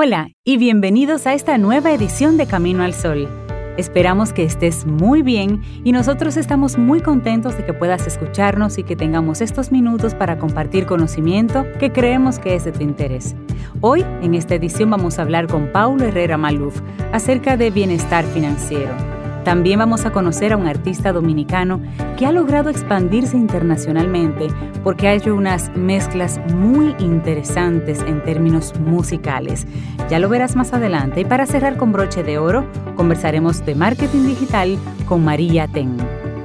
Hola 0.00 0.28
y 0.44 0.58
bienvenidos 0.58 1.26
a 1.26 1.34
esta 1.34 1.58
nueva 1.58 1.90
edición 1.90 2.36
de 2.36 2.46
Camino 2.46 2.84
al 2.84 2.94
Sol. 2.94 3.28
Esperamos 3.76 4.32
que 4.32 4.44
estés 4.44 4.86
muy 4.86 5.22
bien 5.22 5.60
y 5.82 5.90
nosotros 5.90 6.36
estamos 6.36 6.78
muy 6.78 7.00
contentos 7.00 7.56
de 7.56 7.64
que 7.64 7.72
puedas 7.72 8.06
escucharnos 8.06 8.78
y 8.78 8.84
que 8.84 8.94
tengamos 8.94 9.40
estos 9.40 9.72
minutos 9.72 10.14
para 10.14 10.38
compartir 10.38 10.86
conocimiento 10.86 11.66
que 11.80 11.90
creemos 11.90 12.38
que 12.38 12.54
es 12.54 12.64
de 12.64 12.70
tu 12.70 12.84
interés. 12.84 13.34
Hoy, 13.80 14.04
en 14.22 14.36
esta 14.36 14.54
edición, 14.54 14.88
vamos 14.88 15.18
a 15.18 15.22
hablar 15.22 15.48
con 15.48 15.72
Paulo 15.72 16.04
Herrera 16.04 16.36
Maluf 16.38 16.80
acerca 17.12 17.56
de 17.56 17.72
bienestar 17.72 18.24
financiero. 18.24 19.17
También 19.48 19.78
vamos 19.78 20.04
a 20.04 20.12
conocer 20.12 20.52
a 20.52 20.58
un 20.58 20.66
artista 20.66 21.10
dominicano 21.10 21.80
que 22.18 22.26
ha 22.26 22.32
logrado 22.32 22.68
expandirse 22.68 23.34
internacionalmente 23.34 24.48
porque 24.84 25.08
ha 25.08 25.14
hecho 25.14 25.34
unas 25.34 25.74
mezclas 25.74 26.38
muy 26.54 26.94
interesantes 26.98 28.02
en 28.02 28.22
términos 28.22 28.78
musicales. 28.78 29.66
Ya 30.10 30.18
lo 30.18 30.28
verás 30.28 30.54
más 30.54 30.74
adelante. 30.74 31.22
Y 31.22 31.24
para 31.24 31.46
cerrar 31.46 31.78
con 31.78 31.92
broche 31.92 32.22
de 32.22 32.36
oro, 32.36 32.66
conversaremos 32.94 33.64
de 33.64 33.74
marketing 33.74 34.26
digital 34.26 34.78
con 35.06 35.24
María 35.24 35.66
Ten. 35.66 35.96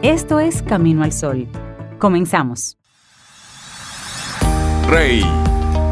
Esto 0.01 0.39
es 0.39 0.61
Camino 0.63 1.03
al 1.03 1.11
Sol. 1.11 1.49
Comenzamos. 1.99 2.77
Rey, 4.89 5.25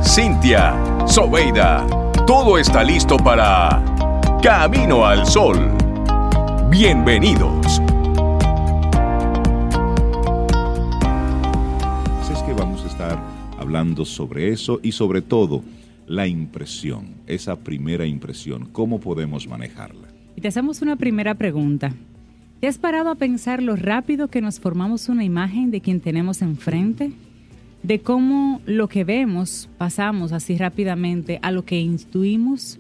Cintia, 0.01 0.75
Sobeida, 1.05 1.85
todo 2.25 2.57
está 2.57 2.85
listo 2.85 3.17
para 3.17 3.83
Camino 4.41 5.05
al 5.05 5.25
Sol. 5.25 5.80
Bienvenidos. 6.71 7.81
Pues 12.15 12.29
es 12.29 12.41
que 12.43 12.53
vamos 12.53 12.85
a 12.85 12.87
estar 12.87 13.21
hablando 13.59 14.05
sobre 14.05 14.53
eso 14.53 14.79
y 14.81 14.93
sobre 14.93 15.21
todo 15.21 15.65
la 16.07 16.27
impresión, 16.27 17.07
esa 17.27 17.57
primera 17.57 18.05
impresión, 18.05 18.69
cómo 18.71 19.01
podemos 19.01 19.49
manejarla. 19.49 20.07
Y 20.37 20.39
te 20.39 20.47
hacemos 20.47 20.81
una 20.81 20.95
primera 20.95 21.35
pregunta. 21.35 21.93
¿Te 22.61 22.67
has 22.67 22.77
parado 22.77 23.09
a 23.09 23.15
pensar 23.15 23.61
lo 23.61 23.75
rápido 23.75 24.29
que 24.29 24.39
nos 24.39 24.61
formamos 24.61 25.09
una 25.09 25.25
imagen 25.25 25.71
de 25.71 25.81
quien 25.81 25.99
tenemos 25.99 26.41
enfrente? 26.41 27.11
De 27.83 27.99
cómo 27.99 28.61
lo 28.65 28.87
que 28.87 29.03
vemos 29.03 29.67
pasamos 29.77 30.31
así 30.31 30.55
rápidamente 30.57 31.37
a 31.41 31.51
lo 31.51 31.65
que 31.65 31.81
intuimos 31.81 32.79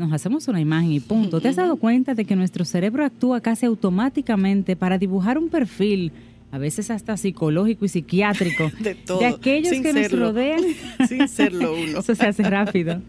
nos 0.00 0.12
hacemos 0.12 0.48
una 0.48 0.60
imagen 0.60 0.92
y 0.92 1.00
punto. 1.00 1.40
¿Te 1.40 1.48
has 1.48 1.56
dado 1.56 1.76
cuenta 1.76 2.14
de 2.14 2.24
que 2.24 2.34
nuestro 2.34 2.64
cerebro 2.64 3.04
actúa 3.04 3.40
casi 3.40 3.66
automáticamente 3.66 4.74
para 4.74 4.98
dibujar 4.98 5.38
un 5.38 5.48
perfil, 5.48 6.12
a 6.50 6.58
veces 6.58 6.90
hasta 6.90 7.16
psicológico 7.16 7.84
y 7.84 7.88
psiquiátrico, 7.88 8.72
de, 8.80 8.96
todo. 8.96 9.20
de 9.20 9.26
aquellos 9.26 9.80
que 9.80 9.92
nos 9.92 10.10
rodean? 10.10 10.62
Sin 11.08 11.28
serlo 11.28 11.74
uno. 11.74 12.00
Eso 12.00 12.14
se 12.14 12.26
hace 12.26 12.42
rápido. 12.42 13.00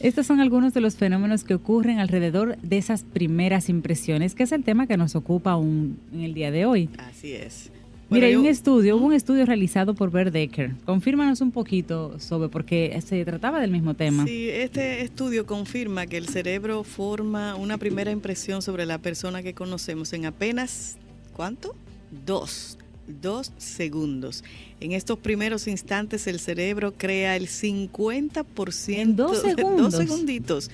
Estos 0.00 0.26
son 0.26 0.40
algunos 0.40 0.74
de 0.74 0.80
los 0.80 0.96
fenómenos 0.96 1.44
que 1.44 1.54
ocurren 1.54 2.00
alrededor 2.00 2.56
de 2.58 2.78
esas 2.78 3.04
primeras 3.04 3.68
impresiones, 3.68 4.34
que 4.34 4.42
es 4.42 4.52
el 4.52 4.64
tema 4.64 4.86
que 4.86 4.96
nos 4.96 5.14
ocupa 5.14 5.52
aún 5.52 5.98
en 6.12 6.22
el 6.22 6.34
día 6.34 6.50
de 6.50 6.66
hoy. 6.66 6.88
Así 6.98 7.32
es. 7.32 7.70
Mira, 8.10 8.26
hay 8.26 8.34
un 8.34 8.46
estudio, 8.46 8.96
hubo 8.96 9.06
un 9.06 9.12
estudio 9.12 9.46
realizado 9.46 9.94
por 9.94 10.10
Bert 10.10 10.32
Decker. 10.32 10.72
Confírmanos 10.84 11.40
un 11.40 11.52
poquito 11.52 12.18
sobre, 12.18 12.48
porque 12.48 13.00
se 13.06 13.24
trataba 13.24 13.60
del 13.60 13.70
mismo 13.70 13.94
tema. 13.94 14.26
Sí, 14.26 14.48
este 14.48 15.02
estudio 15.02 15.46
confirma 15.46 16.06
que 16.06 16.16
el 16.16 16.28
cerebro 16.28 16.82
forma 16.82 17.54
una 17.54 17.78
primera 17.78 18.10
impresión 18.10 18.62
sobre 18.62 18.84
la 18.84 18.98
persona 18.98 19.44
que 19.44 19.54
conocemos 19.54 20.12
en 20.12 20.26
apenas, 20.26 20.96
¿cuánto? 21.34 21.76
Dos, 22.26 22.78
dos 23.22 23.52
segundos. 23.58 24.42
En 24.80 24.90
estos 24.90 25.16
primeros 25.16 25.68
instantes 25.68 26.26
el 26.26 26.40
cerebro 26.40 26.92
crea 26.96 27.36
el 27.36 27.46
50%. 27.46 28.98
En 28.98 29.14
dos 29.14 29.38
segundos. 29.42 29.92
Dos 29.92 29.94
segunditos. 29.94 30.70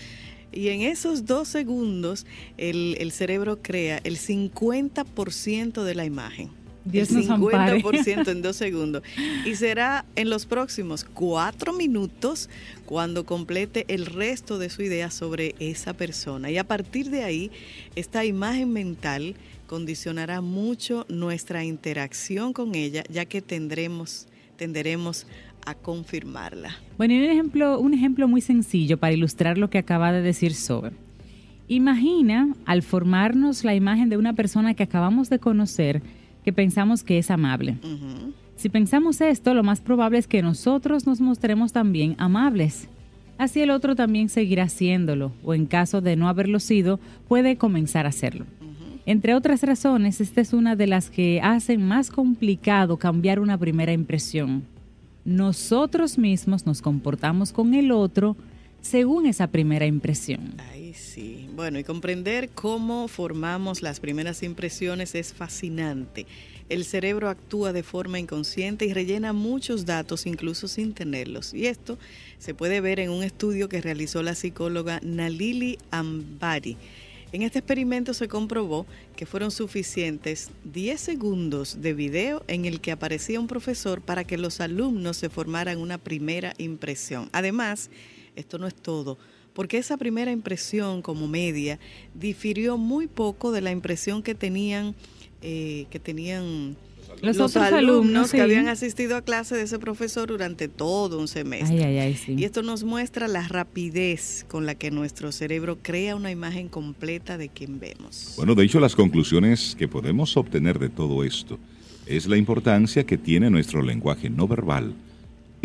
Y 0.53 0.69
en 0.69 0.81
esos 0.81 1.27
dos 1.27 1.49
segundos 1.49 2.25
el, 2.57 2.97
el 2.99 3.13
cerebro 3.13 3.59
crea 3.61 4.01
el 4.05 4.17
50% 4.17 5.83
de 5.85 5.95
la 5.95 6.07
imagen. 6.07 6.49
Dios 6.87 7.11
el 7.11 7.29
nos 7.29 7.41
50% 7.41 8.29
en 8.29 8.43
dos 8.43 8.57
segundos. 8.57 9.03
Y 9.45 9.57
será 9.57 10.05
en 10.15 10.31
los 10.31 10.47
próximos 10.47 11.05
cuatro 11.05 11.73
minutos 11.73 12.49
cuando 12.85 13.27
complete 13.27 13.85
el 13.89 14.07
resto 14.07 14.59
de 14.59 14.71
su 14.71 14.83
idea 14.83 15.11
sobre 15.11 15.55
esa 15.59 15.95
persona. 15.95 16.51
Y 16.51 16.59
a 16.59 16.65
partir 16.65 17.11
de 17.11 17.25
ahí, 17.25 17.51
esta 17.97 18.25
imagen 18.25 18.73
mental 18.73 19.35
condicionará 19.67 20.41
mucho 20.41 21.07
nuestra 21.09 21.65
interacción 21.65 22.53
con 22.53 22.75
ella, 22.75 23.03
ya 23.11 23.25
que 23.25 23.43
tendremos, 23.43 24.29
tenderemos 24.57 25.27
a 25.67 25.75
confirmarla. 25.75 26.77
Bueno, 26.97 27.15
y 27.15 27.19
un 27.19 27.25
ejemplo, 27.25 27.81
un 27.81 27.93
ejemplo 27.93 28.29
muy 28.29 28.41
sencillo 28.41 28.99
para 28.99 29.13
ilustrar 29.13 29.59
lo 29.59 29.69
que 29.69 29.79
acaba 29.79 30.13
de 30.13 30.23
decir 30.23 30.55
Sober. 30.55 30.93
Imagina 31.69 32.55
al 32.65 32.83
formarnos 32.83 33.65
la 33.65 33.75
imagen 33.75 34.09
de 34.09 34.17
una 34.17 34.35
persona 34.35 34.75
que 34.75 34.85
acabamos 34.85 35.29
de 35.29 35.41
conocer, 35.41 36.01
que 36.47 36.53
pensamos 36.53 37.03
que 37.03 37.19
es 37.19 37.33
amable. 37.33 37.77
Uh 37.83 37.87
-huh. 37.89 38.33
Si 38.55 38.69
pensamos 38.69 39.21
esto, 39.21 39.53
lo 39.53 39.65
más 39.65 39.81
probable 39.81 40.19
es 40.19 40.29
que 40.29 40.43
nosotros 40.43 41.05
nos 41.05 41.21
mostremos 41.21 41.73
también 41.73 42.15
amables. 42.19 42.87
Así 43.37 43.63
el 43.63 43.71
otro 43.71 43.97
también 43.97 44.29
seguirá 44.29 44.63
haciéndolo, 44.63 45.33
o 45.43 45.55
en 45.55 45.67
caso 45.67 46.01
de 46.01 46.15
no 46.15 46.29
haberlo 46.29 46.61
sido, 46.61 47.01
puede 47.27 47.57
comenzar 47.57 48.07
a 48.07 48.11
hacerlo. 48.11 48.45
Uh 48.61 48.65
-huh. 48.65 49.01
Entre 49.07 49.35
otras 49.35 49.65
razones, 49.65 50.21
esta 50.21 50.41
es 50.41 50.53
una 50.53 50.77
de 50.77 50.87
las 50.87 51.11
que 51.11 51.41
hacen 51.43 51.83
más 51.83 52.13
complicado 52.13 52.97
cambiar 52.97 53.41
una 53.41 53.59
primera 53.59 53.93
impresión. 53.93 54.63
Nosotros 55.25 56.17
mismos 56.17 56.65
nos 56.65 56.81
comportamos 56.81 57.53
con 57.53 57.75
el 57.75 57.91
otro 57.91 58.37
según 58.87 59.27
esa 59.27 59.49
primera 59.49 59.85
impresión. 59.85 60.55
Ay, 60.71 60.95
sí. 60.95 61.49
Bueno, 61.55 61.79
y 61.79 61.85
comprender 61.85 62.51
cómo 62.51 63.09
formamos 63.09 63.83
las 63.83 64.01
primeras 64.01 64.43
impresiones 64.43 65.15
es 65.15 65.35
fascinante. 65.35 66.27
El 66.69 66.85
cerebro 66.85 67.29
actúa 67.29 67.73
de 67.73 67.83
forma 67.83 68.19
inconsciente 68.19 68.87
y 68.87 68.93
rellena 68.93 69.33
muchos 69.33 69.87
datos 69.87 70.27
incluso 70.27 70.69
sin 70.69 70.95
tenerlos. 70.95 71.55
Y 71.55 71.67
esto 71.67 71.99
se 72.39 72.55
puede 72.55 72.81
ver 72.81 73.01
en 73.01 73.11
un 73.11 73.23
estudio 73.23 73.69
que 73.69 73.81
realizó 73.81 74.23
la 74.23 74.35
psicóloga 74.35 75.01
Nalili 75.03 75.79
Ambari. 75.91 76.77
En 77.33 77.43
este 77.43 77.59
experimento 77.59 78.15
se 78.15 78.29
comprobó 78.29 78.87
que 79.17 79.27
fueron 79.27 79.51
suficientes 79.51 80.51
10 80.65 81.01
segundos 81.01 81.83
de 81.83 81.93
video 81.93 82.45
en 82.47 82.65
el 82.65 82.81
que 82.81 82.93
aparecía 82.93 83.41
un 83.41 83.49
profesor 83.49 84.01
para 84.01 84.25
que 84.25 84.39
los 84.39 84.61
alumnos 84.61 85.17
se 85.17 85.29
formaran 85.29 85.79
una 85.79 85.99
primera 85.99 86.55
impresión. 86.57 87.29
Además, 87.33 87.91
esto 88.37 88.59
no 88.59 88.67
es 88.67 88.75
todo, 88.75 89.19
porque 89.53 89.79
esa 89.79 89.97
primera 89.97 90.31
impresión 90.31 91.03
como 91.03 91.27
media 91.27 91.79
difirió 92.15 92.77
muy 92.77 93.07
poco 93.07 93.53
de 93.53 93.63
la 93.63 93.71
impresión 93.71 94.23
que 94.23 94.35
tenían, 94.35 94.95
eh, 95.43 95.87
que 95.91 95.99
tenían 95.99 96.77
los, 97.23 97.37
los 97.37 97.51
otros 97.51 97.65
alumnos, 97.65 97.97
alumnos 97.97 98.33
que 98.33 98.41
habían 98.41 98.69
asistido 98.69 99.17
a 99.17 99.23
clase 99.23 99.57
de 99.57 99.63
ese 99.63 99.79
profesor 99.79 100.29
durante 100.29 100.69
todo 100.69 101.19
un 101.19 101.29
semestre. 101.29 101.79
Ay, 101.79 101.85
ay, 101.85 101.99
ay, 101.99 102.15
sí. 102.15 102.35
Y 102.37 102.45
esto 102.45 102.63
nos 102.63 102.85
muestra 102.85 103.29
la 103.29 103.49
rapidez 103.49 104.45
con 104.49 104.67
la 104.67 104.75
que 104.75 104.91
nuestro 104.91 105.33
cerebro 105.33 105.79
crea 105.81 106.17
una 106.17 106.31
imagen 106.31 106.69
completa 106.69 107.39
de 107.39 107.49
quien 107.49 107.81
vemos. 107.81 108.35
Bueno, 108.37 108.55
de 108.55 108.65
hecho, 108.65 108.81
las 108.81 108.95
conclusiones 108.95 109.75
que 109.79 109.89
podemos 109.89 110.37
obtener 110.37 110.79
de 110.79 110.89
todo 110.89 111.25
esto 111.25 111.59
es 112.07 112.27
la 112.27 112.37
importancia 112.37 113.05
que 113.05 113.17
tiene 113.17 113.51
nuestro 113.51 113.83
lenguaje 113.83 114.31
no 114.31 114.47
verbal 114.47 114.95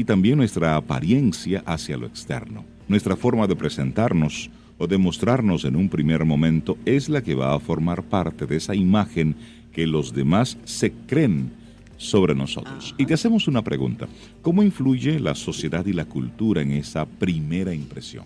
y 0.02 0.04
también 0.04 0.40
nuestra 0.40 0.78
apariencia 0.78 1.62
hacia 1.64 1.96
lo 1.96 2.08
externo. 2.08 2.66
Nuestra 2.88 3.16
forma 3.16 3.46
de 3.46 3.56
presentarnos 3.56 4.50
o 4.80 4.88
de 4.88 4.98
mostrarnos 4.98 5.64
en 5.64 5.76
un 5.76 5.90
primer 5.90 6.26
momento 6.26 6.76
es 6.86 7.08
la 7.08 7.22
que 7.22 7.36
va 7.36 7.54
a 7.54 7.60
formar 7.60 8.02
parte 8.02 8.48
de 8.48 8.56
esa 8.56 8.74
imagen 8.74 9.36
que 9.72 9.86
los 9.86 10.12
demás 10.12 10.58
se 10.64 10.92
creen 10.92 11.52
sobre 11.98 12.34
nosotros. 12.34 12.96
Y 12.98 13.06
te 13.06 13.14
hacemos 13.14 13.48
una 13.48 13.62
pregunta. 13.62 14.08
¿Cómo 14.42 14.64
influye 14.64 15.20
la 15.20 15.36
sociedad 15.36 15.86
y 15.86 15.94
la 15.94 16.06
cultura 16.06 16.64
en 16.64 16.72
esa 16.72 17.06
primera 17.06 17.72
impresión? 17.72 18.26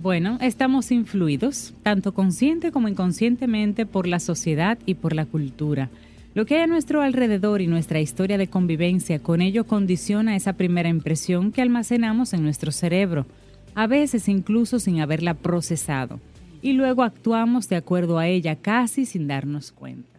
Bueno, 0.00 0.38
estamos 0.40 0.90
influidos, 0.90 1.74
tanto 1.82 2.14
consciente 2.14 2.72
como 2.72 2.88
inconscientemente, 2.88 3.84
por 3.84 4.06
la 4.06 4.20
sociedad 4.20 4.78
y 4.86 4.94
por 4.94 5.14
la 5.14 5.26
cultura. 5.26 5.90
Lo 6.38 6.46
que 6.46 6.54
hay 6.54 6.60
a 6.60 6.66
nuestro 6.68 7.02
alrededor 7.02 7.62
y 7.62 7.66
nuestra 7.66 7.98
historia 7.98 8.38
de 8.38 8.46
convivencia 8.46 9.18
con 9.18 9.42
ello 9.42 9.64
condiciona 9.64 10.36
esa 10.36 10.52
primera 10.52 10.88
impresión 10.88 11.50
que 11.50 11.62
almacenamos 11.62 12.32
en 12.32 12.44
nuestro 12.44 12.70
cerebro, 12.70 13.26
a 13.74 13.88
veces 13.88 14.28
incluso 14.28 14.78
sin 14.78 15.00
haberla 15.00 15.34
procesado, 15.34 16.20
y 16.62 16.74
luego 16.74 17.02
actuamos 17.02 17.68
de 17.68 17.74
acuerdo 17.74 18.20
a 18.20 18.28
ella 18.28 18.54
casi 18.54 19.04
sin 19.04 19.26
darnos 19.26 19.72
cuenta. 19.72 20.16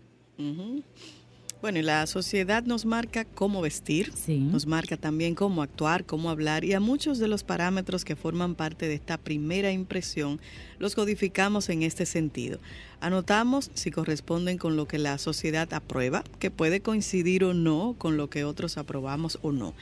Bueno, 1.61 1.79
y 1.79 1.81
la 1.81 2.07
sociedad 2.07 2.63
nos 2.63 2.85
marca 2.85 3.25
cómo 3.25 3.61
vestir, 3.61 4.13
sí. 4.15 4.37
nos 4.37 4.65
marca 4.65 4.95
también 4.95 5.35
cómo 5.35 5.61
actuar, 5.61 6.05
cómo 6.05 6.29
hablar, 6.29 6.63
y 6.63 6.71
a 6.71 6.79
muchos 6.79 7.19
de 7.19 7.27
los 7.27 7.43
parámetros 7.43 8.05
que 8.05 8.15
forman 8.15 8.55
parte 8.55 8.87
de 8.87 8.93
esta 8.93 9.17
primera 9.17 9.69
impresión 9.69 10.39
los 10.77 10.95
codificamos 10.95 11.67
en 11.67 11.83
este 11.83 12.05
sentido. 12.05 12.59
Anotamos 13.01 13.71
si 13.73 13.91
corresponden 13.91 14.57
con 14.57 14.77
lo 14.77 14.87
que 14.87 14.99
la 14.99 15.17
sociedad 15.17 15.73
aprueba, 15.73 16.23
que 16.39 16.49
puede 16.49 16.79
coincidir 16.79 17.43
o 17.43 17.53
no 17.53 17.93
con 17.97 18.15
lo 18.15 18.29
que 18.29 18.45
otros 18.45 18.77
aprobamos 18.77 19.37
o 19.41 19.51
no. 19.51 19.73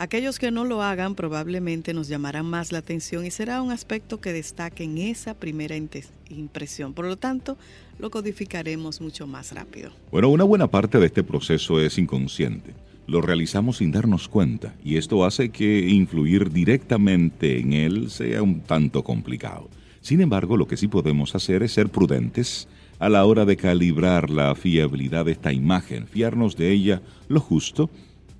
Aquellos 0.00 0.38
que 0.38 0.52
no 0.52 0.64
lo 0.64 0.80
hagan 0.80 1.16
probablemente 1.16 1.92
nos 1.92 2.06
llamarán 2.06 2.46
más 2.46 2.70
la 2.70 2.78
atención 2.78 3.26
y 3.26 3.32
será 3.32 3.60
un 3.60 3.72
aspecto 3.72 4.20
que 4.20 4.32
destaque 4.32 4.84
en 4.84 4.96
esa 4.96 5.34
primera 5.34 5.74
impresión. 6.30 6.94
Por 6.94 7.06
lo 7.06 7.16
tanto, 7.16 7.58
lo 7.98 8.08
codificaremos 8.08 9.00
mucho 9.00 9.26
más 9.26 9.50
rápido. 9.50 9.90
Bueno, 10.12 10.28
una 10.28 10.44
buena 10.44 10.68
parte 10.68 11.00
de 11.00 11.06
este 11.06 11.24
proceso 11.24 11.80
es 11.80 11.98
inconsciente. 11.98 12.74
Lo 13.08 13.20
realizamos 13.22 13.78
sin 13.78 13.90
darnos 13.90 14.28
cuenta 14.28 14.72
y 14.84 14.98
esto 14.98 15.24
hace 15.24 15.48
que 15.48 15.88
influir 15.88 16.52
directamente 16.52 17.58
en 17.58 17.72
él 17.72 18.08
sea 18.08 18.40
un 18.40 18.60
tanto 18.60 19.02
complicado. 19.02 19.68
Sin 20.00 20.20
embargo, 20.20 20.56
lo 20.56 20.68
que 20.68 20.76
sí 20.76 20.86
podemos 20.86 21.34
hacer 21.34 21.64
es 21.64 21.72
ser 21.72 21.88
prudentes 21.88 22.68
a 23.00 23.08
la 23.08 23.24
hora 23.24 23.44
de 23.44 23.56
calibrar 23.56 24.30
la 24.30 24.54
fiabilidad 24.54 25.24
de 25.24 25.32
esta 25.32 25.52
imagen, 25.52 26.06
fiarnos 26.06 26.56
de 26.56 26.70
ella 26.70 27.02
lo 27.26 27.40
justo 27.40 27.90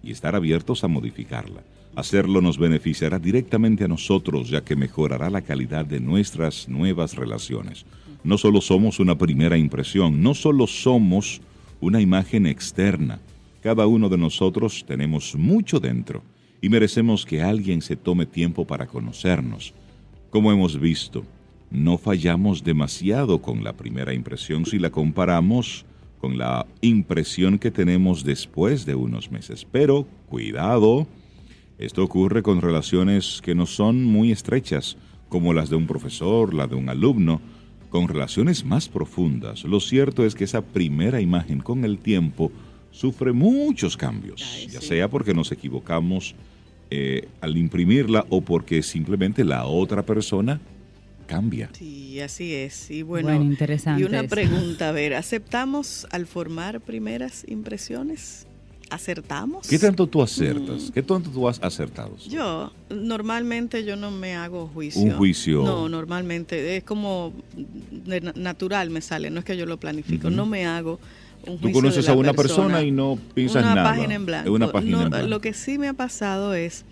y 0.02 0.10
estar 0.10 0.34
abiertos 0.34 0.84
a 0.84 0.88
modificarla. 0.88 1.62
Hacerlo 1.96 2.40
nos 2.40 2.58
beneficiará 2.58 3.18
directamente 3.18 3.84
a 3.84 3.88
nosotros, 3.88 4.50
ya 4.50 4.62
que 4.62 4.76
mejorará 4.76 5.30
la 5.30 5.42
calidad 5.42 5.84
de 5.84 6.00
nuestras 6.00 6.68
nuevas 6.68 7.16
relaciones. 7.16 7.86
No 8.22 8.38
solo 8.38 8.60
somos 8.60 9.00
una 9.00 9.16
primera 9.16 9.56
impresión, 9.56 10.22
no 10.22 10.34
solo 10.34 10.66
somos 10.66 11.40
una 11.80 12.00
imagen 12.00 12.46
externa. 12.46 13.20
Cada 13.62 13.86
uno 13.86 14.08
de 14.08 14.18
nosotros 14.18 14.84
tenemos 14.86 15.34
mucho 15.34 15.80
dentro 15.80 16.22
y 16.60 16.68
merecemos 16.68 17.24
que 17.24 17.42
alguien 17.42 17.82
se 17.82 17.96
tome 17.96 18.26
tiempo 18.26 18.66
para 18.66 18.86
conocernos. 18.86 19.74
Como 20.30 20.52
hemos 20.52 20.78
visto, 20.78 21.24
no 21.70 21.98
fallamos 21.98 22.64
demasiado 22.64 23.40
con 23.40 23.64
la 23.64 23.72
primera 23.72 24.14
impresión 24.14 24.66
si 24.66 24.78
la 24.78 24.90
comparamos 24.90 25.84
con 26.18 26.38
la 26.38 26.66
impresión 26.80 27.58
que 27.58 27.70
tenemos 27.70 28.24
después 28.24 28.84
de 28.84 28.94
unos 28.94 29.30
meses. 29.30 29.66
Pero 29.70 30.06
cuidado, 30.28 31.06
esto 31.78 32.02
ocurre 32.02 32.42
con 32.42 32.60
relaciones 32.60 33.40
que 33.42 33.54
no 33.54 33.66
son 33.66 34.04
muy 34.04 34.32
estrechas, 34.32 34.96
como 35.28 35.52
las 35.52 35.70
de 35.70 35.76
un 35.76 35.86
profesor, 35.86 36.54
la 36.54 36.66
de 36.66 36.74
un 36.74 36.88
alumno, 36.88 37.40
con 37.90 38.08
relaciones 38.08 38.64
más 38.64 38.88
profundas. 38.88 39.64
Lo 39.64 39.80
cierto 39.80 40.24
es 40.24 40.34
que 40.34 40.44
esa 40.44 40.62
primera 40.62 41.20
imagen 41.20 41.60
con 41.60 41.84
el 41.84 41.98
tiempo 41.98 42.50
sufre 42.90 43.32
muchos 43.32 43.96
cambios, 43.96 44.66
ya 44.70 44.80
sea 44.80 45.08
porque 45.08 45.34
nos 45.34 45.52
equivocamos 45.52 46.34
eh, 46.90 47.28
al 47.40 47.56
imprimirla 47.56 48.26
o 48.30 48.40
porque 48.40 48.82
simplemente 48.82 49.44
la 49.44 49.66
otra 49.66 50.04
persona 50.04 50.60
cambia. 51.28 51.70
Sí, 51.78 52.18
así 52.20 52.54
es. 52.54 52.90
Y 52.90 53.02
bueno, 53.02 53.32
interesante 53.34 54.02
y 54.02 54.04
una 54.04 54.24
pregunta, 54.24 54.88
a 54.88 54.92
ver, 54.92 55.14
¿aceptamos 55.14 56.08
al 56.10 56.26
formar 56.26 56.80
primeras 56.80 57.44
impresiones? 57.46 58.46
¿Acertamos? 58.90 59.68
¿Qué 59.68 59.78
tanto 59.78 60.06
tú 60.06 60.22
acertas? 60.22 60.84
Mm. 60.88 60.92
¿Qué 60.92 61.02
tanto 61.02 61.30
tú 61.30 61.46
has 61.46 61.62
acertado? 61.62 62.16
Yo, 62.26 62.72
normalmente 62.88 63.84
yo 63.84 63.96
no 63.96 64.10
me 64.10 64.34
hago 64.34 64.66
juicio. 64.68 65.02
Un 65.02 65.10
juicio. 65.10 65.62
No, 65.62 65.90
normalmente 65.90 66.78
es 66.78 66.84
como 66.84 67.34
natural 68.34 68.88
me 68.88 69.02
sale, 69.02 69.30
no 69.30 69.40
es 69.40 69.44
que 69.44 69.58
yo 69.58 69.66
lo 69.66 69.78
planifico, 69.78 70.30
no 70.30 70.46
me 70.46 70.64
hago 70.64 70.98
un 71.42 71.58
juicio. 71.58 71.68
Tú 71.68 71.72
conoces 71.72 72.08
a 72.08 72.14
una 72.14 72.32
persona. 72.32 72.82
y 72.82 72.90
no 72.90 73.18
piensas 73.34 73.62
una 73.62 73.74
nada. 73.74 73.90
Página 73.90 74.14
en 74.14 74.24
blanco. 74.24 74.52
Una 74.52 74.72
página 74.72 75.02
en 75.02 75.10
blanco. 75.10 75.28
Lo 75.28 75.40
que 75.42 75.52
sí 75.52 75.76
me 75.76 75.88
ha 75.88 75.94
pasado 75.94 76.54
es 76.54 76.86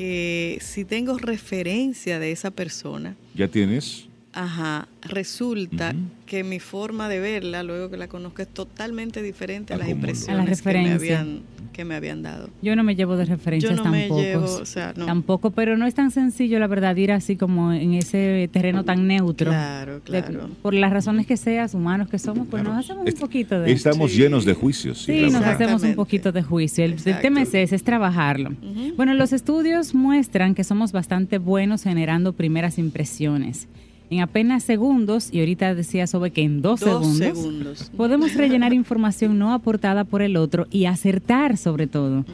que 0.00 0.56
si 0.62 0.86
tengo 0.86 1.18
referencia 1.18 2.18
de 2.18 2.32
esa 2.32 2.50
persona. 2.50 3.16
¿Ya 3.34 3.48
tienes? 3.48 4.06
Ajá, 4.32 4.86
resulta 5.02 5.92
que 6.24 6.44
mi 6.44 6.60
forma 6.60 7.08
de 7.08 7.18
verla, 7.18 7.64
luego 7.64 7.90
que 7.90 7.96
la 7.96 8.06
conozco, 8.06 8.42
es 8.42 8.48
totalmente 8.48 9.22
diferente 9.22 9.74
a 9.74 9.76
las 9.76 9.88
impresiones 9.88 10.62
que, 10.62 10.72
me 10.72 10.92
habían, 10.92 11.40
que 11.72 11.84
me 11.84 11.96
habían 11.96 12.22
dado. 12.22 12.48
Yo 12.62 12.76
no 12.76 12.84
me 12.84 12.94
llevo 12.94 13.16
de 13.16 13.24
referencias 13.24 13.72
Yo 13.72 13.76
no 13.76 13.82
tampoco. 13.82 14.20
Me 14.20 14.22
llevo, 14.22 14.44
o 14.44 14.64
sea, 14.64 14.94
no. 14.96 15.06
Tampoco, 15.06 15.50
pero 15.50 15.76
no 15.76 15.84
es 15.84 15.94
tan 15.94 16.12
sencillo, 16.12 16.60
la 16.60 16.68
verdad, 16.68 16.94
ir 16.94 17.10
así 17.10 17.34
como 17.34 17.72
en 17.72 17.94
ese 17.94 18.48
terreno 18.52 18.84
tan 18.84 19.08
neutro. 19.08 19.50
Claro, 19.50 20.00
claro. 20.04 20.48
por 20.62 20.74
las 20.74 20.92
razones 20.92 21.26
que 21.26 21.36
seas, 21.36 21.74
humanos 21.74 22.08
que 22.08 22.20
somos, 22.20 22.46
pues 22.48 22.62
nos 22.62 22.78
hacemos 22.78 23.12
un 23.12 23.18
poquito 23.18 23.58
de... 23.58 23.72
Estamos 23.72 24.14
llenos 24.14 24.44
de 24.44 24.54
juicios. 24.54 25.02
Sí, 25.02 25.22
nos 25.22 25.42
hacemos 25.42 25.82
un 25.82 25.96
poquito 25.96 26.30
de 26.30 26.44
juicio. 26.44 26.84
El, 26.84 27.02
tema 27.20 27.42
es 27.42 27.52
ese, 27.52 27.74
es 27.74 27.82
trabajarlo. 27.82 28.52
Bueno, 28.96 29.12
los 29.14 29.32
estudios 29.32 29.92
muestran 29.92 30.54
que 30.54 30.62
somos 30.62 30.92
bastante 30.92 31.38
buenos 31.38 31.82
generando 31.82 32.32
primeras 32.32 32.78
impresiones 32.78 33.66
en 34.10 34.20
apenas 34.20 34.64
segundos, 34.64 35.32
y 35.32 35.38
ahorita 35.38 35.74
decía 35.74 36.08
sobre 36.08 36.32
que 36.32 36.42
en 36.42 36.62
dos, 36.62 36.80
segundos, 36.80 37.90
podemos 37.96 38.34
rellenar 38.34 38.72
información 38.72 39.38
no 39.38 39.54
aportada 39.54 40.02
por 40.02 40.20
el 40.20 40.36
otro 40.36 40.66
y 40.70 40.86
acertar 40.86 41.56
sobre 41.56 41.86
todo. 41.86 42.24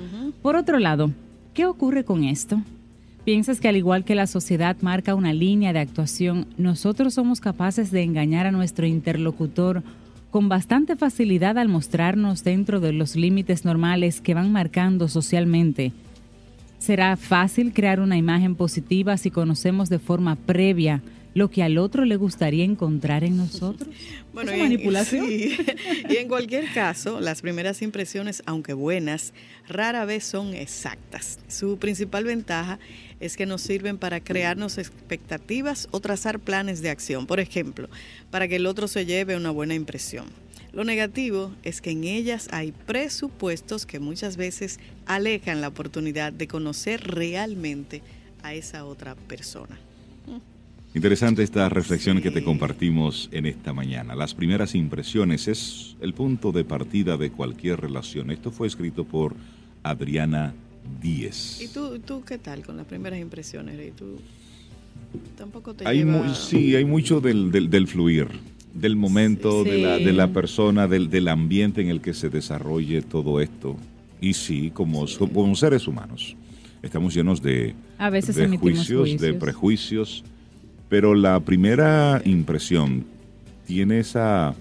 Por 0.41 0.57
otro 0.57 0.79
lado, 0.79 1.11
¿qué 1.53 1.67
ocurre 1.67 2.03
con 2.03 2.25
esto? 2.25 2.63
¿Piensas 3.27 3.61
que 3.61 3.69
al 3.69 3.77
igual 3.77 4.05
que 4.05 4.15
la 4.15 4.27
sociedad 4.27 4.77
marca 4.81 5.15
una 5.15 5.35
línea 5.35 5.75
de 5.75 5.81
actuación, 5.81 6.47
nosotros 6.57 7.13
somos 7.13 7.41
capaces 7.41 7.91
de 7.91 8.03
engañar 8.03 8.47
a 8.47 8.53
nuestro 8.53 8.87
interlocutor 8.87 9.83
con 10.31 10.49
bastante 10.49 10.97
facilidad 10.97 11.59
al 11.59 11.69
mostrarnos 11.69 12.43
dentro 12.43 12.81
de 12.81 12.93
los 12.93 13.17
límites 13.17 13.65
normales 13.67 14.23
que 14.23 14.33
van 14.33 14.51
marcando 14.51 15.09
socialmente? 15.09 15.93
¿Será 16.79 17.17
fácil 17.17 17.75
crear 17.75 18.01
una 18.01 18.17
imagen 18.17 18.55
positiva 18.55 19.17
si 19.19 19.31
conocemos 19.31 19.89
de 19.91 19.99
forma 19.99 20.37
previa 20.37 21.03
lo 21.37 21.51
que 21.51 21.63
al 21.63 21.77
otro 21.77 22.07
le 22.07 22.17
gustaría 22.17 22.65
encontrar 22.65 23.23
en 23.23 23.37
nosotros. 23.37 23.95
Bueno, 24.33 24.55
y, 24.55 24.59
manipulación. 24.59 25.27
y 25.31 26.17
en 26.17 26.29
cualquier 26.29 26.71
caso, 26.75 27.21
las 27.21 27.41
primeras 27.41 27.81
impresiones, 27.81 28.43
aunque 28.45 28.75
buenas, 28.75 29.33
rara 29.67 30.05
vez 30.05 30.25
son 30.25 30.53
exactas. 30.53 31.39
Su 31.49 31.79
principal 31.79 32.25
ventaja 32.25 32.79
es 33.19 33.35
que 33.39 33.47
nos 33.47 33.63
sirven 33.63 33.97
para 33.97 34.21
crearnos 34.21 34.77
expectativas 34.77 35.89
o 35.91 36.01
trazar 36.01 36.39
planes 36.39 36.83
de 36.83 36.91
acción. 36.91 37.27
Por 37.27 37.41
ejemplo, 37.41 37.89
para 38.31 38.47
que 38.47 38.57
el 38.57 38.67
otro 38.67 38.89
se 38.89 39.07
lleve 39.07 39.37
una 39.37 39.51
buena 39.51 39.75
impresión. 39.75 40.27
Lo 40.73 40.85
negativo 40.85 41.55
es 41.63 41.81
que 41.81 41.93
en 41.93 42.05
ellas 42.05 42.49
hay 42.51 42.73
presupuestos 42.73 43.87
que 43.87 44.01
muchas 44.01 44.37
veces 44.37 44.79
alejan 45.07 45.63
la 45.63 45.69
oportunidad 45.69 46.31
de 46.31 46.47
conocer 46.47 47.03
realmente 47.07 48.03
a 48.43 48.53
esa 48.53 48.85
otra 48.85 49.15
persona. 49.15 49.79
Interesante 50.97 51.43
esta 51.43 51.69
reflexión 51.69 52.23
que 52.23 52.31
te 52.31 52.43
compartimos 52.43 53.29
en 53.31 53.45
esta 53.45 53.75
mañana. 53.75 54.15
Las 54.15 54.33
primeras 54.33 54.75
impresiones 54.75 55.47
es 55.47 55.95
el 56.01 56.15
punto 56.15 56.53
de 56.53 56.65
partida 56.65 57.19
de 57.19 57.31
cualquier 57.31 57.83
relación. 57.83 58.31
Esto 58.31 58.51
fue 58.51 58.67
escrito 58.67 59.05
por 59.05 59.35
Adriana 59.83 60.55
Díez. 61.03 61.61
¿Y 61.61 61.69
tú, 61.69 61.99
tú 61.99 62.25
qué 62.25 62.39
tal 62.39 62.65
con 62.65 62.79
las 62.79 62.87
primeras 62.87 63.21
impresiones? 63.21 63.79
¿Y 63.87 63.91
tú 63.91 64.19
tampoco 65.37 65.75
te 65.75 65.87
hay 65.87 66.03
Sí, 66.35 66.75
hay 66.75 66.87
mucho 66.87 67.21
del, 67.21 67.51
del, 67.51 67.87
fluir, 67.87 68.29
del 68.73 68.97
momento, 68.97 69.65
De, 69.65 69.77
la, 69.77 69.99
de, 69.99 70.15
la, 70.15 70.29
persona, 70.29 70.89
del, 70.89 71.11
del, 71.11 71.29
ambiente 71.29 71.83
en 71.83 71.91
el 71.91 72.01
que 72.01 72.15
se 72.15 72.31
desarrolle 72.31 73.03
todo 73.03 73.43
esto. 73.43 73.77
Y 74.19 74.33
sí, 74.33 74.71
como, 74.73 75.05
como 75.19 75.55
seres 75.57 75.87
humanos, 75.87 76.35
estamos 76.81 77.13
llenos 77.13 77.43
de, 77.43 77.75
A 77.99 78.09
veces 78.09 78.35
de 78.35 78.49
juicios, 78.57 79.19
de 79.19 79.35
prejuicios 79.35 80.25
pero 80.89 81.15
la 81.15 81.41
primera 81.41 82.21
impresión 82.25 83.05
tiene 83.67 83.99
esa, 83.99 84.55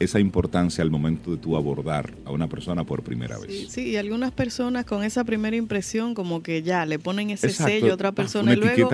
esa 0.00 0.18
importancia 0.18 0.82
al 0.82 0.90
momento 0.90 1.30
de 1.30 1.36
tú 1.36 1.56
abordar 1.56 2.12
a 2.24 2.32
una 2.32 2.48
persona 2.48 2.84
por 2.84 3.02
primera 3.02 3.38
vez. 3.38 3.68
Sí, 3.68 3.90
y 3.90 3.96
algunas 3.96 4.32
personas 4.32 4.84
con 4.84 5.04
esa 5.04 5.24
primera 5.24 5.56
impresión 5.56 6.14
como 6.14 6.42
que 6.42 6.62
ya 6.62 6.84
le 6.86 6.98
ponen 6.98 7.30
ese 7.30 7.50
sello 7.50 7.92
a 7.92 7.94
otra 7.94 8.12
persona 8.12 8.52
y 8.52 8.56
luego 8.56 8.90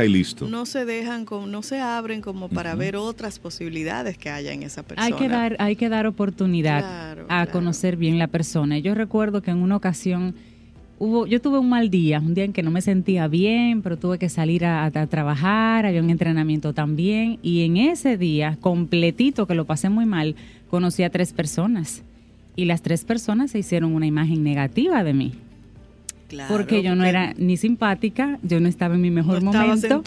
no 0.49 0.67
se 0.67 0.85
dejan, 0.85 1.27
no 1.49 1.63
se 1.63 1.81
abren 1.81 2.21
como 2.21 2.49
para 2.49 2.75
ver 2.75 2.97
otras 2.97 3.39
posibilidades 3.39 4.19
que 4.19 4.31
haya 4.31 4.53
en 4.53 4.63
esa 4.63 4.83
persona. 4.83 5.07
Hay 5.07 5.13
que 5.15 5.29
dar, 5.29 5.57
hay 5.59 5.77
que 5.77 5.89
dar 5.89 6.07
oportunidad 6.07 7.19
a 7.29 7.47
conocer 7.47 7.97
bien 7.97 8.19
la 8.19 8.29
persona. 8.29 8.79
Yo 8.79 8.95
recuerdo 8.95 9.43
que 9.43 9.51
en 9.51 9.59
una 9.59 9.77
ocasión 9.77 10.35
yo 11.01 11.41
tuve 11.41 11.59
un 11.59 11.69
mal 11.69 11.91
día, 11.91 12.21
un 12.21 12.35
día 12.35 12.45
en 12.45 12.53
que 12.53 12.63
no 12.63 12.71
me 12.71 12.81
sentía 12.81 13.29
bien, 13.29 13.83
pero 13.83 13.97
tuve 13.97 14.19
que 14.19 14.29
salir 14.29 14.65
a, 14.65 14.91
trabajar, 15.07 15.87
había 15.87 16.01
un 16.01 16.11
entrenamiento 16.11 16.73
también, 16.73 17.39
y 17.43 17.65
en 17.65 17.77
ese 17.77 18.17
día, 18.17 18.57
completito, 18.61 19.47
que 19.47 19.55
lo 19.55 19.65
pasé 19.65 19.89
muy 19.89 20.07
mal, 20.07 20.37
conocí 20.71 21.03
a 21.03 21.11
tres 21.11 21.33
personas. 21.33 22.03
Y 22.57 22.67
las 22.67 22.83
tres 22.83 23.05
personas 23.05 23.51
se 23.51 23.59
hicieron 23.59 23.95
una 23.95 24.07
imagen 24.07 24.45
negativa 24.45 25.03
de 25.03 25.15
mí. 25.15 25.33
porque 26.49 26.83
yo 26.83 26.95
no 26.95 27.05
era 27.05 27.35
ni 27.37 27.57
simpática, 27.57 28.39
yo 28.43 28.61
no 28.61 28.69
estaba 28.69 28.95
en 28.95 29.01
mi 29.01 29.11
mejor 29.11 29.43
momento. 29.43 30.03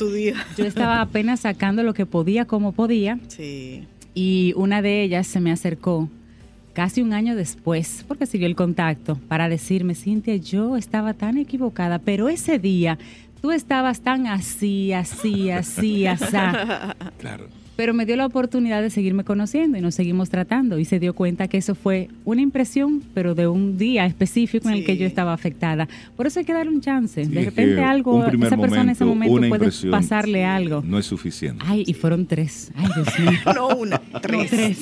Yo 0.58 0.65
estaba 0.65 1.01
apenas 1.01 1.41
sacando 1.41 1.84
lo 1.84 1.94
que 1.94 2.06
podía 2.06 2.46
como 2.46 2.72
podía. 2.72 3.20
Sí. 3.27 3.84
Y 4.13 4.53
una 4.56 4.82
de 4.82 5.03
ellas 5.03 5.27
se 5.27 5.39
me 5.39 5.51
acercó 5.51 6.10
casi 6.77 7.01
un 7.01 7.12
año 7.12 7.36
después, 7.36 8.05
porque 8.07 8.27
siguió 8.27 8.46
el 8.46 8.55
contacto, 8.55 9.15
para 9.27 9.50
decirme, 9.50 9.96
Cintia, 9.96 10.36
yo 10.36 10.77
estaba 10.77 11.15
tan 11.15 11.39
equivocada, 11.39 11.98
pero 11.98 12.29
ese 12.29 12.60
día 12.60 13.00
tú 13.41 13.51
estabas 13.51 14.01
tan 14.01 14.27
así, 14.27 14.93
así, 14.93 15.50
así, 15.50 16.05
así. 16.05 16.38
Claro. 17.17 17.48
Pero 17.77 17.93
me 17.93 18.07
dio 18.07 18.15
la 18.15 18.25
oportunidad 18.25 18.81
de 18.81 18.89
seguirme 18.89 19.24
conociendo 19.24 19.77
y 19.77 19.81
nos 19.81 19.93
seguimos 19.93 20.31
tratando 20.31 20.79
y 20.79 20.86
se 20.86 21.00
dio 21.00 21.13
cuenta 21.13 21.48
que 21.48 21.57
eso 21.57 21.75
fue 21.75 22.10
una 22.25 22.41
impresión, 22.41 23.03
pero 23.13 23.36
de 23.36 23.48
un 23.48 23.77
día 23.77 24.07
específico 24.07 24.67
en 24.67 24.74
el 24.74 24.84
que 24.84 24.98
yo 24.98 25.05
estaba 25.05 25.31
afectada. 25.31 25.88
Por 26.15 26.25
eso 26.25 26.39
hay 26.39 26.46
que 26.46 26.53
darle 26.53 26.72
un 26.72 26.81
chance. 26.81 27.24
de 27.24 27.46
repente 27.46 27.84
algo, 27.84 28.25
esa 28.25 28.57
persona 28.57 28.81
en 28.81 28.89
ese 28.89 29.05
momento 29.05 29.48
puede 29.48 29.72
pasarle 29.91 30.43
algo. 30.43 30.84
No 30.84 30.98
es 30.98 31.05
suficiente. 31.05 31.63
Ay, 31.67 31.84
y 31.86 31.93
fueron 31.93 32.25
tres. 32.25 32.72
Ay, 32.75 32.89
Dios 32.96 33.19
mío. 33.19 33.39
no 33.55 33.67
una, 33.67 34.01
tres. 34.22 34.81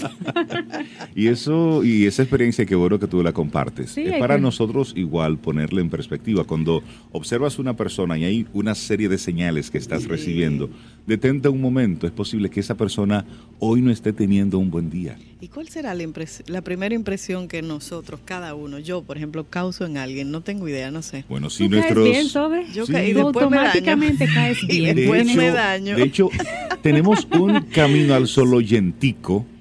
y 1.15 1.27
eso, 1.27 1.83
y 1.83 2.05
esa 2.05 2.21
experiencia 2.23 2.65
que 2.65 2.75
bueno 2.75 2.97
que 2.97 3.07
tú 3.07 3.21
la 3.21 3.33
compartes. 3.33 3.97
es 3.97 4.13
para 4.19 4.37
nosotros 4.37 4.93
igual 4.95 5.37
ponerle 5.37 5.81
en 5.81 5.89
perspectiva. 5.89 6.45
Cuando 6.45 6.81
observas 7.11 7.59
una 7.59 7.75
persona 7.75 8.17
y 8.17 8.23
hay 8.23 8.47
una 8.53 8.73
serie 8.73 9.09
de 9.09 9.17
señales 9.17 9.69
que 9.69 9.79
estás 9.79 10.05
recibiendo, 10.05 10.69
detente 11.05 11.49
un 11.49 11.61
momento. 11.61 12.07
Es 12.07 12.13
posible 12.13 12.49
que 12.49 12.59
esa 12.59 12.75
persona 12.75 13.25
hoy 13.59 13.81
no 13.81 13.91
esté 13.91 14.13
teniendo 14.13 14.59
un 14.59 14.69
buen 14.69 14.89
día. 14.89 15.17
¿Y 15.41 15.47
cuál 15.47 15.69
será 15.69 15.93
la, 15.93 16.05
la 16.47 16.61
primera 16.61 16.95
impresión 16.95 17.47
que 17.47 17.61
nosotros, 17.61 18.19
cada 18.25 18.55
uno, 18.55 18.79
yo 18.79 19.03
por 19.03 19.17
ejemplo, 19.17 19.45
causo 19.49 19.85
en 19.85 19.97
alguien? 19.97 20.31
No 20.31 20.41
tengo 20.41 20.67
idea, 20.67 20.91
no 20.91 21.01
sé. 21.01 21.25
Bueno, 21.29 21.49
si 21.49 21.69
nuestros... 21.69 22.03
Bien, 22.03 22.27
Yo 22.73 22.85
y 22.85 23.11
automáticamente 23.19 24.27
caes 24.27 24.65
bien. 24.67 24.97
Y 24.97 25.01
después 25.01 25.35
me 25.35 25.49
daño. 25.51 25.95
De 25.95 26.03
hecho, 26.03 26.29
tenemos 26.81 27.27
un 27.31 27.61
camino 27.61 28.13
al 28.15 28.27
solo 28.27 28.61
yentico 28.61 29.45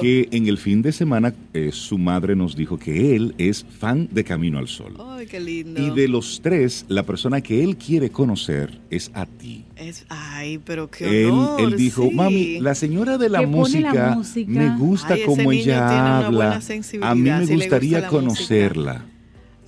que 0.00 0.28
en 0.32 0.46
el 0.46 0.58
fin 0.58 0.82
de 0.82 0.92
semana 0.92 1.34
eh, 1.52 1.70
su 1.72 1.98
madre 1.98 2.34
nos 2.34 2.56
dijo 2.56 2.78
que 2.78 3.14
él 3.14 3.34
es 3.38 3.64
fan 3.64 4.08
de 4.10 4.24
Camino 4.24 4.58
al 4.58 4.68
Sol. 4.68 4.94
Ay, 4.98 5.26
qué 5.26 5.40
lindo. 5.40 5.80
Y 5.80 5.90
de 5.90 6.08
los 6.08 6.40
tres, 6.42 6.84
la 6.88 7.04
persona 7.04 7.40
que 7.40 7.62
él 7.62 7.76
quiere 7.76 8.10
conocer 8.10 8.78
es 8.90 9.10
a 9.14 9.26
ti. 9.26 9.64
Es, 9.78 10.06
ay, 10.08 10.58
pero 10.64 10.90
qué 10.90 11.26
honor, 11.26 11.60
Él, 11.60 11.76
dijo, 11.76 12.10
mami, 12.10 12.58
la 12.58 12.74
señora 12.74 13.16
de 13.16 13.28
la, 13.28 13.42
música, 13.42 14.18
me 14.46 14.76
gusta 14.76 15.16
como 15.24 15.52
ella 15.52 16.18
habla. 16.18 16.60
A 17.02 17.14
mí 17.14 17.30
me 17.30 17.46
gustaría 17.46 18.08
conocerla. 18.08 19.04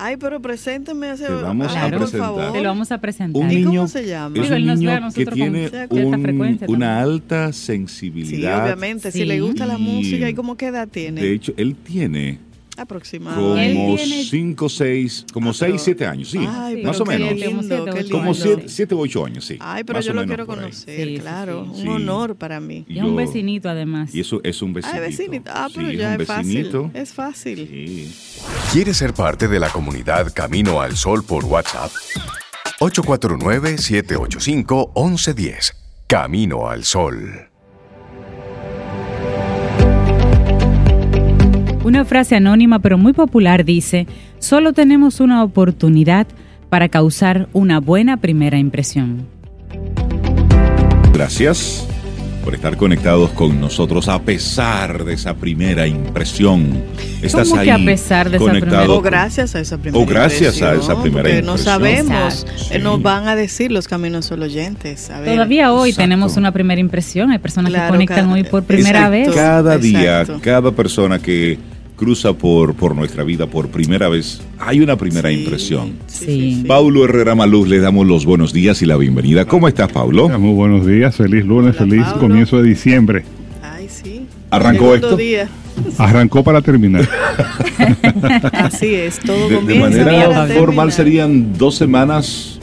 Ay, 0.02 0.16
pero 0.16 0.40
preséntame 0.40 1.08
a 1.08 1.12
ese 1.12 1.26
Te 1.26 1.32
vamos 1.32 1.76
a 1.76 1.88
presentar. 1.88 1.98
Por 1.98 2.08
favor. 2.08 2.52
Te 2.52 2.62
lo 2.62 2.68
vamos 2.70 2.90
a 2.90 2.98
presentar. 2.98 3.42
Un 3.42 3.50
¿Y 3.50 3.56
niño, 3.56 3.70
cómo 3.70 3.88
se 3.88 4.06
llama? 4.06 4.42
Es 4.42 4.50
un 4.50 4.64
niño 4.64 5.12
que 5.14 5.26
tiene 5.26 5.70
un, 5.90 6.64
una 6.68 7.00
alta 7.00 7.52
sensibilidad. 7.52 8.56
Sí, 8.56 8.62
obviamente. 8.62 9.12
Si 9.12 9.24
le 9.26 9.40
gusta 9.40 9.66
la 9.66 9.76
música, 9.76 10.28
¿y 10.28 10.34
cómo 10.34 10.56
qué 10.56 10.68
edad 10.68 10.88
tiene? 10.88 11.20
De 11.20 11.34
hecho, 11.34 11.52
él 11.56 11.76
tiene 11.76 12.38
aproximadamente. 12.80 13.74
Como 13.74 13.98
5, 13.98 14.68
6, 14.68 15.26
como 15.32 15.54
6, 15.54 15.82
7 15.82 16.06
años, 16.06 16.30
sí, 16.30 16.38
más 16.38 17.00
o 17.00 17.04
menos. 17.04 17.34
como 18.10 18.34
7 18.34 18.94
u 18.94 19.00
8 19.00 19.26
años, 19.26 19.44
sí. 19.44 19.56
Ay, 19.60 19.84
pero 19.84 20.00
yo 20.00 20.12
lo 20.12 20.26
quiero 20.26 20.46
conocer, 20.46 21.20
claro. 21.20 21.64
un 21.64 21.88
honor 21.88 22.36
para 22.36 22.60
mí. 22.60 22.84
Y 22.88 22.98
es 22.98 23.04
un 23.04 23.16
vecinito 23.16 23.68
además. 23.68 24.14
Y 24.14 24.20
eso 24.20 24.40
es 24.42 24.62
un 24.62 24.72
vecinito. 24.72 25.02
Ay, 25.02 25.10
vecinito. 25.10 25.50
Ah, 25.54 25.68
pero 25.74 25.90
ya 25.90 26.14
es, 26.14 26.26
fácil. 26.26 26.90
Es 26.94 27.12
fácil. 27.12 28.10
¿Quieres 28.72 28.96
ser 28.96 29.12
parte 29.14 29.48
de 29.48 29.60
la 29.60 29.70
comunidad 29.70 30.32
Camino 30.32 30.80
al 30.80 30.96
Sol 30.96 31.24
por 31.24 31.44
WhatsApp? 31.44 31.90
849-785-1110. 32.80 35.74
Camino 36.06 36.68
al 36.68 36.84
Sol. 36.84 37.49
Una 41.82 42.04
frase 42.04 42.36
anónima 42.36 42.78
pero 42.78 42.98
muy 42.98 43.12
popular 43.12 43.64
dice, 43.64 44.06
solo 44.38 44.72
tenemos 44.72 45.20
una 45.20 45.42
oportunidad 45.42 46.26
para 46.68 46.88
causar 46.88 47.48
una 47.52 47.80
buena 47.80 48.18
primera 48.18 48.58
impresión. 48.58 49.26
Gracias 51.12 51.88
por 52.44 52.54
estar 52.54 52.76
conectados 52.76 53.30
con 53.30 53.60
nosotros 53.60 54.08
a 54.08 54.20
pesar 54.22 55.04
de 55.04 55.14
esa 55.14 55.34
primera 55.34 55.86
impresión. 55.86 56.82
Estás 57.22 57.48
¿Cómo 57.48 57.60
ahí 57.60 57.66
que 57.66 57.72
a 57.72 57.78
pesar 57.78 58.30
de 58.30 58.36
esa 58.36 58.50
primera 58.50 58.90
O 58.90 59.00
gracias 59.00 59.54
a 59.54 59.60
esa 59.60 59.78
primera 59.78 60.02
O 60.02 60.06
gracias 60.06 60.62
a 60.62 60.74
esa 60.74 61.00
primera 61.00 61.22
porque 61.22 61.42
no 61.42 61.58
sabemos, 61.58 62.46
eh, 62.70 62.78
nos 62.78 63.02
van 63.02 63.28
a 63.28 63.36
decir 63.36 63.70
los 63.70 63.88
caminos 63.88 64.26
solo 64.26 64.44
oyentes. 64.44 65.10
Todavía 65.24 65.72
hoy 65.72 65.92
tenemos 65.92 66.36
una 66.36 66.52
primera 66.52 66.80
impresión, 66.80 67.30
hay 67.30 67.38
personas 67.38 67.72
que 67.72 67.88
conectan 67.88 68.30
hoy 68.30 68.44
por 68.44 68.64
primera 68.64 69.08
vez. 69.08 69.28
Cada 69.34 69.78
día, 69.78 70.24
cada 70.42 70.72
persona 70.72 71.18
que 71.18 71.58
cruza 72.00 72.32
por, 72.32 72.74
por 72.74 72.96
nuestra 72.96 73.24
vida 73.24 73.46
por 73.46 73.68
primera 73.68 74.08
vez, 74.08 74.40
hay 74.58 74.80
una 74.80 74.96
primera 74.96 75.30
impresión. 75.30 75.98
Sí. 76.06 76.64
Paulo 76.66 77.04
Herrera 77.04 77.34
Maluz, 77.34 77.68
le 77.68 77.78
damos 77.78 78.06
los 78.06 78.24
buenos 78.24 78.54
días 78.54 78.80
y 78.80 78.86
la 78.86 78.96
bienvenida. 78.96 79.44
¿Cómo 79.44 79.68
estás, 79.68 79.92
Paulo? 79.92 80.26
Muy 80.38 80.54
buenos 80.54 80.86
días, 80.86 81.14
feliz 81.14 81.44
lunes, 81.44 81.76
feliz 81.76 82.06
comienzo 82.18 82.62
de 82.62 82.70
diciembre. 82.70 83.24
Ay, 83.62 83.86
sí. 83.90 84.24
¿Arrancó 84.48 84.94
esto? 84.94 85.18
Arrancó 85.98 86.42
para 86.42 86.62
terminar. 86.62 87.06
Así 88.54 88.94
es, 88.94 89.18
todo 89.18 89.50
de, 89.50 89.74
de 89.74 89.78
manera 89.78 90.46
formal 90.46 90.92
serían 90.92 91.52
dos 91.58 91.74
semanas 91.74 92.60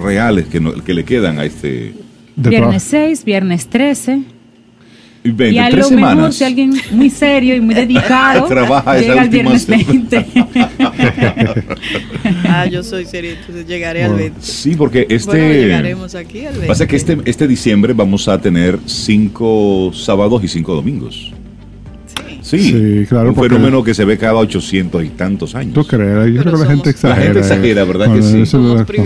reales 0.00 0.46
que, 0.46 0.62
que 0.84 0.94
le 0.94 1.04
quedan 1.04 1.40
a 1.40 1.44
este... 1.44 1.92
viernes 2.36 2.84
6, 2.84 3.24
viernes 3.24 3.66
13 3.66 4.35
y 5.26 5.58
a 5.58 5.70
lo 5.70 5.90
mejor 5.90 6.32
si 6.32 6.44
alguien 6.44 6.74
muy 6.90 7.10
serio 7.10 7.54
y 7.56 7.60
muy 7.60 7.74
dedicado 7.86 8.44
trabaja 8.46 8.98
llega 8.98 9.22
el 9.22 9.28
viernes 9.28 9.66
20. 9.66 10.26
ah, 12.48 12.66
yo 12.66 12.82
soy 12.82 13.04
serio, 13.04 13.32
entonces 13.38 13.66
llegaré 13.66 14.04
al 14.04 14.14
20. 14.14 14.40
Sí, 14.40 14.74
porque 14.76 15.06
este 15.08 15.26
bueno, 15.26 15.52
llegaremos 15.52 16.14
aquí 16.14 16.46
al 16.46 16.52
20. 16.52 16.66
Pasa 16.66 16.86
que 16.86 16.96
este 16.96 17.18
este 17.24 17.46
diciembre 17.48 17.92
vamos 17.92 18.28
a 18.28 18.40
tener 18.40 18.78
cinco 18.86 19.90
sábados 19.94 20.42
y 20.44 20.48
cinco 20.48 20.74
domingos. 20.74 21.32
Sí, 22.46 22.60
sí, 22.60 23.06
claro. 23.08 23.30
Un 23.30 23.34
fenómeno 23.34 23.82
que 23.82 23.92
se 23.92 24.04
ve 24.04 24.16
cada 24.16 24.34
800 24.34 25.04
y 25.04 25.08
tantos 25.08 25.56
años. 25.56 25.74
¿Tú 25.74 25.84
crees? 25.84 26.32
Yo 26.32 26.42
creo 26.42 26.54
que 26.54 26.60
la 26.60 26.66
gente 26.66 26.90
exagera. 26.90 27.18
La 27.18 27.24
gente 27.24 27.40
exagera, 27.40 27.82
¿verdad 27.84 28.14
que 28.14 28.22
sí? 28.22 28.44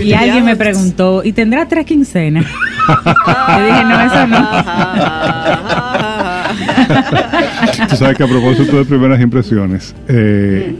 Y 0.03 0.13
alguien 0.13 0.45
me 0.45 0.55
preguntó, 0.55 1.23
¿y 1.23 1.31
tendrá 1.31 1.67
tres 1.67 1.87
quincenas? 1.87 2.45
Yo 2.87 3.65
dije, 3.65 3.83
no, 3.83 3.99
eso 3.99 4.27
no. 4.27 6.10
Tú 7.89 7.95
sabes 7.95 8.17
que 8.17 8.23
a 8.23 8.27
propósito 8.27 8.77
de 8.77 8.85
primeras 8.85 9.21
impresiones, 9.21 9.95
eh, 10.07 10.75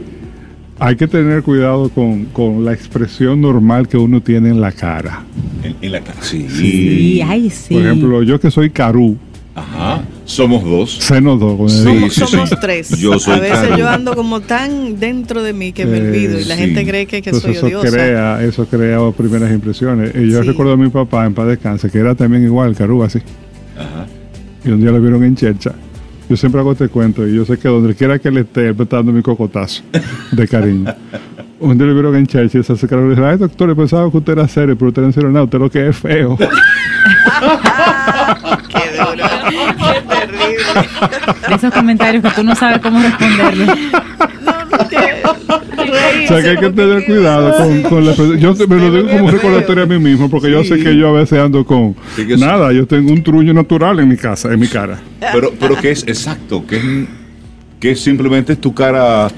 hay 0.78 0.96
que 0.96 1.06
tener 1.06 1.44
cuidado 1.44 1.88
con, 1.90 2.24
con, 2.26 2.64
la 2.64 2.72
expresión 2.72 3.40
normal 3.40 3.86
que 3.86 3.96
uno 3.96 4.20
tiene 4.20 4.48
en 4.48 4.60
la 4.60 4.72
cara. 4.72 5.22
En, 5.80 5.92
la 5.92 6.00
cara, 6.00 6.20
sí. 6.22 6.48
sí. 6.48 7.22
sí. 7.50 7.74
Por 7.74 7.82
ejemplo, 7.84 8.22
yo 8.24 8.40
que 8.40 8.50
soy 8.50 8.70
carú. 8.70 9.16
Ajá. 9.54 10.02
Somos 10.24 10.64
dos. 10.64 10.96
Senos 10.96 11.38
dos. 11.38 11.72
Sí, 11.72 12.10
somos, 12.10 12.50
tres. 12.60 12.98
Yo 12.98 13.18
soy 13.20 13.36
a 13.36 13.40
veces 13.40 13.76
yo 13.78 13.88
ando 13.88 14.16
como 14.16 14.40
tan 14.40 14.98
dentro 14.98 15.42
de 15.42 15.52
mí 15.52 15.72
que 15.72 15.86
me 15.86 16.00
olvido 16.00 16.40
y 16.40 16.44
la 16.46 16.56
gente 16.56 16.84
cree 16.84 17.06
que, 17.06 17.22
que 17.22 17.32
soy 17.32 17.52
eso 17.52 17.66
odiosa. 17.66 17.88
Crea, 17.88 18.42
eso 18.42 18.66
crea 18.66 18.98
primeras 19.16 19.52
impresiones. 19.52 20.12
Y 20.16 20.30
yo 20.30 20.42
recuerdo 20.42 20.72
a 20.72 20.76
mi 20.76 20.88
papá 20.88 21.26
en 21.26 21.34
paz 21.34 21.46
descanse, 21.46 21.90
que 21.90 21.98
era 21.98 22.16
también 22.16 22.42
igual, 22.42 22.74
carú, 22.74 23.04
así. 23.04 23.20
Ajá. 23.76 24.06
Y 24.64 24.70
un 24.70 24.80
día 24.80 24.90
lo 24.90 25.00
vieron 25.00 25.22
en 25.22 25.36
Chercha 25.36 25.74
yo 26.32 26.36
siempre 26.38 26.62
hago 26.62 26.72
este 26.72 26.88
cuento 26.88 27.28
y 27.28 27.34
yo 27.34 27.44
sé 27.44 27.58
que 27.58 27.68
donde 27.68 27.94
quiera 27.94 28.18
que 28.18 28.30
le 28.30 28.40
esté, 28.40 28.68
él 28.68 28.76
dando 28.88 29.12
mi 29.12 29.20
cocotazo 29.20 29.82
de 30.30 30.48
cariño. 30.48 30.94
Un 31.60 31.76
día 31.76 31.86
le 31.86 31.92
vieron 31.92 32.16
en 32.16 32.26
Churchill 32.26 32.62
y 32.62 32.64
se 32.64 32.72
acercaron 32.72 33.04
y 33.04 33.08
le 33.08 33.14
dijeron, 33.16 33.30
ay 33.32 33.36
doctor, 33.36 33.68
yo 33.68 33.76
pensaba 33.76 34.10
que 34.10 34.16
usted 34.16 34.32
era 34.32 34.48
serio, 34.48 34.74
pero 34.74 34.88
usted 34.88 35.02
no 35.02 35.08
era 35.10 35.28
nada, 35.28 35.44
usted 35.44 35.58
lo 35.58 35.70
que 35.70 35.88
es 35.88 35.96
feo. 35.96 36.38
Esos 41.54 41.72
comentarios 41.72 42.22
que 42.22 42.30
tú 42.30 42.42
no 42.42 42.54
sabes 42.54 42.80
cómo 42.80 43.00
responderle. 43.00 43.66
No, 43.66 44.52
no, 44.66 45.32
o 46.24 46.28
sea 46.28 46.42
que 46.42 46.48
hay 46.50 46.56
que 46.56 46.70
tener 46.70 47.04
cuidado 47.04 47.56
con, 47.56 47.82
con 47.82 48.06
la 48.06 48.14
Yo 48.14 48.54
me 48.66 48.76
lo 48.76 48.90
digo 48.90 49.08
como 49.08 49.30
recordatorio 49.30 49.84
a 49.84 49.86
mí 49.86 49.98
mismo, 49.98 50.30
porque 50.30 50.50
yo 50.50 50.64
sé 50.64 50.78
que 50.78 50.96
yo 50.96 51.08
a 51.08 51.12
veces 51.12 51.38
ando 51.38 51.64
con 51.64 51.94
nada, 52.38 52.72
yo 52.72 52.86
tengo 52.86 53.12
un 53.12 53.22
truño 53.22 53.52
natural 53.52 54.00
en 54.00 54.08
mi 54.08 54.16
casa, 54.16 54.52
en 54.52 54.60
mi 54.60 54.68
cara. 54.68 54.98
Pero, 55.32 55.52
pero 55.58 55.76
que 55.76 55.90
es 55.90 56.02
exacto, 56.04 56.66
que 56.66 56.76
es, 56.76 56.82
que 57.80 57.90
es 57.90 58.00
simplemente 58.00 58.56
tu 58.56 58.72
cara 58.72 59.28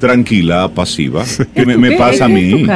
tranquila, 0.00 0.68
pasiva, 0.68 1.24
que 1.54 1.66
me, 1.66 1.92
pasa 1.92 2.24
a 2.24 2.28
mí. 2.28 2.66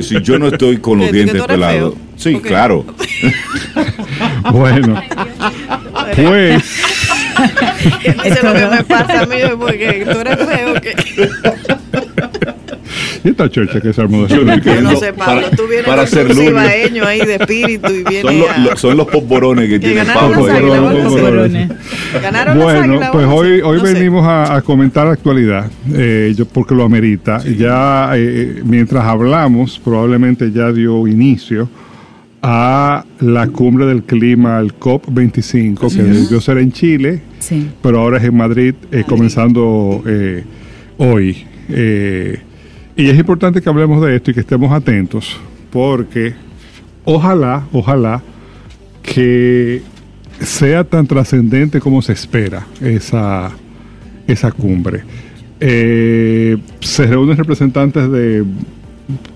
Si 0.00 0.20
yo 0.22 0.38
no 0.38 0.48
estoy 0.48 0.78
con 0.78 0.98
los 0.98 1.12
dientes 1.12 1.42
pelados. 1.42 1.94
Sí, 2.16 2.34
claro. 2.40 2.84
bueno, 4.52 5.00
pues. 6.16 6.97
Dice 8.24 8.42
lo 8.42 8.54
que 8.54 8.66
me 8.66 8.84
pasa 8.84 9.22
a 9.22 9.26
mí 9.26 9.36
porque 9.58 10.06
tú 10.10 10.20
eres 10.20 10.36
feo. 10.36 10.74
Que... 10.80 10.96
¿Y 13.24 13.28
esta 13.30 13.50
chocha 13.50 13.80
que 13.80 13.92
se 13.92 14.00
armó 14.00 14.26
de 14.26 14.34
Yo 14.36 14.80
no 14.80 14.96
sé, 14.96 15.12
Pablo, 15.12 15.48
tú 15.56 15.66
vienes 15.66 15.86
para 15.86 16.06
ser 16.06 16.34
cibaeño 16.34 17.04
ahí 17.04 17.24
de 17.24 17.34
espíritu 17.36 17.90
y 17.90 18.04
vienes 18.04 18.22
son, 18.22 18.64
lo, 18.64 18.76
son 18.76 18.96
los 18.96 19.06
popborones 19.08 19.68
que, 19.68 19.78
tiene 19.78 20.04
Pablo. 20.04 20.44
Ganaron 22.22 22.58
bueno, 22.58 23.00
pues 23.12 23.26
hoy, 23.26 23.60
hoy 23.60 23.80
venimos 23.80 24.26
a, 24.26 24.56
a, 24.56 24.62
comentar 24.62 25.06
la 25.06 25.12
actualidad, 25.12 25.70
eh, 25.94 26.32
yo, 26.36 26.46
porque 26.46 26.74
lo 26.74 26.84
amerita. 26.84 27.42
Ya 27.44 28.10
eh, 28.14 28.62
mientras 28.64 29.04
hablamos, 29.04 29.80
probablemente 29.82 30.50
ya 30.52 30.72
dio 30.72 31.06
inicio 31.06 31.68
a 32.42 33.04
la 33.20 33.48
cumbre 33.48 33.86
del 33.86 34.02
clima, 34.02 34.58
el 34.60 34.78
COP25, 34.78 35.94
que 35.94 36.02
debió 36.02 36.40
ser 36.40 36.58
en 36.58 36.72
Chile, 36.72 37.20
pero 37.82 38.00
ahora 38.00 38.18
es 38.18 38.24
en 38.24 38.36
Madrid, 38.36 38.74
eh, 38.92 39.04
comenzando 39.06 40.02
eh, 40.06 40.44
hoy. 40.98 41.44
Eh, 41.68 42.40
y 42.96 43.08
es 43.08 43.18
importante 43.18 43.60
que 43.60 43.68
hablemos 43.68 44.04
de 44.04 44.16
esto 44.16 44.30
y 44.30 44.34
que 44.34 44.40
estemos 44.40 44.72
atentos, 44.72 45.38
porque 45.70 46.34
ojalá, 47.04 47.66
ojalá 47.72 48.22
que 49.02 49.82
sea 50.40 50.84
tan 50.84 51.06
trascendente 51.06 51.80
como 51.80 52.02
se 52.02 52.12
espera 52.12 52.66
esa, 52.80 53.50
esa 54.26 54.52
cumbre. 54.52 55.02
se 55.58 57.06
reúnen 57.06 57.36
representantes 57.36 58.10
de 58.10 58.44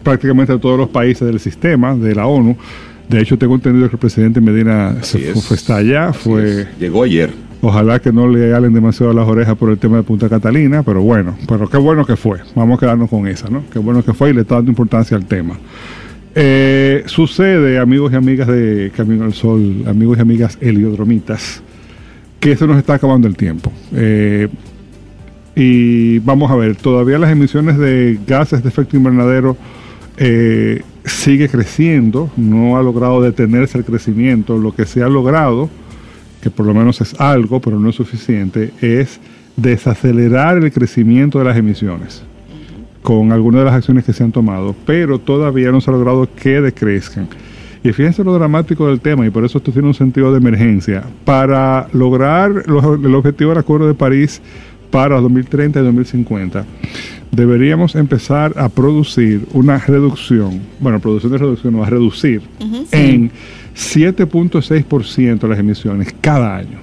prácticamente 0.03 0.57
todos 0.59 0.79
los 0.79 0.89
países 0.89 1.27
del 1.27 1.41
sistema, 1.41 1.97
de 1.97 2.15
la 2.15 2.27
ONU, 2.27 2.57
de 3.09 3.21
hecho, 3.21 3.37
tengo 3.39 3.55
entendido 3.55 3.89
que 3.89 3.97
el 3.97 4.01
presidente 4.01 4.41
Medina 4.41 4.97
se 5.03 5.35
fue, 5.35 5.57
está 5.57 5.77
allá. 5.77 6.13
Fue, 6.13 6.67
Llegó 6.79 7.03
ayer. 7.03 7.31
Ojalá 7.61 8.01
que 8.01 8.13
no 8.13 8.27
le 8.27 8.53
halen 8.55 8.75
demasiado 8.75 9.13
las 9.13 9.29
orejas 9.29 9.57
por 9.57 9.71
el 9.71 9.79
tema 9.79 9.97
de 9.99 10.03
Punta 10.03 10.29
Catalina, 10.29 10.83
pero 10.83 11.01
bueno, 11.01 11.37
pero 11.47 11.69
qué 11.69 11.77
bueno 11.77 12.05
que 12.05 12.17
fue. 12.17 12.41
Vamos 12.57 12.77
a 12.77 12.81
quedarnos 12.81 13.09
con 13.09 13.29
esa, 13.29 13.49
¿no? 13.49 13.63
Qué 13.73 13.79
bueno 13.79 14.05
que 14.05 14.13
fue 14.13 14.31
y 14.31 14.33
le 14.33 14.41
está 14.41 14.57
dando 14.57 14.71
importancia 14.71 15.17
al 15.17 15.27
tema. 15.27 15.59
Eh, 16.35 17.05
sucede, 17.07 17.79
amigos 17.79 18.13
y 18.13 18.17
amigas 18.17 18.49
de 18.49 18.91
Camino 18.97 19.25
al 19.25 19.35
Sol, 19.35 19.85
amigos 19.87 20.19
y 20.19 20.23
amigas 20.23 20.59
heliodromitas, 20.61 21.63
que 22.41 22.57
se 22.57 22.67
nos 22.67 22.79
está 22.79 22.95
acabando 22.95 23.29
el 23.29 23.37
tiempo. 23.37 23.73
Eh, 23.95 24.49
y 25.55 26.19
vamos 26.21 26.51
a 26.51 26.57
ver, 26.57 26.75
todavía 26.77 27.19
las 27.19 27.31
emisiones 27.31 27.79
de 27.79 28.19
gases 28.27 28.63
de 28.63 28.71
efecto 28.71 28.97
invernadero 28.97 29.57
eh, 30.17 30.83
sigue 31.05 31.49
creciendo, 31.49 32.31
no 32.37 32.77
ha 32.77 32.83
logrado 32.83 33.21
detenerse 33.21 33.79
el 33.79 33.85
crecimiento. 33.85 34.59
Lo 34.59 34.75
que 34.75 34.87
se 34.87 35.03
ha 35.03 35.09
logrado, 35.09 35.69
que 36.41 36.51
por 36.51 36.67
lo 36.67 36.75
menos 36.75 37.01
es 37.01 37.19
algo, 37.21 37.61
pero 37.61 37.79
no 37.79 37.91
es 37.91 37.97
suficiente, 37.97 38.73
es 38.81 39.21
desacelerar 39.57 40.59
el 40.59 40.73
crecimiento 40.73 41.39
de 41.39 41.45
las 41.45 41.57
emisiones 41.57 42.23
con 43.03 43.33
algunas 43.33 43.61
de 43.61 43.65
las 43.65 43.75
acciones 43.75 44.05
que 44.05 44.13
se 44.13 44.23
han 44.23 44.33
tomado, 44.33 44.75
pero 44.87 45.19
todavía 45.19 45.73
no 45.73 45.81
se 45.81 45.91
ha 45.91 45.93
logrado 45.93 46.29
que 46.35 46.61
decrezcan. 46.61 47.29
Y 47.85 47.93
fíjense 47.93 48.23
lo 48.23 48.33
dramático 48.33 48.87
del 48.87 49.01
tema, 49.01 49.27
y 49.27 49.31
por 49.31 49.45
eso 49.45 49.59
esto 49.59 49.73
tiene 49.73 49.89
un 49.89 49.95
sentido 49.95 50.31
de 50.31 50.39
emergencia. 50.39 51.03
Para 51.25 51.89
lograr 51.93 52.63
el 52.65 53.15
objetivo 53.15 53.51
del 53.51 53.59
Acuerdo 53.59 53.89
de 53.89 53.95
París 53.95 54.41
para 54.93 55.21
2030 55.21 55.81
y 55.81 55.83
2050, 55.83 56.65
deberíamos 57.33 57.97
empezar 57.97 58.53
a 58.57 58.69
producir 58.69 59.47
una 59.53 59.79
reducción, 59.79 60.61
bueno, 60.79 61.01
producción 61.01 61.33
de 61.33 61.39
reducción, 61.39 61.73
no, 61.73 61.83
a 61.83 61.89
reducir 61.89 62.43
en 62.93 63.31
7.6% 63.75 65.49
las 65.49 65.59
emisiones 65.59 66.15
cada 66.21 66.57
año 66.57 66.79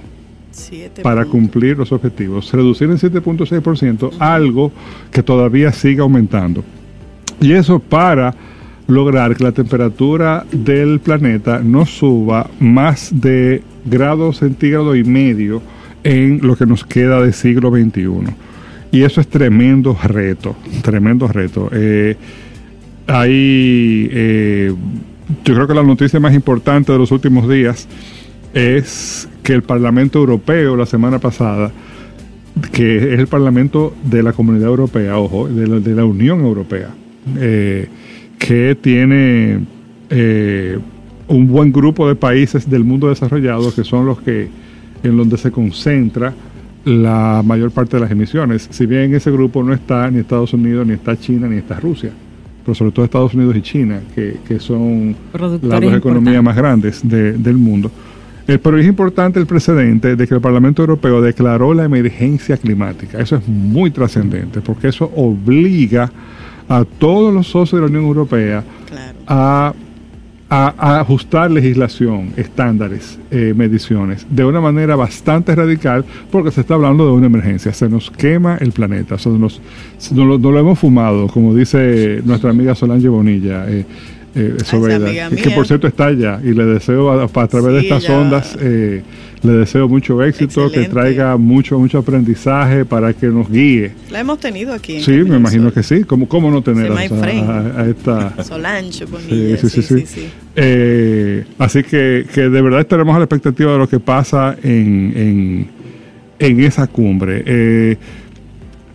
para 1.02 1.24
cumplir 1.24 1.78
los 1.78 1.92
objetivos. 1.92 2.52
Reducir 2.52 2.90
en 2.90 2.98
7.6% 2.98 4.12
algo 4.18 4.72
que 5.12 5.22
todavía 5.22 5.72
sigue 5.72 6.00
aumentando. 6.00 6.64
Y 7.40 7.52
eso 7.52 7.78
para 7.78 8.34
lograr 8.88 9.36
que 9.36 9.44
la 9.44 9.52
temperatura 9.52 10.44
del 10.50 10.98
planeta 10.98 11.60
no 11.60 11.86
suba 11.86 12.50
más 12.58 13.10
de 13.12 13.62
grado 13.84 14.32
centígrado 14.32 14.96
y 14.96 15.04
medio 15.04 15.62
en 16.02 16.40
lo 16.42 16.56
que 16.56 16.66
nos 16.66 16.84
queda 16.84 17.20
del 17.20 17.32
siglo 17.32 17.70
XXI. 17.70 18.49
Y 18.92 19.02
eso 19.02 19.20
es 19.20 19.28
tremendo 19.28 19.96
reto, 20.02 20.56
tremendo 20.82 21.28
reto. 21.28 21.68
Eh, 21.72 22.16
ahí, 23.06 24.08
eh, 24.10 24.74
yo 25.44 25.54
creo 25.54 25.68
que 25.68 25.74
la 25.74 25.82
noticia 25.82 26.18
más 26.18 26.34
importante 26.34 26.90
de 26.90 26.98
los 26.98 27.12
últimos 27.12 27.48
días 27.48 27.86
es 28.52 29.28
que 29.44 29.52
el 29.52 29.62
Parlamento 29.62 30.18
Europeo 30.18 30.76
la 30.76 30.86
semana 30.86 31.20
pasada, 31.20 31.70
que 32.72 33.14
es 33.14 33.20
el 33.20 33.28
Parlamento 33.28 33.94
de 34.04 34.24
la 34.24 34.32
Comunidad 34.32 34.68
Europea, 34.68 35.18
ojo, 35.18 35.46
de 35.46 35.94
la, 35.94 36.04
Unión 36.04 36.40
Europea, 36.40 36.88
eh, 37.38 37.88
que 38.38 38.74
tiene 38.74 39.60
un 41.28 41.46
buen 41.46 41.70
grupo 41.70 42.08
de 42.08 42.16
países 42.16 42.68
del 42.68 42.82
mundo 42.82 43.08
desarrollado 43.08 43.72
que 43.72 43.84
son 43.84 44.06
los 44.06 44.20
que 44.20 44.48
en 45.04 45.16
donde 45.16 45.36
se 45.36 45.52
concentra 45.52 46.34
la 46.84 47.42
mayor 47.44 47.70
parte 47.70 47.96
de 47.96 48.00
las 48.00 48.10
emisiones. 48.10 48.68
Si 48.70 48.86
bien 48.86 49.02
en 49.02 49.14
ese 49.14 49.30
grupo 49.30 49.62
no 49.62 49.72
está 49.72 50.10
ni 50.10 50.20
Estados 50.20 50.52
Unidos, 50.52 50.86
ni 50.86 50.94
está 50.94 51.18
China, 51.18 51.46
ni 51.48 51.56
está 51.56 51.78
Rusia, 51.78 52.10
pero 52.64 52.74
sobre 52.74 52.92
todo 52.92 53.04
Estados 53.04 53.34
Unidos 53.34 53.56
y 53.56 53.62
China, 53.62 54.00
que, 54.14 54.58
son 54.58 55.14
las 55.32 55.80
dos 55.80 55.94
economías 55.94 56.42
más 56.42 56.56
grandes 56.56 57.00
del 57.02 57.56
mundo. 57.56 57.90
Eh, 58.48 58.58
pero 58.58 58.78
es 58.78 58.86
importante 58.86 59.38
el 59.38 59.46
precedente 59.46 60.16
de 60.16 60.26
que 60.26 60.34
el 60.34 60.40
Parlamento 60.40 60.82
Europeo 60.82 61.20
declaró 61.20 61.72
la 61.72 61.84
emergencia 61.84 62.56
climática. 62.56 63.20
Eso 63.20 63.36
es 63.36 63.46
muy 63.46 63.90
trascendente, 63.90 64.60
porque 64.60 64.88
eso 64.88 65.10
obliga 65.14 66.10
a 66.68 66.84
todos 66.84 67.32
los 67.32 67.46
socios 67.46 67.80
de 67.80 67.86
la 67.86 67.86
Unión 67.86 68.04
Europea 68.04 68.64
a 69.26 69.72
a, 70.50 70.98
ajustar 71.00 71.50
legislación, 71.50 72.32
estándares, 72.36 73.18
eh, 73.30 73.54
mediciones, 73.56 74.26
de 74.28 74.44
una 74.44 74.60
manera 74.60 74.96
bastante 74.96 75.54
radical, 75.54 76.04
porque 76.30 76.50
se 76.50 76.62
está 76.62 76.74
hablando 76.74 77.06
de 77.06 77.12
una 77.12 77.26
emergencia. 77.26 77.72
Se 77.72 77.88
nos 77.88 78.10
quema 78.10 78.56
el 78.56 78.72
planeta, 78.72 79.16
nos, 79.26 79.60
no, 80.12 80.38
lo, 80.38 80.58
hemos 80.58 80.78
fumado, 80.78 81.28
como 81.28 81.54
dice 81.54 82.20
nuestra 82.24 82.50
amiga 82.50 82.74
Solange 82.74 83.08
Bonilla. 83.08 83.70
Eh, 83.70 83.86
eh, 84.34 84.56
que, 85.42 85.50
por 85.50 85.66
cierto 85.66 85.86
está 85.86 86.06
allá 86.06 86.40
y 86.42 86.52
le 86.52 86.64
deseo 86.64 87.10
a, 87.10 87.48
través 87.48 87.72
de 87.74 87.80
estas 87.80 88.08
ondas 88.08 88.56
eh, 88.60 89.02
le 89.42 89.52
deseo 89.52 89.88
mucho 89.88 90.22
éxito, 90.22 90.70
que 90.70 90.84
traiga 90.84 91.36
mucho, 91.36 91.78
mucho 91.78 91.98
aprendizaje 91.98 92.84
para 92.84 93.12
que 93.14 93.28
nos 93.28 93.50
guíe. 93.50 93.92
La 94.10 94.20
hemos 94.20 94.38
tenido 94.38 94.72
aquí. 94.72 95.00
sí, 95.00 95.12
me 95.12 95.36
imagino 95.36 95.72
que 95.72 95.82
sí. 95.82 96.04
¿Cómo, 96.04 96.28
cómo 96.28 96.50
no 96.50 96.62
tener 96.62 96.92
a, 96.92 97.86
esta... 97.86 98.44
Solange, 98.44 99.06
sí, 99.28 99.70
sí, 99.70 99.82
sí, 99.82 100.28
eh, 100.56 101.44
así 101.58 101.82
que, 101.82 102.26
que, 102.32 102.48
de 102.48 102.62
verdad 102.62 102.80
estaremos 102.80 103.14
a 103.16 103.18
la 103.18 103.24
expectativa 103.24 103.72
de 103.72 103.78
lo 103.78 103.88
que 103.88 103.98
pasa 103.98 104.56
en, 104.62 105.70
en, 106.38 106.60
esa 106.60 106.86
cumbre. 106.86 107.96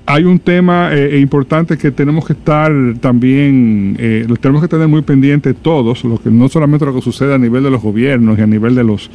Hay 0.07 0.23
un 0.23 0.37
tema 0.37 0.93
eh, 0.93 1.19
importante 1.19 1.77
que 1.77 1.91
tenemos 1.91 2.25
que 2.27 2.33
estar 2.33 2.71
también, 3.01 3.97
eh, 3.99 4.27
tenemos 4.39 4.61
que 4.61 4.67
tener 4.67 4.87
muy 4.87 5.01
pendiente 5.01 5.53
todos, 5.55 6.03
lo 6.03 6.19
que, 6.19 6.29
no 6.29 6.47
solamente 6.47 6.85
lo 6.85 6.93
que 6.93 7.01
sucede 7.01 7.33
a 7.33 7.39
nivel 7.39 7.63
de 7.63 7.71
los 7.71 7.81
gobiernos 7.81 8.37
y 8.37 8.41
a 8.41 8.47
nivel 8.47 8.75
de 8.75 8.83
los 8.83 9.09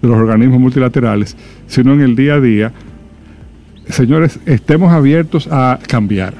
de 0.00 0.08
los 0.08 0.16
organismos 0.16 0.60
multilaterales, 0.60 1.36
sino 1.66 1.92
en 1.94 2.00
el 2.00 2.16
día 2.16 2.34
a 2.34 2.40
día. 2.40 2.72
Señores, 3.88 4.38
estemos 4.46 4.92
abiertos 4.92 5.48
a 5.50 5.78
cambiar. 5.86 6.34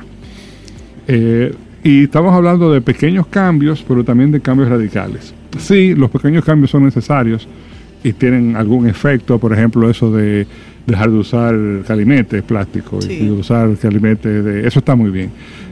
Eh, 1.09 1.55
y 1.83 2.05
estamos 2.05 2.33
hablando 2.35 2.73
de 2.73 2.81
pequeños 2.81 3.27
cambios, 3.27 3.85
pero 3.87 4.05
también 4.05 4.31
de 4.31 4.41
cambios 4.41 4.69
radicales. 4.69 5.35
Sí, 5.59 5.95
los 5.95 6.11
pequeños 6.11 6.45
cambios 6.45 6.71
son 6.71 6.85
necesarios 6.85 7.49
y 8.05 8.13
tienen 8.13 8.57
algún 8.57 8.89
efecto, 8.89 9.39
por 9.39 9.53
ejemplo, 9.53 9.91
eso 9.91 10.13
de 10.13 10.47
dejar 10.91 11.11
de 11.11 11.17
usar 11.17 11.55
calimetes 11.87 12.43
plásticos 12.43 13.09
y 13.09 13.27
de 13.27 13.33
usar 13.33 13.77
calimetes 13.77 14.45
de... 14.45 14.67
Eso 14.67 14.81
está 14.81 14.95
muy 14.95 15.11
bien. 15.11 15.31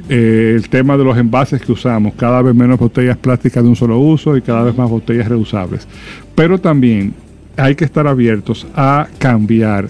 Eh, 0.08 0.54
el 0.56 0.68
tema 0.68 0.96
de 0.96 1.04
los 1.04 1.16
envases 1.18 1.60
que 1.60 1.72
usamos, 1.72 2.14
cada 2.14 2.40
vez 2.40 2.54
menos 2.54 2.78
botellas 2.78 3.16
plásticas 3.16 3.62
de 3.62 3.68
un 3.68 3.76
solo 3.76 3.98
uso 3.98 4.36
y 4.36 4.42
cada 4.42 4.62
vez 4.62 4.76
más 4.76 4.88
botellas 4.88 5.28
reusables. 5.28 5.86
Pero 6.34 6.58
también 6.58 7.12
hay 7.56 7.74
que 7.74 7.84
estar 7.84 8.06
abiertos 8.06 8.66
a 8.74 9.08
cambiar 9.18 9.88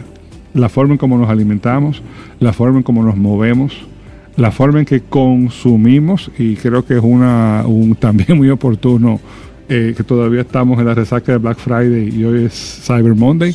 la 0.54 0.68
forma 0.68 0.94
en 0.94 0.98
cómo 0.98 1.18
nos 1.18 1.28
alimentamos, 1.28 2.02
la 2.40 2.52
forma 2.52 2.78
en 2.78 2.82
cómo 2.82 3.02
nos 3.02 3.16
movemos, 3.16 3.76
la 4.36 4.50
forma 4.50 4.80
en 4.80 4.86
que 4.86 5.02
consumimos, 5.02 6.30
y 6.38 6.56
creo 6.56 6.84
que 6.84 6.94
es 6.94 7.02
una, 7.02 7.62
un, 7.66 7.94
también 8.00 8.38
muy 8.38 8.50
oportuno 8.50 9.20
eh, 9.68 9.94
que 9.96 10.02
todavía 10.02 10.40
estamos 10.40 10.78
en 10.78 10.86
la 10.86 10.94
resaca 10.94 11.32
de 11.32 11.38
Black 11.38 11.58
Friday 11.58 12.08
y 12.08 12.24
hoy 12.24 12.44
es 12.44 12.80
Cyber 12.84 13.14
Monday 13.14 13.54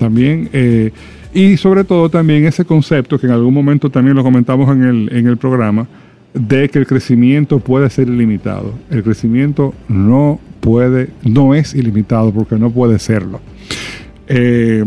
también. 0.00 0.48
Eh, 0.52 0.90
y 1.32 1.56
sobre 1.58 1.84
todo 1.84 2.08
también 2.08 2.44
ese 2.46 2.64
concepto 2.64 3.18
que 3.20 3.26
en 3.26 3.32
algún 3.32 3.54
momento 3.54 3.90
también 3.90 4.16
lo 4.16 4.24
comentamos 4.24 4.68
en 4.74 4.82
el, 4.82 5.12
en 5.12 5.28
el 5.28 5.36
programa, 5.36 5.86
de 6.34 6.68
que 6.68 6.78
el 6.78 6.86
crecimiento 6.86 7.60
puede 7.60 7.90
ser 7.90 8.08
ilimitado. 8.08 8.72
El 8.90 9.04
crecimiento 9.04 9.74
no 9.88 10.40
puede, 10.60 11.10
no 11.24 11.54
es 11.54 11.74
ilimitado 11.74 12.32
porque 12.32 12.56
no 12.56 12.70
puede 12.70 12.98
serlo. 12.98 13.40
Eh, 14.26 14.84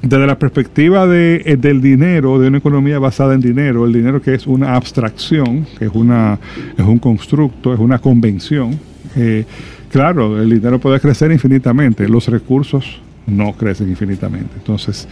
desde 0.00 0.26
la 0.26 0.38
perspectiva 0.38 1.06
de, 1.06 1.42
eh, 1.44 1.56
del 1.56 1.80
dinero, 1.80 2.38
de 2.38 2.48
una 2.48 2.58
economía 2.58 2.98
basada 2.98 3.34
en 3.34 3.40
dinero, 3.40 3.84
el 3.84 3.92
dinero 3.92 4.22
que 4.22 4.34
es 4.34 4.46
una 4.46 4.74
abstracción, 4.74 5.66
que 5.78 5.86
es, 5.86 5.90
una, 5.92 6.38
es 6.76 6.84
un 6.84 6.98
constructo, 6.98 7.74
es 7.74 7.80
una 7.80 7.98
convención, 7.98 8.78
eh, 9.16 9.44
claro, 9.90 10.40
el 10.40 10.50
dinero 10.50 10.78
puede 10.78 11.00
crecer 11.00 11.32
infinitamente, 11.32 12.08
los 12.08 12.28
recursos 12.28 13.00
no 13.28 13.52
crecen 13.52 13.88
infinitamente. 13.88 14.54
Entonces, 14.56 15.08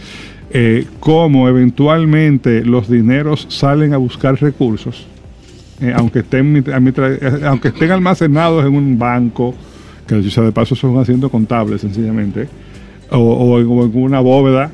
como 0.99 1.47
eventualmente 1.47 2.63
los 2.63 2.89
dineros 2.89 3.45
salen 3.49 3.93
a 3.93 3.97
buscar 3.97 4.39
recursos, 4.41 5.07
aunque, 5.95 6.19
estén, 6.19 6.65
aunque 7.43 7.67
estén 7.67 7.91
almacenados 7.91 8.65
en 8.65 8.73
un 8.73 8.97
banco, 8.97 9.53
que 10.07 10.15
dicho 10.15 10.41
de 10.41 10.51
paso 10.51 10.75
son 10.75 10.97
asientos 10.97 11.29
contables 11.29 11.81
sencillamente, 11.81 12.47
o, 13.11 13.59
en 13.59 13.67
una 13.67 14.19
bóveda, 14.19 14.71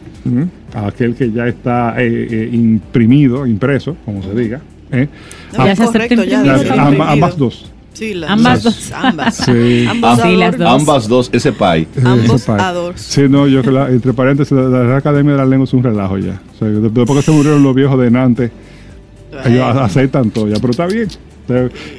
aquel 0.74 1.16
que 1.16 1.32
ya 1.32 1.48
está 1.48 1.96
eh, 1.98 2.28
eh, 2.30 2.50
imprimido, 2.52 3.46
impreso, 3.46 3.96
como 4.06 4.24
se 4.24 4.34
diga. 4.34 4.62
¿eh? 4.92 5.08
ya 5.52 5.76
se 5.76 5.86
correcto, 5.86 6.24
ya, 6.24 6.42
ambas 7.12 7.38
dos. 7.38 7.73
Sí, 7.94 8.22
ambas 8.28 8.64
dos. 8.64 8.92
Ambas. 8.92 9.36
Sí. 9.38 9.86
Ambas, 9.88 10.22
sí, 10.22 10.36
las 10.36 10.58
dos. 10.58 10.68
ambas 10.68 11.08
dos, 11.08 11.30
ese 11.32 11.52
pay. 11.52 11.88
Ambos 12.04 12.50
adors. 12.50 13.02
Sí, 13.02 13.24
no, 13.30 13.48
yo 13.48 13.62
que 13.62 13.72
la, 13.72 13.90
entre 13.90 14.14
paréntesis, 14.14 14.52
la, 14.52 14.64
la, 14.64 14.98
Academia 14.98 15.34
de 15.34 15.38
la 15.38 15.46
Lengua 15.46 15.66
es 15.66 15.74
un 15.74 15.84
relajo 15.84 16.18
ya. 16.18 16.42
O 16.56 16.58
sea, 16.58 16.68
después 16.68 17.20
que 17.20 17.22
se 17.22 17.32
murieron 17.32 17.64
los 17.64 17.76
viejos 17.76 18.00
de 18.00 18.12
Nantes, 18.12 18.52
ellos 19.46 19.76
aceptan 19.78 20.32
todo 20.32 20.48
ya, 20.48 20.56
pero 20.56 20.72
está 20.72 20.88
bien. 20.88 21.08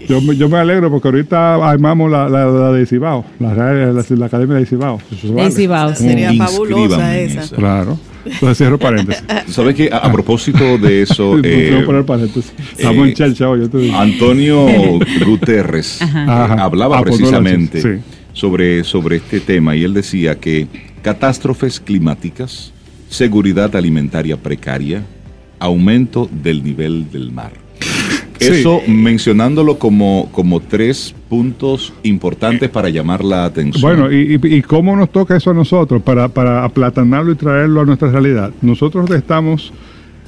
Yo, 0.09 0.21
yo 0.33 0.49
me 0.49 0.57
alegro 0.57 0.91
porque 0.91 1.09
ahorita 1.09 1.57
armamos 1.69 2.11
la, 2.11 2.29
la, 2.29 2.47
la 2.47 2.73
de 2.73 2.87
Cibao, 2.87 3.25
la, 3.39 3.55
la, 3.55 4.27
Academia 4.27 4.57
de 4.57 4.67
Cibao. 4.67 5.01
De 5.11 5.51
Cibao. 5.51 5.95
Sería 5.95 6.33
fabulosa 6.33 7.19
esa. 7.19 7.55
Claro. 7.55 7.99
Entonces 8.25 8.59
cierro 8.59 8.79
paréntesis. 8.79 9.25
¿Sabes 9.49 9.75
que 9.75 9.91
a, 9.93 10.11
propósito 10.13 10.79
de 10.79 11.03
eso. 11.03 11.39
eh, 11.43 11.83
poner 11.85 12.05
paréntesis. 12.05 12.53
Estamos 12.77 13.09
en 13.09 13.15
chelcha 13.15 13.49
hoy. 13.49 13.69
Antonio 13.95 14.67
Guterres 15.27 16.01
eh, 16.01 16.07
hablaba 16.07 16.99
ah, 16.99 17.03
pues 17.03 17.17
precisamente 17.17 18.03
sobre, 18.33 18.85
sobre 18.85 19.17
este 19.17 19.41
tema 19.41 19.77
y 19.77 19.85
él 19.85 19.95
decía 19.95 20.39
que 20.39 20.67
catástrofes 21.03 21.81
climáticas, 21.81 22.73
seguridad 23.09 23.75
alimentaria 23.77 24.37
precaria, 24.37 25.03
aumento 25.59 26.29
del 26.31 26.63
nivel 26.63 27.11
del 27.11 27.31
mar. 27.31 27.64
Eso 28.41 28.83
mencionándolo 28.87 29.79
como, 29.79 30.29
como 30.33 30.61
tres 30.61 31.15
puntos 31.29 31.93
importantes 32.03 32.69
para 32.69 32.89
llamar 32.89 33.25
la 33.25 33.45
atención. 33.45 33.83
Bueno, 33.83 34.13
y, 34.13 34.63
cómo 34.63 34.97
nos 34.97 35.11
toca 35.11 35.37
eso 35.37 35.51
a 35.51 35.55
nosotros 35.55 36.03
para, 36.03 36.29
para 36.29 36.65
aplatanarlo 36.65 37.33
y 37.33 37.37
traerlo 37.37 37.81
a 37.81 37.85
nuestra 37.85 38.11
realidad. 38.11 38.53
Nosotros 38.61 39.11
estamos 39.11 39.73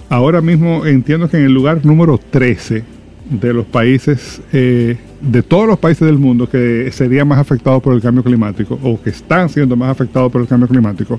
ahora 0.09 0.40
mismo, 0.40 0.87
entiendo 0.87 1.29
que 1.29 1.37
en 1.37 1.45
el 1.45 1.53
lugar 1.53 1.85
número 1.85 2.19
13 2.19 2.85
de 3.29 3.53
los 3.53 3.66
países, 3.66 4.40
eh, 4.53 4.97
de 5.21 5.42
todos 5.42 5.66
los 5.66 5.79
países 5.79 6.07
del 6.07 6.19
mundo 6.19 6.49
que 6.49 6.90
serían 6.92 7.27
más 7.27 7.38
afectados 7.38 7.83
por 7.83 7.95
el 7.95 8.01
cambio 8.01 8.23
climático 8.23 8.79
o 8.83 9.01
que 9.03 9.11
están 9.11 9.49
siendo 9.49 9.77
más 9.77 9.90
afectados 9.90 10.31
por 10.31 10.40
el 10.40 10.47
cambio 10.47 10.69
climático. 10.69 11.19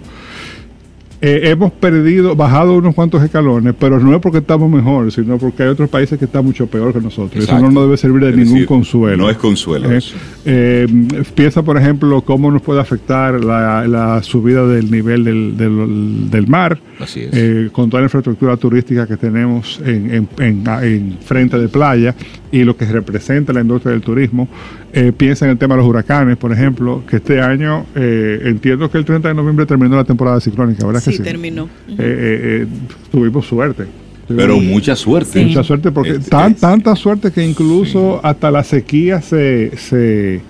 Eh, 1.20 1.50
hemos 1.50 1.72
perdido, 1.72 2.36
bajado 2.36 2.76
unos 2.76 2.94
cuantos 2.94 3.24
escalones, 3.24 3.74
pero 3.80 4.00
no 4.00 4.14
es 4.16 4.22
porque 4.22 4.38
estamos 4.38 4.70
mejor, 4.70 5.12
sino 5.12 5.40
porque 5.40 5.64
hay 5.64 5.70
otros 5.70 5.90
países 5.90 6.20
que 6.20 6.26
están 6.26 6.46
mucho 6.46 6.68
peor 6.68 6.94
que 6.94 7.02
nosotros. 7.02 7.44
Eso 7.44 7.60
no 7.60 7.72
nos 7.72 7.86
debe 7.86 7.98
servir 7.98 8.26
de 8.26 8.38
ningún 8.38 8.66
consuelo. 8.66 9.18
No 9.18 9.30
es 9.30 9.38
consuelo. 9.38 9.92
Eh, 9.92 10.00
eh, 10.46 10.88
piensa, 11.34 11.64
por 11.64 11.76
ejemplo, 11.78 12.22
cómo 12.22 12.52
nos 12.52 12.62
puede 12.62 12.82
afectar 12.82 13.44
la, 13.44 14.22
subida 14.22 14.68
del 14.68 14.92
nivel 14.92 15.24
del, 15.24 16.30
del, 16.30 16.48
mar, 16.48 16.78
con 17.72 17.90
toda 17.90 18.02
la 18.02 18.06
infraestructura 18.06 18.56
turística 18.58 19.08
que 19.08 19.18
tenemos 19.18 19.82
en, 19.84 20.28
en, 20.38 20.68
en 20.68 21.18
frente 21.20 21.58
de 21.58 21.68
playa 21.68 22.16
y 22.52 22.64
lo 22.64 22.78
que 22.78 22.86
representa 22.86 23.54
la 23.54 23.62
industria 23.62 23.92
del 23.92 24.02
turismo. 24.02 24.48
Eh, 24.94 25.12
piensa 25.16 25.46
en 25.46 25.52
el 25.52 25.58
tema 25.58 25.76
de 25.76 25.82
los 25.82 25.90
huracanes, 25.90 26.38
por 26.38 26.52
ejemplo, 26.52 27.04
que 27.08 27.18
este 27.18 27.42
año 27.42 27.86
eh, 27.96 28.42
entiendo 28.46 28.90
que 28.90 28.98
el 28.98 29.06
30 29.06 29.30
de 29.30 29.34
noviembre 29.34 29.66
terminó 29.66 29.96
la 29.96 30.04
temporada 30.04 30.40
ciclónica, 30.40 30.86
¿verdad 30.86 31.02
sí, 31.02 31.12
que 31.12 31.18
sí? 31.18 31.24
terminó. 31.24 31.70
Eh, 31.98 32.66
tuvimos 33.12 33.46
suerte. 33.46 33.86
Pero 34.28 34.60
mucha 34.60 34.96
suerte. 34.96 35.46
Mucha 35.46 35.64
suerte, 35.64 35.92
porque 35.92 36.20
tan, 36.20 36.54
tanta 36.56 36.96
suerte 36.96 37.32
que 37.32 37.46
incluso 37.46 38.20
hasta 38.24 38.52
la 38.52 38.64
sequía 38.64 39.22
se, 39.22 39.72
se 39.78 40.42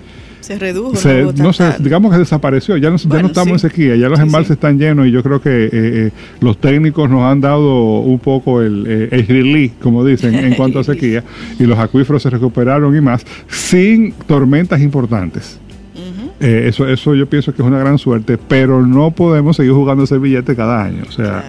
se 0.48 0.58
redujo. 0.58 0.92
no, 1.36 1.52
sé, 1.52 1.74
digamos 1.78 2.10
que 2.10 2.18
desapareció, 2.18 2.78
ya 2.78 2.88
no, 2.88 2.96
ya 2.96 3.20
no 3.20 3.28
estamos 3.28 3.62
en 3.62 3.70
sequía, 3.70 3.96
ya 3.96 4.08
los 4.08 4.18
embalses 4.18 4.52
están 4.52 4.78
llenos 4.78 5.06
y 5.06 5.10
yo 5.10 5.22
creo 5.22 5.42
que 5.42 5.66
eh, 5.66 5.70
eh, 5.72 6.10
los 6.40 6.56
técnicos 6.56 7.10
nos 7.10 7.24
han 7.24 7.42
dado 7.42 8.00
un 8.00 8.18
poco 8.18 8.62
el, 8.62 8.86
eh, 8.88 9.26
el 9.28 9.72
como 9.82 10.06
dicen, 10.06 10.34
en 10.34 10.54
cuanto 10.56 10.78
a 10.78 10.84
sequía, 10.84 11.22
y 11.58 11.64
los 11.64 11.78
acuíferos 11.78 12.22
se 12.22 12.30
recuperaron 12.30 12.96
y 12.96 13.00
más, 13.02 13.26
sin 13.46 14.12
tormentas 14.26 14.80
importantes. 14.80 15.60
eso, 16.40 16.88
eso 16.88 17.14
yo 17.14 17.26
pienso 17.28 17.52
que 17.52 17.60
es 17.60 17.68
una 17.68 17.78
gran 17.78 17.98
suerte, 17.98 18.38
pero 18.38 18.86
no 18.86 19.10
podemos 19.10 19.54
seguir 19.54 19.72
jugando 19.72 20.04
ese 20.04 20.16
billete 20.16 20.56
cada 20.56 20.82
año. 20.82 21.02
O 21.06 21.12
sea, 21.12 21.44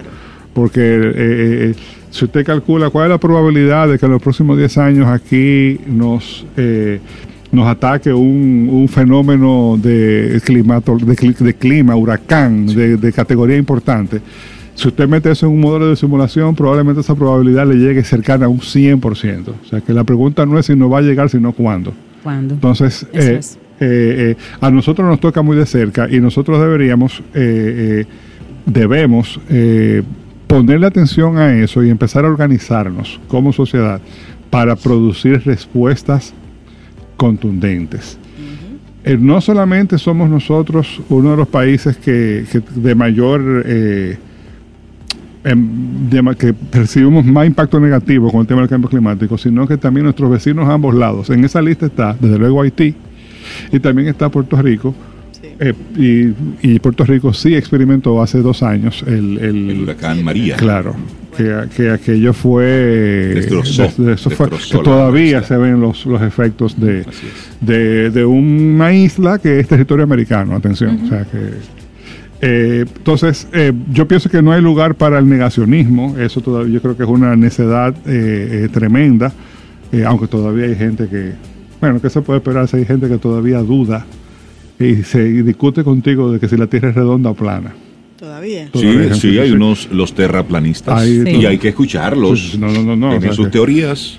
porque 0.52 1.74
si 2.10 2.24
usted 2.26 2.44
calcula 2.44 2.90
cuál 2.90 3.06
es 3.06 3.10
la 3.12 3.18
probabilidad 3.18 3.88
de 3.88 3.98
que 3.98 4.04
en 4.04 4.12
los 4.12 4.20
próximos 4.20 4.58
10 4.58 4.76
años 4.76 5.06
aquí 5.08 5.80
nos 5.86 6.44
nos 7.52 7.66
ataque 7.66 8.12
un, 8.12 8.88
fenómeno 8.88 9.78
de, 9.80 10.40
climato, 10.44 10.96
de, 10.96 11.54
clima, 11.54 11.96
huracán, 11.96 12.66
de, 12.66 13.12
categoría 13.12 13.56
importante, 13.56 14.20
si 14.74 14.88
usted 14.88 15.08
mete 15.08 15.30
eso 15.30 15.46
en 15.46 15.52
un 15.52 15.60
modelo 15.60 15.88
de 15.88 15.96
simulación, 15.96 16.54
probablemente 16.54 17.00
esa 17.00 17.14
probabilidad 17.14 17.66
le 17.66 17.74
llegue 17.74 18.02
cercana 18.02 18.46
a 18.46 18.48
un 18.48 18.60
100%. 18.60 19.48
O 19.48 19.66
sea 19.68 19.80
que 19.80 19.92
la 19.92 20.04
pregunta 20.04 20.46
no 20.46 20.58
es 20.58 20.66
si 20.66 20.76
no 20.76 20.88
va 20.88 20.98
a 20.98 21.02
llegar, 21.02 21.28
sino 21.28 21.52
cuándo. 21.52 21.92
¿Cuándo? 22.22 22.54
Entonces, 22.54 23.06
eh, 23.12 23.40
eh, 23.42 23.46
eh, 23.80 24.36
a 24.60 24.70
nosotros 24.70 25.06
nos 25.06 25.20
toca 25.20 25.42
muy 25.42 25.56
de 25.56 25.66
cerca 25.66 26.08
y 26.10 26.20
nosotros 26.20 26.60
deberíamos, 26.60 27.22
debemos 28.64 29.40
ponerle 30.46 30.86
atención 30.86 31.36
a 31.36 31.54
eso 31.54 31.84
y 31.84 31.90
empezar 31.90 32.24
a 32.24 32.28
organizarnos 32.28 33.20
como 33.28 33.52
sociedad 33.52 34.00
para 34.50 34.76
producir 34.76 35.42
respuestas 35.44 36.32
contundentes. 37.20 38.16
Eh, 39.04 39.18
no 39.20 39.42
solamente 39.42 39.98
somos 39.98 40.30
nosotros 40.30 41.02
uno 41.10 41.32
de 41.32 41.36
los 41.36 41.48
países 41.48 41.98
que, 41.98 42.46
de 42.74 42.94
mayor 42.94 43.62
eh, 43.66 44.16
em, 45.44 46.08
que 46.38 46.54
percibimos 46.54 47.26
más 47.26 47.46
impacto 47.46 47.78
negativo 47.78 48.30
con 48.30 48.40
el 48.40 48.46
tema 48.46 48.62
del 48.62 48.70
cambio 48.70 48.88
climático, 48.88 49.36
sino 49.36 49.68
que 49.68 49.76
también 49.76 50.04
nuestros 50.04 50.30
vecinos 50.30 50.66
a 50.66 50.72
ambos 50.72 50.94
lados. 50.94 51.28
En 51.28 51.44
esa 51.44 51.60
lista 51.60 51.84
está, 51.84 52.16
desde 52.18 52.38
luego, 52.38 52.62
Haití 52.62 52.94
y 53.70 53.80
también 53.80 54.08
está 54.08 54.30
Puerto 54.30 54.56
Rico. 54.56 54.94
Eh, 55.62 55.74
y, 56.62 56.78
Puerto 56.78 57.04
Rico 57.04 57.34
sí 57.34 57.54
experimentó 57.54 58.22
hace 58.22 58.38
dos 58.40 58.62
años 58.62 59.04
el, 59.06 59.36
el 59.38 59.82
huracán 59.82 60.24
María. 60.24 60.56
Claro, 60.56 60.96
que, 61.76 61.90
aquello 61.90 62.32
fue, 62.32 62.64
destrozó, 63.34 63.84
eso 64.10 64.30
fue 64.30 64.48
que 64.48 64.78
todavía 64.78 65.42
se 65.42 65.56
ven 65.56 65.80
los, 65.80 66.06
los 66.06 66.22
efectos 66.22 66.76
de, 66.80 67.04
de, 67.60 68.24
una 68.24 68.92
isla 68.92 69.38
que 69.38 69.60
es 69.60 69.68
territorio 69.68 70.04
americano, 70.04 70.56
atención. 70.56 71.00
o 71.04 71.08
sea 71.08 71.24
que, 71.24 71.38
eh, 72.42 72.84
entonces, 72.96 73.46
eh, 73.52 73.72
yo 73.92 74.08
pienso 74.08 74.30
que 74.30 74.40
no 74.40 74.52
hay 74.52 74.62
lugar 74.62 74.94
para 74.94 75.18
el 75.18 75.28
negacionismo, 75.28 76.16
eso 76.18 76.40
todavía 76.40 76.74
yo 76.74 76.80
creo 76.80 76.96
que 76.96 77.02
es 77.02 77.08
una 77.08 77.36
necedad 77.36 77.94
eh, 78.06 78.68
tremenda, 78.72 79.32
aunque 80.06 80.26
todavía 80.26 80.66
hay 80.66 80.76
gente 80.76 81.08
que, 81.08 81.32
bueno, 81.80 82.00
¿qué 82.00 82.08
se 82.08 82.22
puede 82.22 82.38
esperar 82.38 82.68
si 82.68 82.78
hay 82.78 82.84
gente 82.86 83.08
que 83.08 83.18
todavía 83.18 83.58
duda 83.58 84.06
y 84.80 85.02
se 85.04 85.22
discute 85.42 85.84
contigo 85.84 86.32
de 86.32 86.40
que 86.40 86.48
si 86.48 86.56
la 86.56 86.66
Tierra 86.66 86.88
es 86.88 86.94
redonda 86.94 87.30
o 87.30 87.34
plana? 87.34 87.74
Todavía. 88.18 88.68
Sí, 88.74 88.98
sí, 89.14 89.38
hay 89.38 89.50
unos 89.50 89.88
los 89.90 90.14
terraplanistas 90.14 91.06
y 91.06 91.46
hay 91.46 91.56
que 91.56 91.68
escucharlos. 91.68 92.58
No, 92.58 92.70
no, 92.70 92.94
no, 92.94 93.10
Tienen 93.10 93.32
sus 93.32 93.50
teorías. 93.50 94.18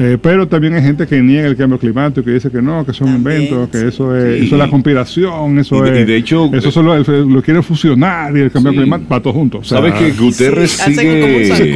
Eh, 0.00 0.18
pero 0.20 0.48
también 0.48 0.74
hay 0.74 0.82
gente 0.82 1.06
que 1.06 1.20
niega 1.20 1.46
el 1.46 1.56
cambio 1.56 1.78
climático, 1.78 2.24
que 2.24 2.32
dice 2.32 2.50
que 2.50 2.60
no, 2.60 2.84
que 2.84 2.92
son 2.92 3.08
inventos, 3.08 3.68
que 3.68 3.86
eso 3.86 4.16
es, 4.16 4.42
eso 4.42 4.56
es 4.56 4.58
la 4.58 4.68
conspiración, 4.68 5.60
eso 5.60 5.84
es. 5.84 6.00
Y 6.00 6.04
de 6.04 6.16
hecho, 6.16 6.50
eso 6.52 6.72
solo 6.72 6.96
lo 6.98 7.42
quiere 7.42 7.62
fusionar 7.62 8.36
y 8.36 8.40
el 8.40 8.50
cambio 8.50 8.72
climático 8.72 9.08
para 9.08 9.22
todos 9.22 9.36
juntos. 9.36 9.68
¿Sabes 9.68 9.94
que 9.94 10.10
Guterres 10.10 10.72
sigue. 10.72 11.72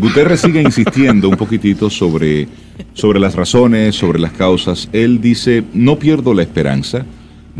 Guterres 0.00 0.40
sigue 0.40 0.62
insistiendo 0.62 1.28
un 1.28 1.36
poquitito 1.36 1.90
sobre, 1.90 2.46
sobre 2.94 3.18
las 3.18 3.34
razones, 3.34 3.96
sobre 3.96 4.20
las 4.20 4.32
causas. 4.32 4.88
Él 4.92 5.20
dice: 5.20 5.64
no 5.74 5.98
pierdo 5.98 6.32
la 6.32 6.42
esperanza 6.42 7.04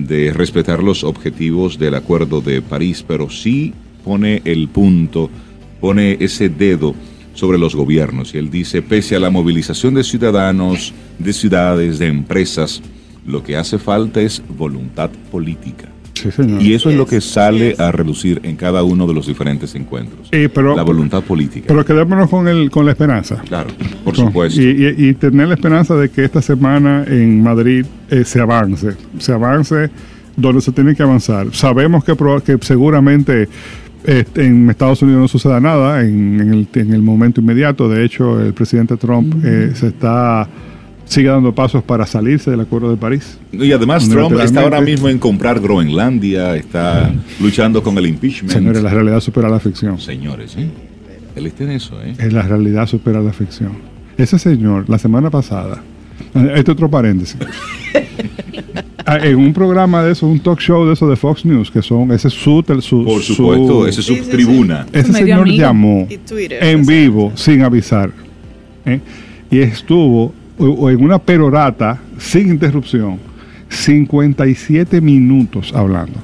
de 0.07 0.33
respetar 0.33 0.83
los 0.83 1.05
objetivos 1.05 1.79
del 1.79 1.95
Acuerdo 1.95 2.41
de 2.41 2.63
París, 2.63 3.05
pero 3.07 3.31
sí 3.31 3.73
pone 4.05 4.43
el 4.45 4.69
punto, 4.69 5.31
pone 5.81 6.17
ese 6.21 6.49
dedo 6.49 6.95
sobre 7.35 7.59
los 7.59 7.75
gobiernos. 7.75 8.35
Y 8.35 8.39
él 8.39 8.51
dice, 8.51 8.83
pese 8.83 9.17
a 9.17 9.21
la 9.21 9.31
movilización 9.31 9.95
de 9.95 10.05
ciudadanos, 10.05 10.93
de 11.19 11.33
ciudades, 11.33 11.99
de 11.99 12.07
empresas, 12.07 12.83
lo 13.27 13.43
que 13.43 13.57
hace 13.57 13.79
falta 13.79 14.21
es 14.21 14.43
voluntad 14.49 15.11
política. 15.31 15.89
Y 16.61 16.75
eso 16.75 16.91
es 16.91 16.97
lo 16.97 17.07
que 17.07 17.21
sale 17.21 17.75
a 17.79 17.93
reducir 17.93 18.41
en 18.45 18.57
cada 18.57 18.83
uno 18.83 19.07
de 19.07 19.15
los 19.15 19.27
diferentes 19.27 19.75
encuentros. 19.75 20.29
la 20.31 20.83
voluntad 20.83 21.23
política. 21.23 21.67
Pero 21.69 21.85
quedémonos 21.85 22.29
con, 22.29 22.49
el, 22.49 22.71
con 22.71 22.87
la 22.87 22.93
esperanza. 22.93 23.37
Claro, 23.47 23.71
por 24.05 24.17
supuesto. 24.17 24.61
Y, 24.61 25.15
tener 25.15 25.49
la 25.49 25.55
esperanza 25.55 25.95
de 25.97 26.09
que 26.09 26.25
esta 26.25 26.43
semana 26.43 27.05
en 27.07 27.43
Madrid 27.43 27.85
eh, 28.11 28.25
se 28.25 28.41
avance. 28.41 28.97
Se 29.19 29.33
avance 29.33 29.91
donde 30.37 30.61
se 30.61 30.73
tiene 30.73 30.95
que 30.95 31.03
avanzar. 31.03 31.49
Sabemos 31.53 32.05
que, 32.05 32.15
que 32.45 32.59
seguramente 32.61 33.49
este, 34.05 34.47
en 34.47 34.71
Estados 34.71 35.03
Unidos 35.03 35.21
no 35.21 35.29
suceda 35.29 35.61
nada 35.61 36.03
en, 36.03 36.41
el, 36.41 36.69
en, 36.75 36.93
el, 36.93 37.03
momento 37.03 37.41
inmediato. 37.41 37.89
De 37.89 38.05
hecho, 38.05 38.41
el 38.41 38.55
presidente 38.55 38.97
Trump 38.97 39.45
eh, 39.45 39.73
se 39.75 39.89
está 39.89 40.49
sigue 41.11 41.29
dando 41.29 41.53
pasos 41.53 41.83
para 41.83 42.07
salirse 42.07 42.53
del 42.53 42.61
Acuerdo 42.61 42.89
de 42.89 42.97
París. 42.97 43.37
Y 43.51 43.73
además 43.73 44.09
Trump 44.09 44.39
está 44.39 44.63
ahora 44.63 44.81
mismo 44.81 45.09
en 45.09 45.19
comprar 45.19 45.59
Groenlandia, 45.59 46.55
está 46.55 47.13
luchando 47.41 47.83
con 47.83 47.99
el 47.99 48.07
impeachment. 48.07 48.53
Señores, 48.53 48.81
la 48.81 48.91
realidad 48.91 49.21
supera 49.21 49.49
la 49.49 49.59
ficción. 49.59 49.99
Señores, 49.99 50.57
¿eh? 50.57 50.69
Él 51.35 51.47
está 51.47 51.65
en 51.65 51.71
eso, 51.73 52.01
¿eh? 52.01 52.15
La 52.31 52.43
realidad 52.43 52.87
supera 52.87 53.21
la 53.21 53.33
ficción. 53.33 53.73
Ese 54.17 54.39
señor, 54.39 54.89
la 54.89 54.99
semana 54.99 55.31
pasada, 55.31 55.83
este 56.55 56.71
otro 56.71 56.89
paréntesis. 56.89 57.37
Ah, 59.07 59.17
en 59.23 59.37
un 59.37 59.53
programa 59.53 60.05
de 60.05 60.13
eso, 60.13 60.27
un 60.27 60.39
talk 60.39 60.61
show 60.61 60.87
de 60.87 60.93
eso 60.93 61.09
de 61.09 61.17
Fox 61.17 61.45
News, 61.45 61.71
que 61.71 61.83
son, 61.83 62.13
ese 62.13 62.29
es 62.29 62.35
su, 62.35 62.63
su 62.81 63.05
Por 63.05 63.23
supuesto, 63.23 63.87
ese 63.89 64.01
es 64.01 64.07
su 64.07 64.17
tribuna. 64.29 64.87
Ese 64.93 65.13
señor 65.13 65.49
llamó 65.49 66.07
en 66.39 66.87
vivo, 66.87 67.33
sin 67.35 67.63
avisar, 67.63 68.13
¿eh? 68.85 69.01
y 69.51 69.59
estuvo 69.61 70.33
en 70.61 71.03
una 71.03 71.19
perorata, 71.19 71.99
sin 72.19 72.49
interrupción, 72.49 73.19
57 73.69 75.01
minutos 75.01 75.73
hablando. 75.75 76.19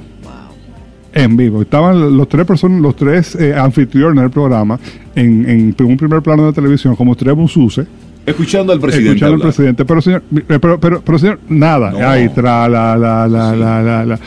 En 1.13 1.35
vivo. 1.35 1.63
Estaban 1.63 2.15
los 2.15 2.29
tres 2.29 2.45
personas, 2.45 2.81
los 2.83 2.95
tres 2.95 3.35
eh, 3.37 3.55
anfitriones 3.55 4.21
del 4.23 4.31
programa 4.31 4.79
en, 5.15 5.49
en, 5.49 5.75
un 5.79 5.97
primer 5.97 6.21
plano 6.21 6.47
de 6.47 6.53
televisión, 6.53 6.95
como 6.95 7.15
tres 7.15 7.35
bususes 7.35 7.87
Escuchando 8.27 8.73
al 8.73 8.81
presidente. 8.81 9.11
Escuchando 9.11 9.35
al 9.37 9.41
presidente. 9.41 9.85
Pero 9.85 10.03
señor, 10.03 10.23
eh, 10.49 10.59
pero, 10.61 10.81
pero, 10.81 11.19
señor, 11.19 11.39
nada. 11.49 12.11
Ahí, 12.11 12.29
tra, 12.31 12.69
la, 12.69 12.97
la, 12.97 13.29
la, 13.29 13.55
la, 13.55 13.83
la, 13.83 14.05
la. 14.05 14.19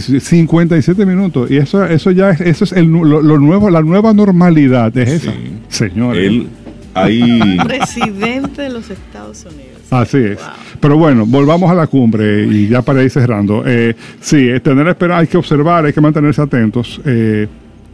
57 0.00 1.04
minutos. 1.04 1.50
Y 1.50 1.56
eso, 1.56 1.84
eso 1.84 2.12
ya 2.12 2.30
es, 2.30 2.40
eso 2.40 2.64
es 2.64 2.72
el, 2.72 2.86
lo, 2.86 3.38
nuevo, 3.38 3.68
la 3.68 3.82
nueva 3.82 4.14
normalidad. 4.14 4.96
Es 4.96 5.24
esa. 5.24 5.32
Señor. 5.68 6.16
Él, 6.16 6.46
ahí. 6.94 7.58
Presidente 7.64 8.62
de 8.62 8.70
los 8.70 8.90
Estados 8.90 9.44
Unidos. 9.44 9.80
Así 9.90 10.18
es. 10.18 10.38
Pero 10.80 10.96
bueno, 10.96 11.26
volvamos 11.26 11.70
a 11.70 11.74
la 11.74 11.86
cumbre 11.86 12.44
y 12.44 12.68
ya 12.68 12.82
para 12.82 13.02
ir 13.02 13.10
cerrando. 13.10 13.62
Eh, 13.66 13.94
sí, 14.20 14.48
tener 14.62 14.86
espera, 14.88 15.18
hay 15.18 15.26
que 15.26 15.36
observar, 15.36 15.84
hay 15.84 15.92
que 15.92 16.00
mantenerse 16.00 16.40
atentos. 16.40 17.00
Eh, 17.04 17.46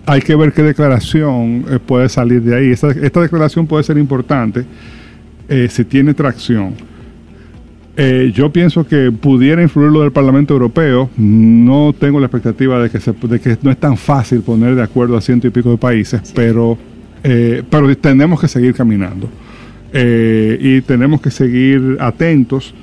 hay 0.08 0.22
que 0.22 0.34
ver 0.34 0.52
qué 0.52 0.62
declaración 0.62 1.66
eh, 1.68 1.78
puede 1.84 2.08
salir 2.08 2.42
de 2.42 2.56
ahí. 2.56 2.70
Esta, 2.70 2.90
esta 2.90 3.20
declaración 3.20 3.66
puede 3.66 3.84
ser 3.84 3.98
importante 3.98 4.64
eh, 5.48 5.68
si 5.70 5.84
tiene 5.84 6.14
tracción. 6.14 6.74
Eh, 8.00 8.30
yo 8.32 8.50
pienso 8.50 8.86
que 8.86 9.10
pudiera 9.10 9.60
influir 9.60 9.90
lo 9.90 10.02
del 10.02 10.12
Parlamento 10.12 10.54
Europeo. 10.54 11.10
No 11.16 11.92
tengo 11.98 12.20
la 12.20 12.26
expectativa 12.26 12.80
de 12.80 12.90
que, 12.90 13.00
se, 13.00 13.12
de 13.12 13.40
que 13.40 13.58
no 13.60 13.70
es 13.70 13.76
tan 13.76 13.96
fácil 13.96 14.40
poner 14.40 14.76
de 14.76 14.82
acuerdo 14.82 15.16
a 15.16 15.20
ciento 15.20 15.46
y 15.46 15.50
pico 15.50 15.72
de 15.72 15.78
países, 15.78 16.32
pero, 16.34 16.78
eh, 17.24 17.62
pero 17.68 17.96
tenemos 17.96 18.40
que 18.40 18.48
seguir 18.48 18.74
caminando. 18.74 19.28
y 19.92 20.82
tenemos 20.82 21.20
que 21.20 21.30
seguir 21.30 21.96
atentos 21.98 22.74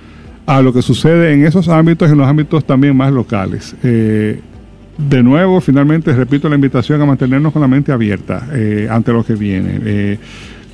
a 0.48 0.62
lo 0.62 0.74
que 0.74 0.82
sucede 0.82 1.34
en 1.34 1.46
esos 1.46 1.68
ámbitos 1.70 2.10
y 2.10 2.14
en 2.14 2.18
los 2.18 2.28
ámbitos 2.28 2.66
también 2.66 2.98
más 2.98 3.12
locales. 3.12 3.76
de 3.82 5.24
nuevo, 5.24 5.62
finalmente, 5.62 6.14
repito 6.14 6.50
la 6.50 6.56
invitación 6.56 7.02
a 7.02 7.06
mantenernos 7.06 7.54
con 7.54 7.62
la 7.62 7.68
mente 7.68 7.92
abierta 7.92 8.48
ante 8.90 9.14
lo 9.14 9.24
que 9.24 9.36
viene 9.36 10.18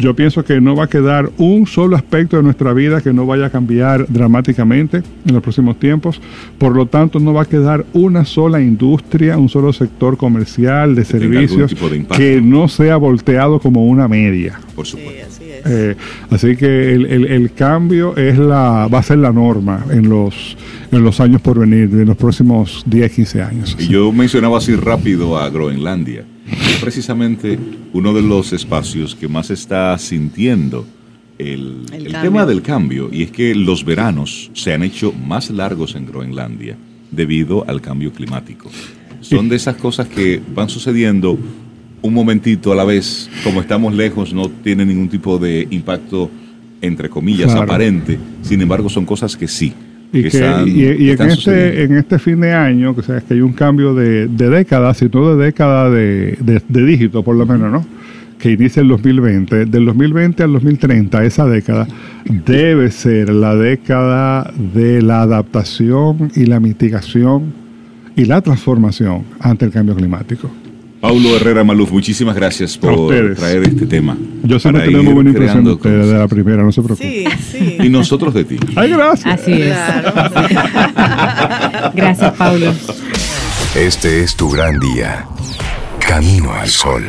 yo 0.02 0.16
pienso 0.16 0.44
que 0.44 0.60
no 0.60 0.76
va 0.76 0.86
a 0.86 0.88
quedar 0.88 1.30
un 1.38 1.68
solo 1.68 1.96
aspecto 1.96 2.38
de 2.38 2.44
nuestra 2.44 2.74
vida 2.74 3.02
que 3.02 3.14
no 3.14 3.26
vaya 3.26 3.46
a 3.46 3.50
cambiar 3.50 4.08
dramáticamente 4.10 4.98
en 4.98 5.34
los 5.34 5.44
próximos 5.44 5.80
tiempos. 5.80 6.20
Por 6.58 6.76
lo 6.76 6.88
tanto, 6.88 7.20
no 7.20 7.34
va 7.34 7.44
a 7.44 7.46
quedar 7.46 7.86
una 7.94 8.26
sola 8.26 8.60
industria, 8.60 9.38
un 9.38 9.48
solo 9.48 9.72
sector 9.72 10.18
comercial 10.18 10.96
de 10.96 11.06
servicios 11.06 11.76
que 12.16 12.42
no 12.42 12.68
sea 12.68 12.98
volteado 12.98 13.60
como 13.60 13.86
una 13.86 14.08
media. 14.08 14.60
Por 14.76 14.88
supuesto. 14.88 15.22
Eh, 15.64 15.96
así 16.32 16.56
que 16.56 16.94
el, 16.94 17.52
cambio 17.54 18.18
es 18.18 18.40
la, 18.40 18.88
va 18.88 19.00
a 19.00 19.04
ser 19.04 19.20
la 19.20 19.32
norma 19.32 19.86
en 19.92 20.10
los, 20.10 20.58
en 20.92 21.04
los 21.04 21.20
años 21.20 21.42
por 21.42 21.60
venir, 21.60 21.90
en 21.92 22.06
los 22.06 22.18
próximos 22.18 22.84
10, 22.88 23.12
15 23.12 23.42
años. 23.44 23.78
Y 23.80 23.88
yo 23.88 24.12
mencionaba 24.12 24.58
así 24.58 24.76
rápido 24.76 25.38
a 25.38 25.48
Groenlandia. 25.50 26.26
Precisamente 26.80 27.58
uno 27.94 28.14
de 28.14 28.22
los 28.22 28.54
espacios 28.54 29.16
que 29.16 29.28
más 29.28 29.50
está 29.52 29.98
sintiendo 29.98 30.86
el, 31.38 31.86
tema 32.22 32.46
del 32.46 32.62
cambio, 32.62 33.10
y 33.12 33.24
es 33.24 33.32
que 33.32 33.56
los 33.56 33.84
veranos 33.84 34.52
se 34.54 34.74
han 34.74 34.84
hecho 34.84 35.12
más 35.12 35.50
largos 35.50 35.96
en 35.96 36.06
Groenlandia 36.06 36.78
debido 37.10 37.68
al 37.68 37.82
cambio 37.82 38.14
climático. 38.14 38.70
Son 39.22 39.50
de 39.50 39.56
esas 39.56 39.76
cosas 39.76 40.08
que 40.08 40.42
van 40.54 40.70
sucediendo 40.70 41.38
un 42.02 42.14
momentito 42.14 42.72
a 42.72 42.76
la 42.76 42.84
vez, 42.84 43.30
como 43.44 43.62
estamos 43.62 43.94
lejos, 43.94 44.34
no 44.34 44.50
tiene 44.50 44.86
ningún 44.86 45.10
tipo 45.10 45.38
de 45.38 45.68
impacto, 45.70 46.30
entre 46.82 47.10
comillas, 47.10 47.54
aparente. 47.54 48.18
Sin 48.42 48.62
embargo, 48.62 48.90
son 48.90 49.06
cosas 49.06 49.38
que 49.38 49.48
sí. 49.48 49.74
Y, 50.14 50.24
que, 50.24 50.64
y, 50.68 51.10
en, 51.10 51.22
este, 51.22 51.84
en 51.84 51.98
este 51.98 52.20
fin 52.20 52.42
de 52.42 52.52
año, 52.52 52.94
que, 52.94 53.02
sea, 53.02 53.22
que 53.22 53.36
hay 53.36 53.42
un 53.42 53.54
cambio 53.54 53.94
de, 53.94 54.28
de 54.28 54.50
década, 54.50 54.94
sino 54.94 55.36
de 55.36 55.46
década 55.46 55.90
de, 55.90 56.38
de, 56.42 56.86
dígito, 56.86 57.24
por 57.24 57.36
lo 57.36 57.46
menos, 57.46 57.72
¿no? 57.72 57.86
Que 58.38 58.52
inicia 58.52 58.82
el 58.82 58.90
2020. 58.90 59.68
Del 59.68 59.86
2020 59.86 60.44
al 60.44 60.52
2030, 60.54 61.24
esa 61.24 61.46
década, 61.46 61.88
debe 62.26 62.92
ser 62.92 63.30
la 63.30 63.56
década 63.56 64.52
de 64.74 65.02
la 65.02 65.22
adaptación 65.22 66.30
y 66.36 66.46
la 66.46 66.60
mitigación 66.60 67.54
y 68.18 68.26
la 68.26 68.42
transformación 68.42 69.24
ante 69.40 69.64
el 69.66 69.72
cambio 69.72 69.96
climático. 69.96 70.52
Paulo 71.02 71.36
Herrera 71.36 71.64
Maluf, 71.64 71.92
muchísimas 71.92 72.36
gracias 72.36 72.78
por 72.78 73.36
traer 73.36 73.64
este 73.64 73.88
tema. 73.88 74.16
Yo 74.44 74.60
siempre 74.60 74.86
tengo 74.86 75.02
muy 75.02 75.14
buena 75.14 75.32
impresión 75.32 75.66
de 75.66 75.72
ustedes 75.72 76.08
de 76.08 76.14
la 76.14 76.28
primera, 76.28 76.62
no 76.62 76.72
se 76.72 76.84
preocupen. 76.84 77.12
Sí, 77.12 77.26
sí. 77.52 77.78
Y 77.80 77.90
nosotros 77.90 78.36
de 78.36 78.44
ti. 78.44 78.60
Ay, 78.76 78.92
gracias. 78.92 79.42
Así 79.42 79.54
es. 79.54 79.76
gracias, 81.96 82.34
Paulo. 82.34 82.72
Este 83.76 84.22
es 84.22 84.36
tu 84.36 84.52
gran 84.52 84.80
día. 84.80 85.26
Camino 86.00 86.54
al 86.54 86.70
sol. 86.70 87.04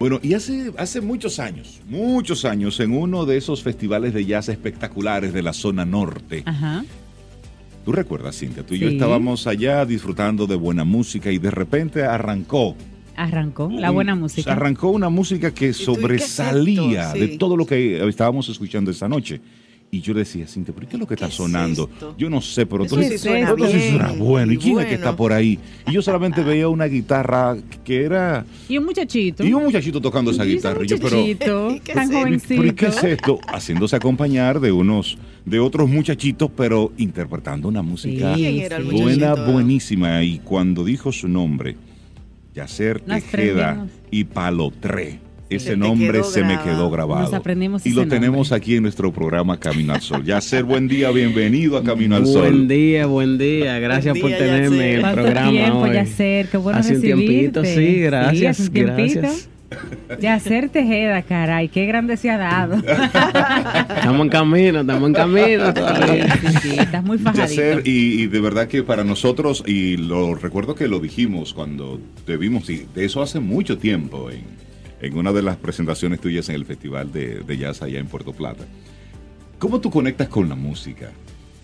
Bueno, 0.00 0.18
y 0.22 0.34
hace, 0.34 0.72
hace 0.76 1.00
muchos 1.02 1.38
años, 1.38 1.82
muchos 1.86 2.46
años, 2.46 2.80
en 2.80 2.92
uno 2.92 3.26
de 3.26 3.36
esos 3.36 3.62
festivales 3.62 4.12
de 4.12 4.24
jazz 4.24 4.48
espectaculares 4.48 5.32
de 5.34 5.42
la 5.42 5.52
zona 5.52 5.84
norte, 5.84 6.42
Ajá. 6.46 6.84
Tú 7.84 7.92
recuerdas, 7.92 8.38
Cintia, 8.38 8.64
tú 8.64 8.74
y 8.74 8.78
yo 8.78 8.88
estábamos 8.88 9.46
allá 9.46 9.84
disfrutando 9.86 10.46
de 10.46 10.54
buena 10.54 10.84
música 10.84 11.30
y 11.30 11.38
de 11.38 11.50
repente 11.50 12.04
arrancó. 12.04 12.76
Arrancó 13.16 13.70
la 13.70 13.90
buena 13.90 14.14
música. 14.14 14.52
Arrancó 14.52 14.90
una 14.90 15.08
música 15.08 15.52
que 15.52 15.72
sobresalía 15.72 17.12
de 17.12 17.38
todo 17.38 17.56
lo 17.56 17.66
que 17.66 18.06
estábamos 18.08 18.48
escuchando 18.48 18.90
esa 18.90 19.08
noche. 19.08 19.40
Y 19.92 20.02
yo 20.02 20.14
decía, 20.14 20.46
Cintia, 20.46 20.72
¿pero 20.72 20.88
qué 20.88 20.94
es 20.94 21.00
lo 21.00 21.06
que 21.06 21.14
está 21.14 21.30
sonando? 21.30 21.90
yo 22.16 22.30
no 22.30 22.40
sé, 22.40 22.64
pero 22.64 22.86
todo 22.86 23.02
sí 23.02 23.18
suena, 23.18 23.56
suena 23.56 24.12
bueno. 24.12 24.52
¿Y 24.52 24.56
quién 24.56 24.78
es 24.78 24.86
que 24.86 24.94
está 24.94 25.16
por 25.16 25.32
ahí? 25.32 25.58
Y 25.88 25.92
yo 25.92 26.00
solamente 26.00 26.44
veía 26.44 26.68
una 26.68 26.84
guitarra 26.84 27.56
que 27.82 28.04
era... 28.04 28.46
Y 28.68 28.78
un 28.78 28.84
muchachito. 28.84 29.44
Y 29.44 29.52
un 29.52 29.64
muchachito 29.64 30.00
tocando 30.00 30.30
esa 30.30 30.44
guitarra. 30.44 30.84
Y 30.84 30.86
yo, 30.86 30.96
pero, 31.00 31.74
tan 31.94 32.12
jovencito. 32.12 32.62
¿Pero 32.62 32.74
qué 32.76 32.86
es 32.86 33.02
esto? 33.02 33.40
Haciéndose 33.48 33.96
acompañar 33.96 34.60
de 34.60 34.70
unos 34.70 35.18
de 35.44 35.58
otros 35.58 35.88
muchachitos, 35.88 36.50
pero 36.56 36.92
interpretando 36.96 37.66
una 37.66 37.82
música 37.82 38.36
buena, 38.92 39.34
buenísima. 39.34 40.22
Y 40.22 40.38
cuando 40.38 40.84
dijo 40.84 41.10
su 41.10 41.26
nombre, 41.26 41.76
Yacer 42.54 43.00
Tejeda 43.00 43.88
y 44.10 44.24
Palotré, 44.24 45.20
ese 45.50 45.76
nombre 45.76 46.22
se 46.22 46.44
me 46.44 46.58
quedó 46.62 46.90
grabado. 46.90 47.42
y 47.84 47.90
lo 47.90 48.06
tenemos 48.06 48.52
aquí 48.52 48.76
en 48.76 48.84
nuestro 48.84 49.12
programa 49.12 49.58
Camino 49.58 49.92
al 49.92 50.00
Sol. 50.00 50.24
Yacer, 50.24 50.62
buen 50.62 50.86
día, 50.86 51.10
bienvenido 51.10 51.76
a 51.76 51.82
Camino 51.82 52.16
al 52.16 52.26
Sol. 52.26 52.42
Buen 52.42 52.68
día, 52.68 53.06
buen 53.06 53.36
día. 53.36 53.78
Gracias 53.80 54.16
por 54.18 54.30
tenerme 54.30 54.94
en 54.94 55.04
el 55.04 55.12
programa 55.12 55.50
tiempo, 55.50 55.78
hoy. 55.80 55.92
Yacer? 55.92 56.48
Qué 56.48 56.56
bueno 56.56 56.78
hace 56.78 56.94
un 56.94 57.02
tiempito, 57.02 57.64
sí, 57.64 58.00
gracias. 58.00 58.56
Sí, 58.58 58.70
gracias. 58.72 59.48
Ya 60.20 60.34
hacer 60.34 60.68
Tejeda, 60.68 61.22
caray, 61.22 61.68
qué 61.68 61.86
grande 61.86 62.16
se 62.16 62.28
ha 62.30 62.38
dado. 62.38 62.76
estamos 63.96 64.22
en 64.22 64.28
camino, 64.28 64.80
estamos 64.80 65.08
en 65.08 65.14
camino 65.14 65.72
todavía. 65.72 66.36
Sí, 66.60 66.76
estás 66.76 67.04
muy 67.04 67.18
fajadito. 67.18 67.80
y, 67.84 68.26
de 68.26 68.40
verdad 68.40 68.66
que 68.66 68.82
para 68.82 69.04
nosotros, 69.04 69.62
y 69.66 69.96
lo 69.96 70.34
recuerdo 70.34 70.74
que 70.74 70.88
lo 70.88 70.98
dijimos 70.98 71.54
cuando 71.54 72.00
te 72.26 72.36
vimos, 72.36 72.68
y 72.68 72.86
de 72.94 73.04
eso 73.04 73.22
hace 73.22 73.38
mucho 73.38 73.78
tiempo, 73.78 74.28
en, 74.30 74.42
en 75.00 75.16
una 75.16 75.32
de 75.32 75.42
las 75.42 75.56
presentaciones 75.56 76.20
tuyas 76.20 76.48
en 76.48 76.54
el 76.56 76.64
Festival 76.64 77.12
de, 77.12 77.40
de 77.40 77.58
Jazz 77.58 77.82
allá 77.82 77.98
en 77.98 78.06
Puerto 78.06 78.32
Plata. 78.32 78.64
¿Cómo 79.58 79.80
tú 79.80 79.90
conectas 79.90 80.28
con 80.28 80.48
la 80.48 80.54
música? 80.54 81.10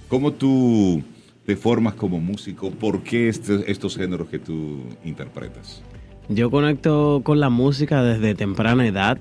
¿Cómo 0.08 0.32
tú 0.32 1.02
te 1.44 1.56
formas 1.56 1.94
como 1.94 2.20
músico? 2.20 2.70
¿Por 2.70 3.02
qué 3.02 3.28
este, 3.28 3.70
estos 3.70 3.96
géneros 3.96 4.28
que 4.28 4.38
tú 4.38 4.82
interpretas? 5.04 5.82
Yo 6.28 6.50
conecto 6.50 7.20
con 7.24 7.40
la 7.40 7.50
música 7.50 8.02
desde 8.02 8.34
temprana 8.34 8.86
edad. 8.86 9.18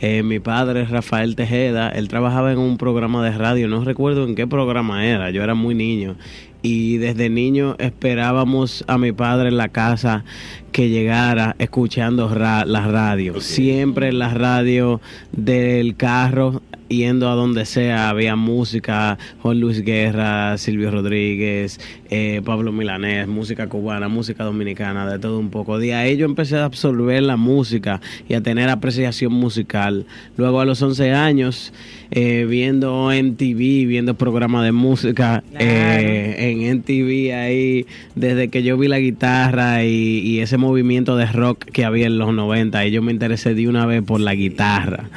Eh, 0.00 0.22
mi 0.22 0.38
padre, 0.38 0.84
Rafael 0.84 1.34
Tejeda, 1.34 1.88
él 1.88 2.06
trabajaba 2.06 2.52
en 2.52 2.58
un 2.58 2.78
programa 2.78 3.24
de 3.24 3.36
radio, 3.36 3.66
no 3.66 3.82
recuerdo 3.84 4.24
en 4.24 4.36
qué 4.36 4.46
programa 4.46 5.04
era, 5.04 5.30
yo 5.30 5.42
era 5.42 5.54
muy 5.54 5.74
niño. 5.74 6.14
Y 6.62 6.98
desde 6.98 7.28
niño 7.28 7.76
esperábamos 7.78 8.84
a 8.86 8.98
mi 8.98 9.12
padre 9.12 9.48
en 9.48 9.56
la 9.56 9.68
casa 9.68 10.24
que 10.72 10.88
llegara 10.88 11.56
escuchando 11.58 12.28
la 12.34 12.64
radio. 12.64 13.40
Siempre 13.40 14.08
en 14.08 14.18
la 14.18 14.34
radio 14.34 15.00
del 15.32 15.96
carro 15.96 16.62
yendo 16.88 17.28
a 17.28 17.34
donde 17.34 17.64
sea, 17.64 18.08
había 18.08 18.36
música, 18.36 19.18
Juan 19.42 19.60
Luis 19.60 19.82
Guerra, 19.82 20.56
Silvio 20.58 20.90
Rodríguez, 20.90 21.80
eh, 22.10 22.40
Pablo 22.44 22.72
Milanés, 22.72 23.28
música 23.28 23.68
cubana, 23.68 24.08
música 24.08 24.44
dominicana, 24.44 25.10
de 25.10 25.18
todo 25.18 25.38
un 25.38 25.50
poco. 25.50 25.78
De 25.78 25.94
ahí 25.94 26.16
yo 26.16 26.24
empecé 26.26 26.56
a 26.56 26.64
absorber 26.64 27.22
la 27.22 27.36
música 27.36 28.00
y 28.28 28.34
a 28.34 28.40
tener 28.40 28.68
apreciación 28.68 29.32
musical. 29.32 30.06
Luego 30.36 30.60
a 30.60 30.64
los 30.64 30.80
11 30.80 31.12
años, 31.12 31.72
eh, 32.10 32.46
viendo 32.48 33.10
MTV, 33.10 33.86
viendo 33.86 34.14
programas 34.14 34.64
de 34.64 34.72
música 34.72 35.42
eh, 35.58 36.36
en 36.38 36.78
MTV 36.78 37.34
ahí, 37.34 37.86
desde 38.14 38.48
que 38.48 38.62
yo 38.62 38.78
vi 38.78 38.88
la 38.88 38.98
guitarra 38.98 39.84
y, 39.84 40.20
y, 40.20 40.40
ese 40.40 40.56
movimiento 40.56 41.16
de 41.16 41.26
rock 41.26 41.64
que 41.66 41.84
había 41.84 42.06
en 42.06 42.18
los 42.18 42.32
90, 42.32 42.86
y 42.86 42.90
yo 42.90 43.02
me 43.02 43.12
interesé 43.12 43.54
de 43.54 43.68
una 43.68 43.84
vez 43.84 44.02
por 44.02 44.20
la 44.20 44.34
guitarra. 44.34 45.10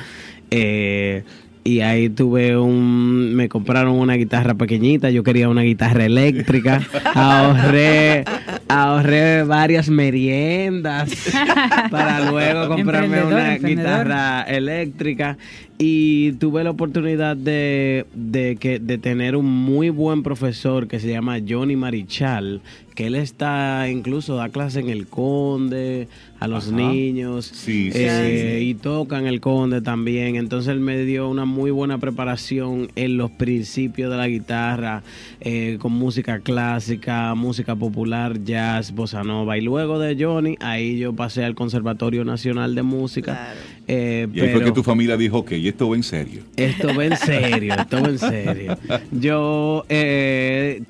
Eh, 0.54 1.24
y 1.64 1.82
ahí 1.82 2.10
tuve 2.10 2.58
un 2.58 3.36
me 3.36 3.48
compraron 3.48 3.94
una 3.94 4.16
guitarra 4.16 4.56
pequeñita 4.56 5.10
yo 5.12 5.24
quería 5.24 5.48
una 5.48 5.62
guitarra 5.62 6.06
eléctrica 6.06 6.82
ahorré 7.14 8.24
ahorré 8.68 9.44
varias 9.44 9.90
meriendas 9.90 11.14
para 11.92 12.32
luego 12.32 12.68
comprarme 12.68 13.24
una 13.24 13.58
guitarra 13.58 14.42
eléctrica 14.44 15.38
y 15.84 16.34
tuve 16.34 16.64
la 16.64 16.70
oportunidad 16.70 17.36
de, 17.36 18.06
de, 18.14 18.56
que, 18.58 18.78
de 18.78 19.00
tener 19.00 19.36
un 19.36 19.48
muy 19.48 19.90
buen 19.90 20.22
profesor 20.22 20.88
que 20.88 21.00
se 21.00 21.10
llama 21.10 21.40
Johnny 21.48 21.76
Marichal, 21.76 22.62
que 22.94 23.08
él 23.08 23.16
está 23.16 23.90
incluso 23.90 24.36
da 24.36 24.50
clase 24.50 24.80
en 24.80 24.90
el 24.90 25.08
Conde 25.08 26.08
a 26.40 26.48
los 26.48 26.72
niños 26.72 27.54
eh, 27.68 28.60
y 28.62 28.74
toca 28.74 29.20
en 29.20 29.28
el 29.28 29.42
Conde 29.42 29.82
también. 29.82 30.36
Entonces 30.36 30.72
él 30.72 30.80
me 30.80 31.04
dio 31.04 31.30
una 31.30 31.46
muy 31.46 31.72
buena 31.72 31.98
preparación 32.00 32.92
en 32.96 33.18
los 33.18 33.32
principios 33.32 34.12
de 34.12 34.18
la 34.18 34.28
guitarra, 34.28 35.04
eh, 35.40 35.78
con 35.80 35.94
música 35.94 36.40
clásica, 36.40 37.34
música 37.36 37.76
popular, 37.76 38.44
jazz, 38.44 38.92
bossa 38.92 39.24
nova. 39.24 39.58
Y 39.58 39.62
luego 39.62 40.00
de 40.00 40.22
Johnny, 40.24 40.58
ahí 40.60 40.98
yo 41.00 41.14
pasé 41.14 41.44
al 41.44 41.56
Conservatorio 41.56 42.24
Nacional 42.24 42.76
de 42.76 42.84
Música. 42.84 43.54
Eh, 43.88 44.28
y 44.34 44.40
ahí 44.42 44.50
fue 44.50 44.64
que 44.64 44.72
tu 44.72 44.84
familia 44.84 45.18
dijo, 45.18 45.44
que 45.44 45.68
esto 45.68 45.90
va 45.90 45.96
en 45.96 46.04
serio. 46.04 46.44
Esto 46.56 46.96
va 46.96 47.06
en 47.06 47.18
serio, 47.18 47.76
esto 47.78 48.02
va 48.02 48.10
en 48.10 48.20
serio. 48.20 48.78
Yo 49.12 49.86
eh, 49.90 50.84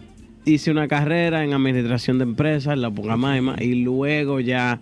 hice 0.45 0.71
una 0.71 0.87
carrera 0.87 1.43
en 1.43 1.53
administración 1.53 2.17
de 2.17 2.23
empresas 2.23 2.77
la 2.77 2.89
Pungamaima 2.89 3.55
y 3.59 3.75
luego 3.75 4.39
ya 4.39 4.79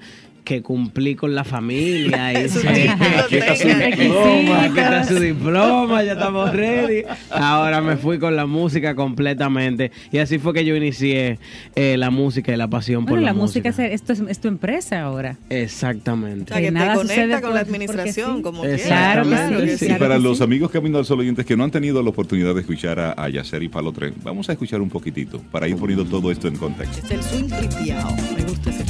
que 0.50 0.64
cumplí 0.64 1.14
con 1.14 1.36
la 1.36 1.44
familia. 1.44 2.34
y 2.34 2.36
aquí 3.20 3.36
está 3.36 3.56
su 3.56 3.68
diploma, 3.68 4.64
aquí 4.64 4.80
está 4.80 5.04
su 5.04 5.20
diploma, 5.20 6.04
ya 6.04 6.14
estamos 6.14 6.52
ready. 6.54 7.04
Ahora 7.30 7.82
me 7.82 7.98
fui 7.98 8.18
con 8.18 8.36
la 8.36 8.48
música 8.48 8.96
completamente. 8.96 9.92
Y 10.12 10.18
así 10.18 10.40
fue 10.40 10.56
que 10.56 10.66
yo 10.66 10.76
inicié 10.76 11.38
eh, 11.76 11.98
la 11.98 12.10
música 12.10 12.52
y 12.52 12.58
la 12.58 12.68
pasión 12.68 13.06
por 13.06 13.20
la, 13.20 13.26
la 13.26 13.34
música. 13.34 13.70
música. 13.70 13.86
esto 13.86 14.14
es, 14.14 14.40
tu 14.40 14.48
empresa 14.48 15.02
ahora. 15.02 15.38
Exactamente. 15.52 16.52
O 16.52 16.56
sea, 16.56 16.66
que, 16.66 16.72
nada 16.72 16.94
te 16.94 16.98
conecta 16.98 17.42
con 17.42 17.54
la 17.54 17.60
administración, 17.60 18.42
como 18.42 18.64
Claro, 18.64 19.26
claro, 19.26 19.60
y 19.64 19.94
para 20.00 20.18
los 20.18 20.42
amigos 20.42 20.72
Camino 20.72 20.98
al 20.98 21.06
Sol 21.06 21.20
oyentes 21.20 21.46
que 21.46 21.56
no 21.56 21.64
han 21.64 21.70
tenido 21.70 22.02
la 22.02 22.10
oportunidad 22.10 22.56
de 22.56 22.62
escuchar 22.62 23.00
a, 23.00 23.12
a 23.12 23.30
Yacer 23.30 23.62
y 23.62 23.70
Palo 23.70 23.92
Tren, 23.92 24.16
vamos 24.24 24.50
a 24.50 24.54
escuchar 24.54 24.82
un 24.82 24.90
poquitito 24.90 25.40
para 25.52 25.68
ir 25.68 25.76
poniendo 25.76 26.06
todo 26.06 26.32
esto 26.32 26.48
en 26.48 26.56
contexto. 26.56 27.06
Es 27.06 27.12
el 27.12 27.22
swing 27.22 27.50
tripiao. 27.50 28.16
Me 28.36 28.44
gusta 28.46 28.72
ese 28.72 28.84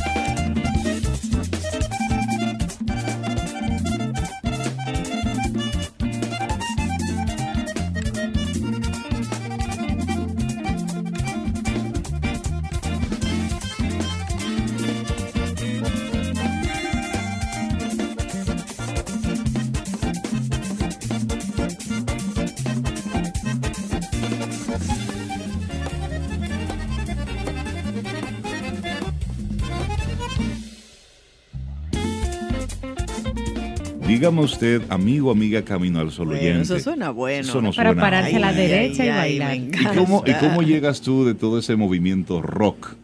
Dígame 34.30 34.46
usted, 34.46 34.82
amigo, 34.90 35.32
amiga, 35.32 35.64
camino 35.64 36.00
al 36.00 36.12
sol 36.12 36.34
oyente. 36.34 36.62
Eso 36.62 36.80
suena 36.80 37.10
bueno. 37.10 37.42
Eso 37.42 37.62
no 37.62 37.72
Para 37.72 37.90
suena 37.90 38.02
pararse 38.02 38.36
a 38.36 38.40
la 38.40 38.54
derecha 38.54 39.06
y 39.06 39.10
bailar. 39.10 39.56
¿Y 39.56 39.98
cómo, 39.98 40.24
¿Y 40.26 40.34
cómo 40.34 40.62
llegas 40.62 41.02
tú 41.02 41.26
de 41.26 41.34
todo 41.34 41.58
ese 41.60 41.76
movimiento 41.76 42.42
rock 42.42 42.96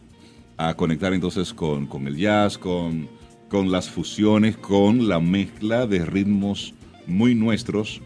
a 0.56 0.74
conectar 0.74 1.12
entonces 1.12 1.52
con, 1.52 1.86
con 1.86 2.06
el 2.06 2.16
jazz, 2.16 2.58
con, 2.58 3.08
con 3.48 3.70
las 3.70 3.90
fusiones, 3.90 4.56
con 4.56 5.08
la 5.08 5.20
mezcla 5.20 5.86
de 5.86 6.04
ritmos 6.04 6.74
muy 7.06 7.34
nuestros 7.34 8.00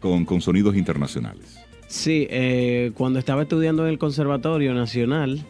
con, 0.00 0.24
con 0.24 0.40
sonidos 0.40 0.76
internacionales? 0.76 1.58
Sí, 1.88 2.26
eh, 2.30 2.92
cuando 2.94 3.18
estaba 3.18 3.42
estudiando 3.42 3.84
en 3.84 3.90
el 3.90 3.98
Conservatorio 3.98 4.74
Nacional, 4.74 5.44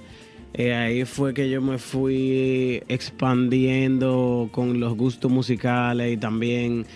eh, 0.54 0.74
ahí 0.74 1.04
fue 1.04 1.34
que 1.34 1.50
yo 1.50 1.60
me 1.60 1.78
fui 1.78 2.82
expandiendo 2.88 4.48
con 4.52 4.80
los 4.80 4.96
gustos 4.96 5.30
musicales 5.30 6.12
y 6.12 6.16
también 6.16 6.86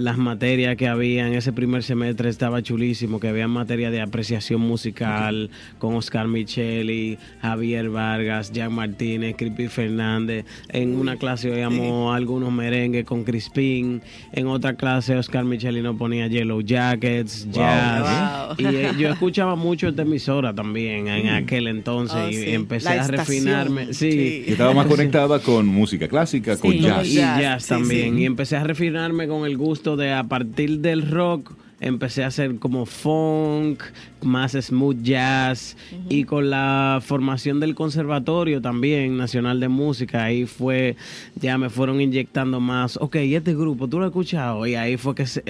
las 0.00 0.18
materias 0.18 0.76
que 0.76 0.88
había 0.88 1.26
en 1.26 1.34
ese 1.34 1.52
primer 1.52 1.82
semestre 1.82 2.28
estaba 2.28 2.62
chulísimo, 2.62 3.20
que 3.20 3.28
había 3.28 3.46
materia 3.48 3.90
de 3.90 4.00
apreciación 4.00 4.60
musical 4.60 5.50
con 5.78 5.94
Oscar 5.94 6.26
Micheli, 6.26 7.18
Javier 7.42 7.90
Vargas, 7.90 8.52
Jack 8.52 8.70
Martínez, 8.70 9.36
Crispy 9.36 9.68
Fernández. 9.68 10.44
En 10.68 10.96
una 10.96 11.16
clase 11.16 11.50
oíamos 11.50 12.14
algunos 12.14 12.52
merengues 12.52 13.04
con 13.04 13.24
Crispín, 13.24 14.02
en 14.32 14.46
otra 14.46 14.74
clase 14.74 15.16
Oscar 15.16 15.44
Micheli 15.44 15.82
nos 15.82 15.96
ponía 15.96 16.26
Yellow 16.26 16.60
Jackets, 16.62 17.50
jazz. 17.50 18.58
Y 18.58 18.66
eh, 18.66 18.90
yo 18.98 19.08
escuchaba 19.10 19.56
mucho 19.56 19.88
esta 19.88 20.02
emisora 20.02 20.54
también 20.54 21.08
en 21.08 21.26
mm. 21.26 21.44
aquel 21.44 21.66
entonces 21.66 22.16
oh, 22.16 22.30
y 22.30 22.54
empecé 22.54 22.88
a 22.88 23.06
refinarme. 23.06 23.92
Sí. 23.92 24.44
Estaba 24.46 24.72
más 24.72 24.86
conectada 24.86 25.38
con 25.40 25.66
música 25.66 26.08
clásica, 26.08 26.56
con 26.56 26.72
jazz. 26.72 27.06
Y 27.06 27.14
jazz 27.16 27.66
también. 27.66 28.18
Y 28.18 28.24
empecé 28.24 28.56
a 28.56 28.64
refinarme 28.64 29.28
con 29.28 29.46
el 29.46 29.56
gusto 29.56 29.89
de 29.96 30.12
a 30.12 30.24
partir 30.24 30.80
del 30.80 31.10
rock 31.10 31.52
empecé 31.80 32.22
a 32.22 32.26
hacer 32.26 32.56
como 32.56 32.84
funk, 32.84 33.82
más 34.22 34.52
smooth 34.52 35.02
jazz 35.02 35.76
y 36.10 36.24
con 36.24 36.50
la 36.50 37.00
formación 37.02 37.58
del 37.58 37.74
conservatorio 37.74 38.60
también 38.60 39.16
nacional 39.16 39.60
de 39.60 39.68
música 39.68 40.24
ahí 40.24 40.44
fue 40.44 40.96
ya 41.40 41.56
me 41.56 41.70
fueron 41.70 42.00
inyectando 42.02 42.60
más. 42.60 42.98
Ok 42.98 43.16
este 43.16 43.54
grupo 43.54 43.88
tú 43.88 43.98
lo 43.98 44.04
has 44.04 44.10
escuchado 44.10 44.66
y 44.66 44.74
ahí 44.74 44.98
fue 44.98 45.14
que 45.14 45.26
se, 45.26 45.42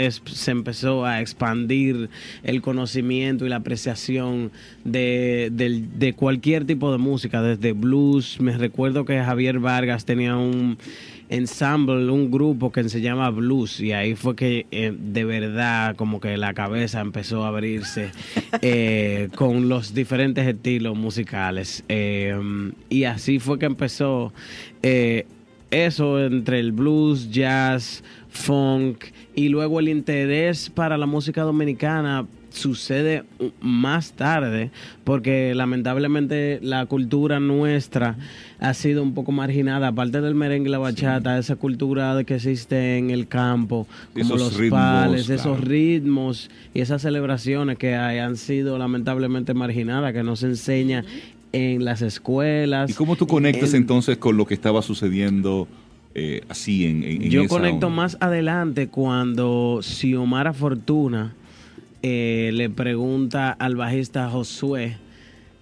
empezó 0.46 1.04
a 1.04 1.20
expandir 1.20 2.08
el 2.44 2.62
conocimiento 2.62 3.44
y 3.44 3.48
la 3.48 3.56
apreciación 3.56 4.52
de, 4.84 5.50
de 5.50 6.12
cualquier 6.12 6.64
tipo 6.64 6.92
de 6.92 6.98
música 6.98 7.42
desde 7.42 7.72
blues. 7.72 8.40
Me 8.40 8.56
recuerdo 8.56 9.04
que 9.04 9.18
Javier 9.18 9.58
Vargas 9.58 10.04
tenía 10.04 10.36
un 10.36 10.78
ensemble, 11.30 12.10
un 12.10 12.30
grupo 12.30 12.72
que 12.72 12.86
se 12.88 13.00
llama 13.00 13.30
Blues 13.30 13.80
y 13.80 13.92
ahí 13.92 14.16
fue 14.16 14.34
que 14.34 14.66
eh, 14.72 14.92
de 14.94 15.24
verdad 15.24 15.94
como 15.94 16.20
que 16.20 16.36
la 16.36 16.54
cabeza 16.54 17.00
empezó 17.00 17.44
a 17.44 17.48
abrirse 17.48 18.10
eh, 18.62 19.28
con 19.36 19.68
los 19.68 19.94
diferentes 19.94 20.46
estilos 20.46 20.96
musicales. 20.96 21.84
Eh, 21.88 22.36
y 22.88 23.04
así 23.04 23.38
fue 23.38 23.58
que 23.58 23.66
empezó 23.66 24.32
eso 24.82 26.20
entre 26.20 26.58
el 26.58 26.72
blues, 26.72 27.30
jazz, 27.30 28.02
funk 28.28 29.04
y 29.34 29.48
luego 29.50 29.78
el 29.78 29.88
interés 29.88 30.68
para 30.68 30.98
la 30.98 31.06
música 31.06 31.42
dominicana 31.42 32.26
sucede 32.50 33.24
más 33.60 34.12
tarde, 34.12 34.70
porque 35.04 35.54
lamentablemente 35.54 36.58
la 36.62 36.86
cultura 36.86 37.40
nuestra 37.40 38.16
ha 38.58 38.74
sido 38.74 39.02
un 39.02 39.14
poco 39.14 39.32
marginada, 39.32 39.88
aparte 39.88 40.20
del 40.20 40.34
merengue 40.34 40.68
y 40.68 40.72
la 40.72 40.78
bachata, 40.78 41.38
esa 41.38 41.56
cultura 41.56 42.14
de 42.14 42.24
que 42.24 42.36
existe 42.36 42.98
en 42.98 43.10
el 43.10 43.26
campo, 43.26 43.86
como 44.14 44.36
los 44.36 44.58
pales, 44.70 45.30
esos 45.30 45.60
ritmos 45.60 46.50
y 46.74 46.80
esas 46.80 47.02
celebraciones 47.02 47.78
que 47.78 47.94
han 47.94 48.36
sido 48.36 48.78
lamentablemente 48.78 49.54
marginadas, 49.54 50.12
que 50.12 50.22
no 50.22 50.36
se 50.36 50.46
enseña 50.46 51.04
en 51.52 51.84
las 51.84 52.02
escuelas. 52.02 52.90
¿Y 52.90 52.94
cómo 52.94 53.16
tú 53.16 53.26
conectas 53.26 53.74
entonces 53.74 54.18
con 54.18 54.36
lo 54.36 54.46
que 54.46 54.54
estaba 54.54 54.82
sucediendo? 54.82 55.68
Eh, 56.12 56.42
así 56.48 56.86
en, 56.86 57.04
en 57.04 57.30
Yo 57.30 57.46
conecto 57.46 57.88
más 57.88 58.16
adelante 58.18 58.88
cuando 58.88 59.78
Xiomara 59.80 60.52
Fortuna 60.52 61.34
eh, 62.02 62.50
le 62.52 62.70
pregunta 62.70 63.50
al 63.50 63.76
bajista 63.76 64.28
Josué 64.28 64.96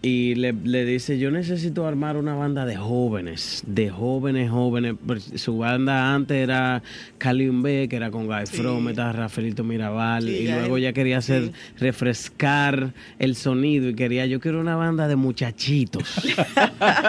y 0.01 0.37
le, 0.37 0.53
le, 0.53 0.85
dice, 0.85 1.19
yo 1.19 1.33
necesito 1.33 1.85
armar 1.85 2.17
una 2.17 2.35
banda 2.37 2.65
de 2.65 2.77
jóvenes, 2.77 3.65
de 3.67 3.91
jóvenes, 3.91 4.49
jóvenes. 4.49 4.95
Pues, 5.05 5.33
su 5.35 5.59
banda 5.59 6.15
antes 6.15 6.37
era 6.37 6.85
Calium 7.19 7.63
B, 7.63 7.89
que 7.91 7.97
era 7.97 8.13
con 8.13 8.27
Guy 8.27 8.47
sí. 8.47 8.59
Frometa, 8.59 9.13
Rafaelito 9.13 9.65
Mirabal, 9.65 10.29
y 10.29 10.47
luego 10.47 10.79
ya 10.79 10.93
quería 10.93 11.19
hacer, 11.19 11.51
refrescar 11.79 12.93
el 13.19 13.35
sonido 13.35 13.89
y 13.89 13.95
quería, 13.95 14.25
yo 14.27 14.39
quiero 14.39 14.61
una 14.61 14.77
banda 14.77 15.09
de 15.09 15.17
muchachitos. 15.17 16.05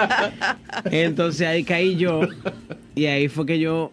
Entonces 0.86 1.48
ahí 1.48 1.64
caí 1.64 1.96
yo 1.96 2.22
y 2.96 3.06
ahí 3.06 3.28
fue 3.28 3.46
que 3.46 3.60
yo 3.60 3.92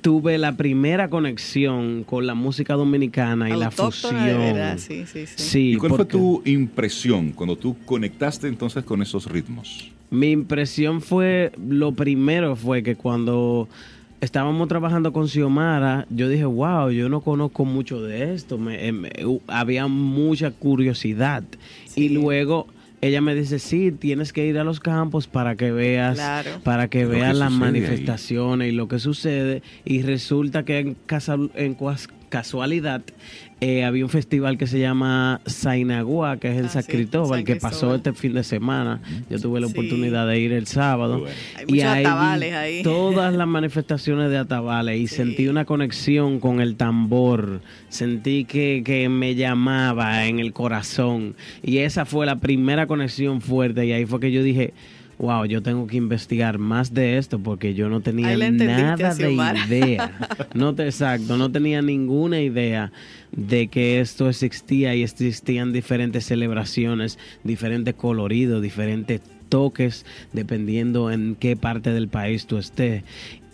tuve 0.00 0.38
la 0.38 0.56
primera 0.56 1.08
conexión 1.08 2.04
con 2.04 2.26
la 2.26 2.34
música 2.34 2.74
dominicana 2.74 3.48
y 3.48 3.56
la 3.56 3.70
fusión. 3.70 4.78
Sí, 4.78 5.04
sí, 5.06 5.26
sí. 5.26 5.72
¿Y 5.72 5.76
cuál 5.76 5.94
fue 5.94 6.04
tu 6.04 6.42
impresión 6.44 7.32
cuando 7.32 7.56
tú 7.56 7.76
conectaste 7.84 8.48
entonces 8.48 8.84
con 8.84 9.02
esos 9.02 9.26
ritmos? 9.26 9.90
Mi 10.10 10.30
impresión 10.30 11.00
fue, 11.00 11.52
lo 11.66 11.92
primero 11.92 12.54
fue 12.56 12.82
que 12.82 12.96
cuando 12.96 13.68
estábamos 14.20 14.68
trabajando 14.68 15.12
con 15.12 15.28
Xiomara, 15.28 16.06
yo 16.10 16.28
dije, 16.28 16.44
wow, 16.44 16.90
yo 16.90 17.08
no 17.08 17.20
conozco 17.22 17.64
mucho 17.64 18.02
de 18.02 18.34
esto, 18.34 18.58
me, 18.58 18.92
me, 18.92 19.10
había 19.46 19.86
mucha 19.86 20.50
curiosidad. 20.50 21.44
Y 21.96 22.10
luego 22.10 22.66
ella 23.02 23.20
me 23.20 23.34
dice, 23.34 23.58
sí, 23.58 23.90
tienes 23.90 24.32
que 24.32 24.46
ir 24.46 24.58
a 24.58 24.64
los 24.64 24.78
campos 24.78 25.26
para 25.26 25.56
que 25.56 25.72
veas, 25.72 26.20
para 26.62 26.88
que 26.88 27.04
veas 27.04 27.36
las 27.36 27.50
manifestaciones 27.50 28.68
y 28.68 28.72
lo 28.72 28.86
que 28.86 29.00
sucede. 29.00 29.62
Y 29.84 30.02
resulta 30.02 30.64
que 30.64 30.78
en, 30.78 30.94
casa, 30.94 31.36
en 31.56 31.74
casualidad 32.32 33.02
eh, 33.60 33.84
había 33.84 34.04
un 34.04 34.10
festival 34.10 34.56
que 34.56 34.66
se 34.66 34.80
llama 34.80 35.42
Sainagua, 35.44 36.38
que 36.38 36.50
es 36.50 36.56
en 36.56 36.64
ah, 36.64 36.68
San 36.70 36.82
Cristóbal, 36.82 37.44
que 37.44 37.56
pasó 37.56 37.94
este 37.94 38.14
fin 38.14 38.32
de 38.32 38.42
semana. 38.42 39.02
Yo 39.28 39.38
tuve 39.38 39.60
la 39.60 39.66
oportunidad 39.66 40.26
de 40.26 40.40
ir 40.40 40.52
el 40.52 40.66
sábado. 40.66 41.26
y 41.68 41.82
hay 41.82 42.04
ahí. 42.06 42.82
todas 42.82 43.34
las 43.34 43.46
manifestaciones 43.46 44.30
de 44.30 44.38
atabales 44.38 44.98
y 44.98 45.06
sentí 45.06 45.46
una 45.46 45.66
conexión 45.66 46.40
con 46.40 46.62
el 46.62 46.76
tambor. 46.76 47.60
Sentí 47.90 48.46
que, 48.46 48.82
que 48.82 49.10
me 49.10 49.34
llamaba 49.34 50.26
en 50.26 50.40
el 50.40 50.54
corazón. 50.54 51.36
Y 51.62 51.78
esa 51.78 52.06
fue 52.06 52.24
la 52.24 52.36
primera 52.36 52.86
conexión 52.86 53.42
fuerte. 53.42 53.84
Y 53.84 53.92
ahí 53.92 54.06
fue 54.06 54.20
que 54.20 54.32
yo 54.32 54.42
dije 54.42 54.72
wow, 55.22 55.44
yo 55.44 55.62
tengo 55.62 55.86
que 55.86 55.96
investigar 55.96 56.58
más 56.58 56.92
de 56.92 57.16
esto 57.16 57.38
porque 57.38 57.74
yo 57.74 57.88
no 57.88 58.00
tenía 58.00 58.36
nada 58.36 59.14
de 59.14 59.32
idea. 59.32 60.12
No 60.54 60.74
te, 60.74 60.84
exacto, 60.84 61.36
no 61.36 61.50
tenía 61.50 61.80
ninguna 61.80 62.40
idea 62.40 62.90
de 63.30 63.68
que 63.68 64.00
esto 64.00 64.28
existía 64.28 64.96
y 64.96 65.04
existían 65.04 65.72
diferentes 65.72 66.26
celebraciones, 66.26 67.20
diferentes 67.44 67.94
coloridos, 67.94 68.60
diferentes 68.60 69.20
toques, 69.48 70.04
dependiendo 70.32 71.12
en 71.12 71.36
qué 71.36 71.56
parte 71.56 71.92
del 71.92 72.08
país 72.08 72.46
tú 72.46 72.58
estés. 72.58 73.04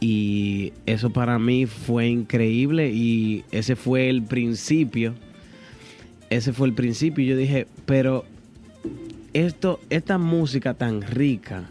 Y 0.00 0.72
eso 0.86 1.10
para 1.10 1.38
mí 1.38 1.66
fue 1.66 2.08
increíble 2.08 2.90
y 2.90 3.44
ese 3.50 3.76
fue 3.76 4.08
el 4.08 4.22
principio. 4.22 5.14
Ese 6.30 6.54
fue 6.54 6.68
el 6.68 6.74
principio. 6.74 7.26
Yo 7.26 7.36
dije, 7.36 7.66
pero 7.84 8.24
esto, 9.46 9.80
esta 9.88 10.18
música 10.18 10.74
tan 10.74 11.02
rica 11.02 11.64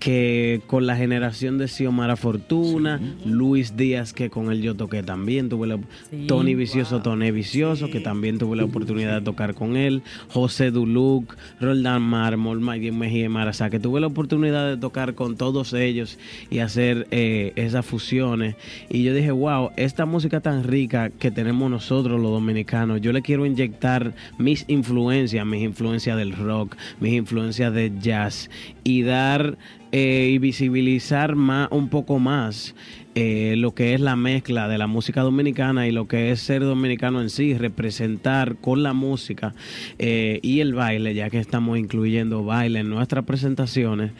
que 0.00 0.62
con 0.66 0.86
la 0.86 0.96
generación 0.96 1.58
de 1.58 1.68
Xiomara 1.68 2.16
Fortuna, 2.16 2.98
Luis 3.26 3.76
Díaz, 3.76 4.14
que 4.14 4.30
con 4.30 4.50
él 4.50 4.62
yo 4.62 4.74
toqué 4.74 5.02
también, 5.02 5.50
tuve 5.50 5.66
la, 5.68 5.78
Tony 6.26 6.54
Vicioso, 6.54 7.02
Tony 7.02 7.30
Vicioso, 7.30 7.90
que 7.90 8.00
también 8.00 8.38
tuve 8.38 8.56
la 8.56 8.64
oportunidad 8.64 9.18
de 9.18 9.20
tocar 9.20 9.54
con 9.54 9.76
él, 9.76 10.02
José 10.28 10.70
Duluc, 10.70 11.36
Roldán 11.60 12.00
Mármol, 12.00 12.60
Mike 12.62 12.92
Mejía 12.92 13.28
Marazá, 13.28 13.68
que 13.68 13.78
tuve 13.78 14.00
la 14.00 14.06
oportunidad 14.06 14.70
de 14.70 14.78
tocar 14.78 15.14
con 15.14 15.36
todos 15.36 15.74
ellos 15.74 16.18
y 16.50 16.60
hacer 16.60 17.06
eh, 17.10 17.52
esas 17.56 17.84
fusiones. 17.84 18.56
Y 18.88 19.02
yo 19.02 19.12
dije, 19.12 19.32
wow, 19.32 19.70
esta 19.76 20.06
música 20.06 20.40
tan 20.40 20.64
rica 20.64 21.10
que 21.10 21.30
tenemos 21.30 21.70
nosotros 21.70 22.18
los 22.18 22.30
dominicanos, 22.30 23.02
yo 23.02 23.12
le 23.12 23.20
quiero 23.20 23.44
inyectar 23.44 24.14
mis 24.38 24.64
influencias, 24.66 25.44
mis 25.44 25.62
influencias 25.62 26.16
del 26.16 26.32
rock, 26.32 26.74
mis 27.00 27.12
influencias 27.12 27.74
de 27.74 27.92
jazz 28.00 28.48
y 28.82 29.02
dar 29.02 29.58
eh, 29.92 30.30
y 30.32 30.38
visibilizar 30.38 31.34
más, 31.34 31.68
un 31.72 31.88
poco 31.88 32.18
más 32.20 32.76
eh, 33.16 33.54
lo 33.56 33.74
que 33.74 33.94
es 33.94 34.00
la 34.00 34.14
mezcla 34.14 34.68
de 34.68 34.78
la 34.78 34.86
música 34.86 35.22
dominicana 35.22 35.88
y 35.88 35.92
lo 35.92 36.06
que 36.06 36.30
es 36.30 36.40
ser 36.40 36.62
dominicano 36.62 37.20
en 37.20 37.28
sí, 37.28 37.54
representar 37.58 38.56
con 38.56 38.84
la 38.84 38.92
música 38.92 39.52
eh, 39.98 40.38
y 40.42 40.60
el 40.60 40.74
baile, 40.74 41.14
ya 41.14 41.28
que 41.28 41.38
estamos 41.38 41.76
incluyendo 41.76 42.44
baile 42.44 42.80
en 42.80 42.88
nuestras 42.88 43.24
presentaciones. 43.24 44.12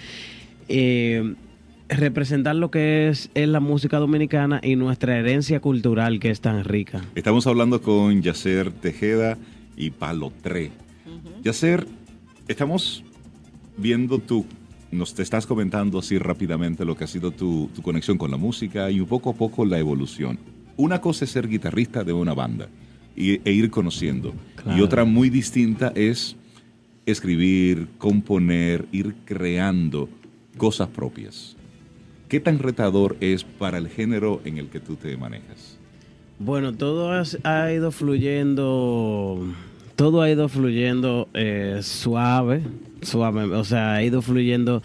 representar 1.88 2.56
lo 2.56 2.70
que 2.72 3.08
es, 3.08 3.30
es, 3.34 3.48
la 3.48 3.60
música 3.60 3.98
dominicana 3.98 4.60
y 4.64 4.74
nuestra 4.74 5.18
herencia 5.18 5.60
cultural 5.60 6.18
que 6.18 6.30
es 6.30 6.40
tan 6.40 6.64
rica. 6.64 7.00
Estamos 7.14 7.46
hablando 7.46 7.80
con 7.80 8.22
Yacer 8.22 8.72
Tejeda 8.72 9.38
y 9.76 9.90
Palo 9.90 10.32
Tre. 10.42 10.72
Yacer, 11.44 11.86
estamos 12.48 13.04
viendo 13.76 14.18
tu 14.18 14.44
nos 14.91 15.14
te 15.14 15.22
estás 15.22 15.47
comentando 15.47 15.99
así 15.99 16.18
rápidamente 16.18 16.84
lo 16.84 16.97
que 16.97 17.05
ha 17.05 17.07
sido 17.07 17.30
tu, 17.30 17.70
conexión 17.82 18.18
con 18.18 18.30
la 18.30 18.36
música 18.36 18.91
y 18.91 19.01
un 19.01 19.07
poco 19.07 19.30
a 19.30 19.34
poco 19.34 19.64
la 19.64 19.78
evolución. 19.78 20.38
Una 20.76 21.01
cosa 21.01 21.24
es 21.24 21.30
ser 21.30 21.49
guitarrista 21.49 22.05
de 22.05 22.12
una 22.12 22.34
banda 22.34 22.68
y, 23.14 23.41
e 23.49 23.53
ir 23.53 23.70
conociendo. 23.70 24.34
Y 24.76 24.80
otra 24.80 25.05
muy 25.05 25.30
distinta 25.30 25.93
es 25.95 26.36
escribir, 27.07 27.88
componer, 27.99 28.86
ir 28.93 29.14
creando 29.24 30.09
cosas 30.57 30.88
propias. 30.88 31.57
¿Qué 32.28 32.41
tan 32.41 32.59
retador 32.59 33.16
es 33.20 33.45
para 33.45 33.78
el 33.78 33.88
género 33.88 34.41
en 34.45 34.59
el 34.59 34.68
que 34.68 34.80
tú 34.80 34.97
te 34.97 35.16
manejas? 35.16 35.78
Bueno, 36.38 36.72
todo 36.72 37.11
ha 37.45 37.72
ido 37.72 37.91
fluyendo 37.91 39.47
todo 40.01 40.22
ha 40.22 40.30
ido 40.30 40.48
fluyendo 40.48 41.28
eh, 41.34 41.80
suave, 41.82 42.62
suave, 43.03 43.42
o 43.55 43.64
sea, 43.64 43.96
ha 43.96 44.03
ido 44.03 44.22
fluyendo. 44.22 44.82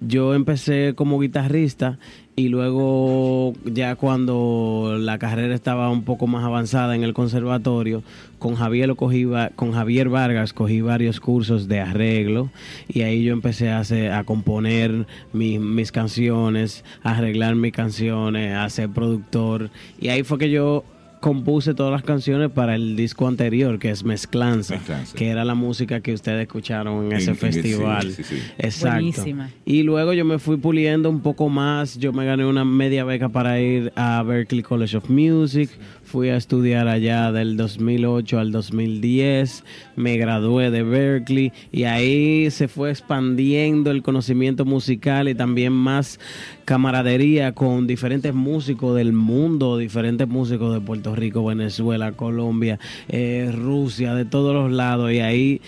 Yo 0.00 0.34
empecé 0.34 0.94
como 0.96 1.20
guitarrista 1.20 1.98
y 2.34 2.48
luego 2.48 3.52
ya 3.66 3.94
cuando 3.94 4.96
la 4.98 5.18
carrera 5.18 5.54
estaba 5.54 5.90
un 5.90 6.04
poco 6.04 6.26
más 6.28 6.44
avanzada 6.44 6.96
en 6.96 7.02
el 7.02 7.12
conservatorio, 7.12 8.02
con 8.38 8.54
Javier 8.54 8.88
lo 8.88 8.96
cogí, 8.96 9.26
con 9.54 9.72
Javier 9.72 10.08
Vargas 10.08 10.54
cogí 10.54 10.80
varios 10.80 11.20
cursos 11.20 11.68
de 11.68 11.80
arreglo 11.80 12.48
y 12.88 13.02
ahí 13.02 13.24
yo 13.24 13.34
empecé 13.34 13.68
a, 13.68 13.80
hacer, 13.80 14.12
a 14.12 14.24
componer 14.24 15.06
mis 15.34 15.92
canciones, 15.92 16.86
a 17.02 17.18
arreglar 17.18 17.54
mis 17.54 17.72
canciones, 17.74 18.54
a 18.54 18.66
ser 18.70 18.88
productor 18.88 19.68
y 20.00 20.08
ahí 20.08 20.22
fue 20.22 20.38
que 20.38 20.48
yo 20.48 20.84
compuse 21.22 21.72
todas 21.72 21.92
las 21.92 22.02
canciones 22.02 22.50
para 22.50 22.74
el 22.74 22.96
disco 22.96 23.28
anterior, 23.28 23.78
que 23.78 23.90
es 23.90 24.02
Mezclanza, 24.02 24.80
que 25.14 25.28
era 25.28 25.44
la 25.44 25.54
música 25.54 26.00
que 26.00 26.12
ustedes 26.12 26.42
escucharon 26.42 27.06
en, 27.06 27.12
ese 27.12 27.34
festival. 27.36 28.12
Exacto. 28.58 29.24
Y 29.64 29.84
luego 29.84 30.14
yo 30.14 30.24
me 30.24 30.40
fui 30.40 30.56
puliendo 30.56 31.08
un 31.08 31.20
poco 31.20 31.48
más, 31.48 31.96
yo 31.96 32.12
me 32.12 32.26
gané 32.26 32.44
una 32.44 32.64
media 32.64 33.04
beca 33.04 33.28
para 33.28 33.60
ir 33.60 33.92
a 33.94 34.20
Berkeley 34.24 34.64
College 34.64 34.96
of 34.96 35.08
Music, 35.08 35.70
fui 36.12 36.28
a 36.28 36.36
estudiar 36.36 36.88
allá 36.88 37.32
del 37.32 37.56
2008 37.56 38.38
al 38.38 38.52
2010, 38.52 39.64
me 39.96 40.18
gradué 40.18 40.70
de 40.70 40.82
Berkeley 40.82 41.54
y 41.72 41.84
ahí 41.84 42.50
se 42.50 42.68
fue 42.68 42.90
expandiendo 42.90 43.90
el 43.90 44.02
conocimiento 44.02 44.66
musical 44.66 45.30
y 45.30 45.34
también 45.34 45.72
más 45.72 46.20
camaradería 46.66 47.52
con 47.52 47.86
diferentes 47.86 48.34
músicos 48.34 48.94
del 48.94 49.14
mundo, 49.14 49.78
diferentes 49.78 50.28
músicos 50.28 50.74
de 50.74 50.82
Puerto 50.82 51.16
Rico, 51.16 51.46
Venezuela, 51.46 52.12
Colombia, 52.12 52.78
eh, 53.08 53.50
Rusia, 53.50 54.12
de 54.12 54.26
todos 54.26 54.54
los 54.54 54.70
lados. 54.70 55.10
Y 55.12 55.20
ahí 55.20 55.62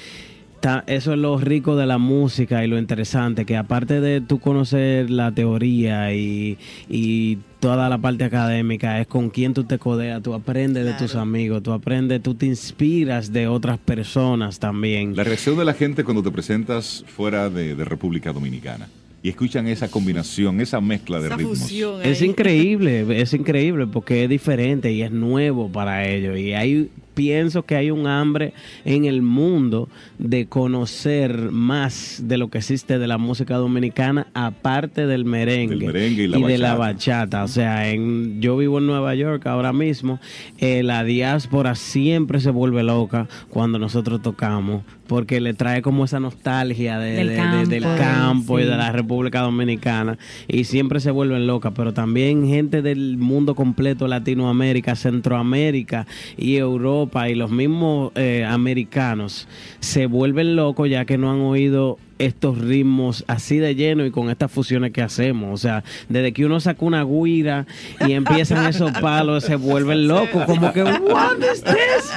eso 0.87 1.13
es 1.13 1.19
lo 1.19 1.39
rico 1.39 1.77
de 1.77 1.87
la 1.87 1.99
música 1.99 2.65
y 2.65 2.69
lo 2.69 2.79
interesante, 2.79 3.45
que 3.45 3.57
aparte 3.57 4.01
de 4.01 4.21
tú 4.21 4.41
conocer 4.41 5.11
la 5.11 5.33
teoría 5.33 6.15
y, 6.15 6.59
y 6.89 7.39
toda 7.61 7.89
la 7.89 7.99
parte 7.99 8.25
académica, 8.25 9.01
es 9.01 9.07
con 9.07 9.31
quién 9.31 9.55
tú 9.55 9.65
te 9.65 9.79
codeas, 9.79 10.23
tú 10.23 10.35
aprendes 10.35 10.85
de 10.85 10.93
tus 10.95 11.15
amigos, 11.15 11.63
tú 11.63 11.73
aprendes, 11.73 12.23
tú 12.23 12.35
te 12.35 12.47
inspiras 12.47 13.33
de 13.33 13.49
otras 13.49 13.79
personas 13.79 14.59
también. 14.59 15.17
La 15.17 15.25
reacción 15.25 15.57
de 15.57 15.65
la 15.65 15.75
gente 15.75 16.05
cuando 16.05 16.23
te 16.23 16.31
presentas 16.31 17.05
fuera 17.07 17.51
de, 17.51 17.75
República 17.85 18.33
Dominicana 18.33 18.89
y 19.23 19.29
escuchan 19.29 19.67
esa 19.69 19.91
combinación, 19.91 20.61
esa 20.61 20.81
mezcla 20.81 21.21
de 21.21 21.31
ritmos. 21.31 21.71
Es 22.03 22.23
increíble, 22.23 23.21
es 23.21 23.33
increíble 23.33 23.87
porque 23.87 24.25
es 24.25 24.31
diferente 24.31 24.93
y 24.93 25.03
es 25.03 25.11
nuevo 25.11 25.71
para 25.71 26.07
ellos. 26.07 26.39
Y 26.39 26.53
hay 26.53 26.91
pienso 27.15 27.65
que 27.65 27.77
hay 27.77 27.91
un 27.91 28.07
hambre 28.07 28.53
en 28.85 29.05
el 29.05 29.23
mundo 29.23 29.89
de 30.19 30.47
conocer 30.47 31.51
más 31.51 32.23
de 32.25 32.39
lo 32.39 32.49
que 32.49 32.59
existe 32.59 32.99
de 32.99 33.07
la 33.07 33.19
música 33.19 33.57
dominicana, 33.57 34.27
aparte 34.35 35.07
del 35.07 35.25
merengue, 35.25 35.87
y, 35.87 36.43
de 36.43 36.59
la 36.59 36.75
bachata. 36.75 37.45
O 37.45 37.49
sea, 37.49 37.89
en, 37.89 38.41
yo 38.41 38.57
vivo 38.57 38.79
en 38.79 38.87
Nueva 38.87 39.15
York 39.15 39.47
ahora 39.47 39.73
mismo, 39.73 40.19
eh, 40.59 40.83
la 40.83 41.05
diáspora 41.05 41.75
siempre 41.75 42.41
se 42.41 42.51
vuelve 42.51 42.83
loca 42.83 43.29
cuando 43.49 43.79
nosotros 43.79 44.23
tocamos, 44.23 44.83
porque 45.07 45.41
le 45.41 45.55
trae 45.55 45.83
como 45.83 46.05
esa 46.05 46.21
nostalgia 46.21 46.99
del, 46.99 47.35
campo, 47.35 48.59
y 48.59 48.65
de 48.65 48.77
la 48.77 48.93
República 48.93 49.41
Dominicana, 49.41 50.19
y 50.49 50.65
siempre 50.65 51.01
se 51.01 51.11
vuelven 51.11 51.47
locas, 51.47 51.73
pero 51.77 51.93
también 51.93 52.47
gente 52.47 52.83
del 52.83 53.17
mundo 53.19 53.55
completo, 53.55 54.09
Latinoamérica, 54.09 54.97
Centroamérica 54.97 56.07
y 56.37 56.57
Europa, 56.57 57.04
y 57.29 57.35
los 57.35 57.51
mismos 57.51 58.13
eh, 58.15 58.45
americanos 58.47 59.47
se 59.81 60.07
vuelven 60.07 60.57
locos 60.57 60.89
ya 60.89 61.05
que 61.05 61.19
no 61.19 61.31
han 61.31 61.41
oído 61.41 61.99
estos 62.19 62.59
ritmos 62.59 63.25
así 63.27 63.59
de 63.59 63.75
lleno 63.75 64.07
y 64.07 64.11
con 64.11 64.31
estas 64.31 64.51
fusiones 64.51 64.93
que 64.93 65.03
hacemos. 65.03 65.53
O 65.53 65.57
sea, 65.57 65.85
desde 66.09 66.33
que 66.33 66.45
uno 66.45 66.61
saca 66.61 66.85
una 66.85 67.05
guira 67.05 67.67
y 68.07 68.13
empiezan 68.13 68.67
esos 68.69 68.93
palos, 68.93 69.45
se 69.45 69.57
vuelven 69.57 70.09
locos, 70.09 70.45
como 70.45 70.73
que, 70.73 70.83
¿what 70.83 71.39
is 71.39 71.63
this? 71.63 72.13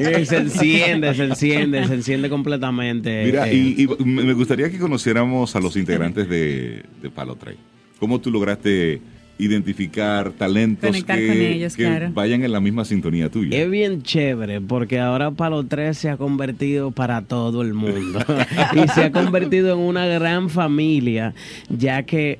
y 0.20 0.26
se 0.26 0.36
enciende, 0.38 1.14
se 1.14 1.24
enciende, 1.24 1.86
se 1.86 1.94
enciende 1.94 2.28
completamente. 2.28 3.24
Mira, 3.24 3.48
eh. 3.48 3.54
y, 3.54 3.88
me 4.04 4.32
gustaría 4.32 4.70
que 4.70 4.78
conociéramos 4.78 5.54
a 5.56 5.60
los 5.60 5.76
integrantes 5.76 6.28
de, 6.28 6.82
de 7.00 7.10
Palo 7.10 7.36
3. 7.36 7.56
¿Cómo 7.98 8.20
tú 8.20 8.30
lograste 8.30 9.00
identificar 9.42 10.32
talentos 10.32 11.04
que, 11.04 12.10
vayan 12.14 12.44
en 12.44 12.52
la 12.52 12.60
misma 12.60 12.84
sintonía 12.84 13.28
tuya. 13.28 13.56
Es 13.56 13.70
bien 13.70 14.02
chévere 14.02 14.60
porque 14.60 15.00
ahora 15.00 15.30
Palo 15.32 15.64
3 15.64 15.96
se 15.96 16.10
ha 16.10 16.16
convertido 16.16 16.90
para 16.90 17.22
todo 17.22 17.62
el 17.62 17.74
mundo. 17.74 18.20
Y 18.74 18.88
se 18.88 19.04
ha 19.04 19.12
convertido 19.12 19.74
en 19.74 19.80
una 19.80 20.06
gran 20.06 20.48
familia 20.48 21.34
ya 21.68 22.02
que 22.04 22.38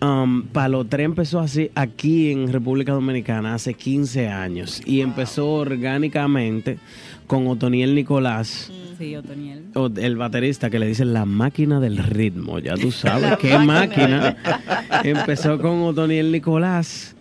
um, 0.00 0.42
Palo 0.42 0.84
3 0.84 1.04
empezó 1.04 1.40
así 1.40 1.70
aquí 1.74 2.30
en 2.30 2.52
República 2.52 2.92
Dominicana 2.92 3.54
hace 3.54 3.74
15 3.74 4.28
años 4.28 4.82
y 4.84 5.00
empezó 5.00 5.48
orgánicamente 5.48 6.78
con 7.28 7.46
Otoniel 7.46 7.94
Nicolás. 7.94 8.72
Sí, 8.98 9.14
Otoniel. 9.14 9.66
El 9.96 10.16
baterista 10.16 10.70
que 10.70 10.80
le 10.80 10.86
dicen 10.88 11.12
la 11.14 11.24
máquina 11.24 11.78
del 11.78 11.98
ritmo, 11.98 12.58
ya 12.58 12.74
tú 12.74 12.90
sabes 12.90 13.36
qué 13.38 13.56
máquina. 13.58 14.36
Empezó 15.04 15.60
con 15.60 15.82
Otoniel 15.82 16.32
Nicolás. 16.32 17.14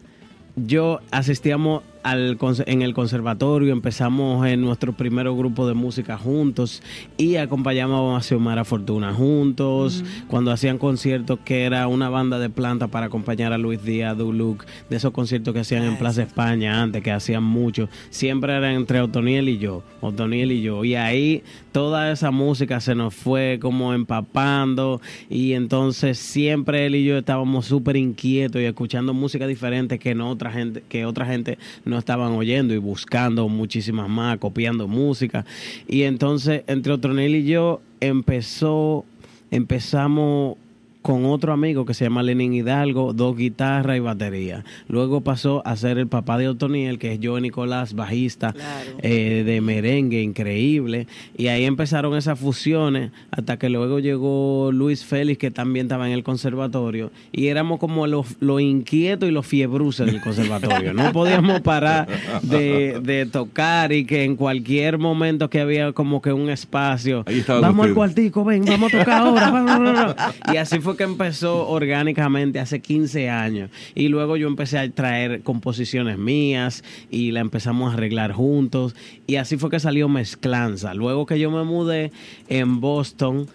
Yo 0.55 1.01
asistíamos 1.11 1.83
en 2.13 2.81
el 2.81 2.93
conservatorio, 2.93 3.73
empezamos 3.73 4.45
en 4.47 4.61
nuestro 4.61 4.93
primer 4.93 5.29
grupo 5.31 5.67
de 5.67 5.73
música 5.73 6.17
juntos 6.17 6.81
y 7.17 7.35
acompañábamos 7.35 8.17
a 8.17 8.25
Xiomara 8.25 8.63
Fortuna 8.63 9.13
juntos, 9.13 10.03
cuando 10.27 10.51
hacían 10.51 10.77
conciertos 10.77 11.39
que 11.43 11.63
era 11.63 11.87
una 11.87 12.09
banda 12.09 12.39
de 12.39 12.49
planta 12.49 12.87
para 12.87 13.07
acompañar 13.07 13.53
a 13.53 13.57
Luis 13.57 13.83
Díaz, 13.83 14.17
Duluc, 14.17 14.65
de 14.89 14.95
esos 14.95 15.11
conciertos 15.11 15.53
que 15.53 15.61
hacían 15.61 15.83
en 15.83 15.97
Plaza 15.97 16.23
España 16.23 16.81
antes, 16.81 17.03
que 17.03 17.11
hacían 17.11 17.43
mucho, 17.43 17.89
siempre 18.09 18.55
era 18.55 18.73
entre 18.73 19.01
Otoniel 19.01 19.49
y 19.49 19.57
yo, 19.57 19.83
Otoniel 20.01 20.51
y 20.51 20.61
yo, 20.61 20.85
y 20.85 20.95
ahí 20.95 21.43
toda 21.77 22.11
esa 22.11 22.31
música 22.31 22.79
se 22.79 22.95
nos 22.95 23.13
fue 23.13 23.59
como 23.61 23.93
empapando 23.93 24.99
y 25.29 25.53
entonces 25.53 26.17
siempre 26.17 26.87
él 26.87 26.95
y 26.95 27.05
yo 27.05 27.19
estábamos 27.19 27.67
súper 27.67 27.97
inquietos 27.97 28.59
y 28.59 28.65
escuchando 28.65 29.13
música 29.13 29.45
diferente 29.45 29.99
que 29.99 30.15
no 30.15 30.31
otra 30.31 30.51
gente, 30.51 30.81
que 30.89 31.05
otra 31.05 31.27
gente 31.27 31.59
no 31.85 31.99
estaban 31.99 32.31
oyendo 32.31 32.73
y 32.73 32.79
buscando 32.79 33.47
muchísimas 33.47 34.09
más, 34.09 34.39
copiando 34.39 34.87
música. 34.87 35.45
Y 35.87 36.01
entonces, 36.01 36.63
entre 36.65 36.93
Otronel 36.93 37.35
y 37.35 37.45
yo, 37.45 37.79
empezó, 37.99 39.05
empezamos 39.51 40.57
con 41.07 41.23
otro 41.23 41.53
amigo 41.53 41.85
que 41.85 41.93
se 41.93 42.03
llama 42.03 42.21
Lenin 42.21 42.53
Hidalgo, 42.53 43.13
dos 43.13 43.37
guitarras 43.37 43.95
y 43.95 44.01
batería. 44.01 44.65
Luego 44.89 45.21
pasó 45.21 45.65
a 45.65 45.77
ser 45.77 45.99
el 45.99 46.07
papá 46.07 46.37
de 46.37 46.49
Otoniel, 46.49 46.99
que 46.99 47.13
es 47.13 47.21
yo 47.21 47.39
Nicolás, 47.39 47.93
bajista 47.93 48.53
eh, 49.01 49.43
de 49.45 49.61
merengue, 49.61 50.21
increíble. 50.21 51.07
Y 51.37 51.47
ahí 51.47 51.63
empezaron 51.63 52.17
esas 52.17 52.37
fusiones 52.37 53.11
hasta 53.31 53.57
que 53.57 53.69
luego 53.69 53.99
llegó 53.99 54.69
Luis 54.73 55.05
Félix, 55.05 55.39
que 55.39 55.49
también 55.49 55.85
estaba 55.85 56.07
en 56.07 56.13
el 56.13 56.23
conservatorio. 56.23 57.09
Y 57.31 57.47
éramos 57.47 57.79
como 57.79 58.05
los, 58.05 58.35
los 58.41 58.59
inquietos 58.59 59.29
y 59.29 59.31
los 59.31 59.47
fiebruces 59.47 60.07
del 60.07 60.19
conservatorio. 60.19 60.91
No 60.91 61.13
podíamos 61.13 61.61
parar 61.61 62.05
de, 62.41 63.29
tocar 63.31 63.93
y 63.93 64.03
que 64.03 64.25
en 64.25 64.35
cualquier 64.35 64.97
momento 64.97 65.49
que 65.49 65.61
había 65.61 65.93
como 65.93 66.21
que 66.21 66.33
un 66.33 66.49
espacio, 66.49 67.23
vamos 67.47 67.85
al 67.85 67.93
cuartico, 67.93 68.43
ven, 68.43 68.65
vamos 68.65 68.93
a 68.93 68.99
tocar 68.99 69.21
ahora. 69.21 70.15
y 70.53 70.57
así 70.57 70.79
fue 70.79 70.96
que 70.97 71.03
empezó 71.03 71.67
orgánicamente 71.69 72.59
hace 72.59 72.81
15 72.81 73.29
años. 73.29 73.69
Y 73.95 74.09
luego 74.09 74.35
yo 74.35 74.47
empecé 74.47 74.79
a 74.79 74.89
traer 74.89 75.41
composiciones 75.43 76.17
mías 76.17 76.83
y 77.09 77.31
la 77.31 77.39
empezamos 77.39 77.91
a 77.91 77.93
arreglar 77.93 78.33
juntos. 78.33 78.95
Y 79.27 79.35
así 79.35 79.57
fue 79.57 79.69
que 79.69 79.79
salió 79.79 80.09
Mezclanza. 80.09 80.93
Luego 80.93 81.25
que 81.25 81.39
yo 81.39 81.51
me 81.51 81.63
mudé 81.63 82.11
en 82.49 82.81
Boston. 82.81 83.47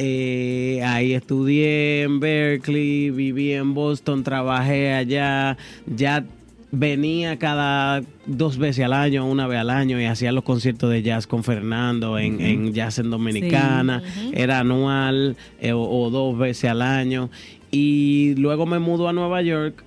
Eh, 0.00 0.80
ahí 0.84 1.12
estudié 1.12 2.02
en 2.02 2.20
Berkeley, 2.20 3.10
viví 3.10 3.52
en 3.52 3.74
Boston, 3.74 4.22
trabajé 4.22 4.92
allá, 4.92 5.56
ya 5.86 6.24
venía 6.70 7.38
cada 7.38 8.02
dos 8.26 8.58
veces 8.58 8.84
al 8.84 8.92
año, 8.92 9.26
una 9.26 9.46
vez 9.46 9.58
al 9.58 9.70
año 9.70 10.00
y 10.00 10.04
hacía 10.04 10.32
los 10.32 10.44
conciertos 10.44 10.90
de 10.90 11.02
jazz 11.02 11.26
con 11.26 11.44
Fernando 11.44 12.18
en, 12.18 12.72
Jazz 12.72 12.98
en 12.98 13.10
Dominicana. 13.10 14.02
Era 14.32 14.60
anual 14.60 15.36
eh, 15.60 15.72
o, 15.72 16.10
dos 16.10 16.36
veces 16.36 16.70
al 16.70 16.82
año. 16.82 17.30
Y 17.70 18.34
luego 18.36 18.66
me 18.66 18.78
mudo 18.78 19.08
a 19.08 19.12
Nueva 19.12 19.42
York 19.42 19.84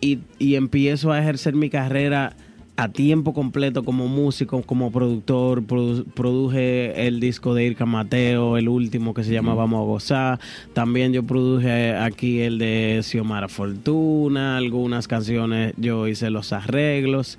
y, 0.00 0.20
y 0.38 0.56
empiezo 0.56 1.12
a 1.12 1.20
ejercer 1.20 1.54
mi 1.54 1.70
carrera 1.70 2.36
a 2.82 2.88
tiempo 2.88 3.32
completo 3.32 3.84
como 3.84 4.08
músico, 4.08 4.60
como 4.62 4.90
productor, 4.90 5.62
produje 5.64 7.06
el 7.06 7.20
disco 7.20 7.54
de 7.54 7.64
Irka 7.64 7.86
Mateo, 7.86 8.56
el 8.56 8.68
último 8.68 9.14
que 9.14 9.22
se 9.22 9.32
llama 9.32 9.54
Vamos 9.54 9.82
a 9.82 9.84
Gozar. 9.84 10.40
También 10.72 11.12
yo 11.12 11.22
produje 11.22 11.94
aquí 11.94 12.40
el 12.40 12.58
de 12.58 12.98
Xiomara 13.04 13.48
Fortuna, 13.48 14.56
algunas 14.56 15.06
canciones 15.06 15.74
yo 15.76 16.08
hice 16.08 16.30
los 16.30 16.52
arreglos. 16.52 17.38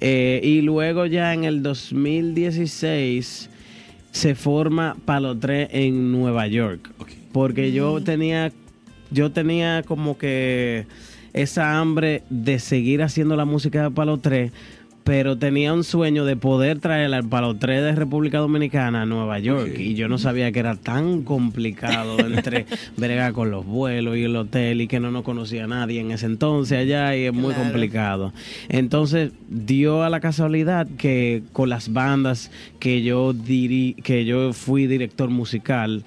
Eh, 0.00 0.40
y 0.44 0.60
luego 0.60 1.06
ya 1.06 1.34
en 1.34 1.42
el 1.42 1.64
2016 1.64 3.50
se 4.12 4.34
forma 4.36 4.96
Palo 5.04 5.36
3 5.36 5.70
en 5.72 6.12
Nueva 6.12 6.46
York. 6.46 6.88
Porque 7.32 7.72
yo 7.72 7.98
mm. 7.98 8.04
tenía, 8.04 8.52
yo 9.10 9.32
tenía 9.32 9.82
como 9.82 10.16
que 10.16 10.86
esa 11.34 11.80
hambre 11.80 12.22
de 12.30 12.60
seguir 12.60 13.02
haciendo 13.02 13.36
la 13.36 13.44
música 13.44 13.82
de 13.82 13.90
Palo 13.90 14.18
3, 14.18 14.52
pero 15.04 15.36
tenía 15.36 15.74
un 15.74 15.84
sueño 15.84 16.24
de 16.24 16.34
poder 16.34 16.78
traer 16.78 17.12
al 17.12 17.28
Palo 17.28 17.54
3 17.54 17.82
de 17.82 17.92
República 17.94 18.38
Dominicana 18.38 19.02
a 19.02 19.06
Nueva 19.06 19.38
York. 19.38 19.78
Y 19.78 19.94
yo 19.94 20.08
no 20.08 20.16
sabía 20.16 20.50
que 20.50 20.60
era 20.60 20.76
tan 20.76 21.22
complicado 21.22 22.18
entre 22.26 22.64
bregar 22.96 23.34
con 23.34 23.50
los 23.50 23.66
vuelos 23.66 24.16
y 24.16 24.24
el 24.24 24.34
hotel 24.34 24.80
y 24.80 24.88
que 24.88 25.00
no 25.00 25.10
nos 25.10 25.22
conocía 25.22 25.66
nadie 25.66 26.00
en 26.00 26.10
ese 26.10 26.24
entonces 26.24 26.78
allá 26.78 27.14
y 27.14 27.26
es 27.26 27.34
muy 27.34 27.52
complicado. 27.52 28.32
Entonces 28.70 29.32
dio 29.48 30.02
a 30.02 30.10
la 30.10 30.20
casualidad 30.20 30.86
que 30.96 31.42
con 31.52 31.68
las 31.68 31.92
bandas 31.92 32.50
que 32.78 33.02
yo, 33.02 33.34
diri 33.34 33.94
que 34.02 34.24
yo 34.24 34.54
fui 34.54 34.86
director 34.86 35.28
musical, 35.28 36.02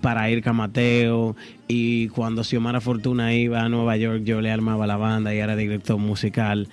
para 0.00 0.30
ir 0.30 0.44
Mateo 0.52 1.36
y 1.68 2.08
cuando 2.08 2.42
Xiomara 2.42 2.80
Fortuna 2.80 3.34
iba 3.34 3.60
a 3.60 3.68
Nueva 3.68 3.96
York 3.96 4.22
yo 4.24 4.40
le 4.40 4.50
armaba 4.50 4.86
la 4.86 4.96
banda 4.96 5.34
y 5.34 5.38
era 5.38 5.56
director 5.56 5.98
musical. 5.98 6.68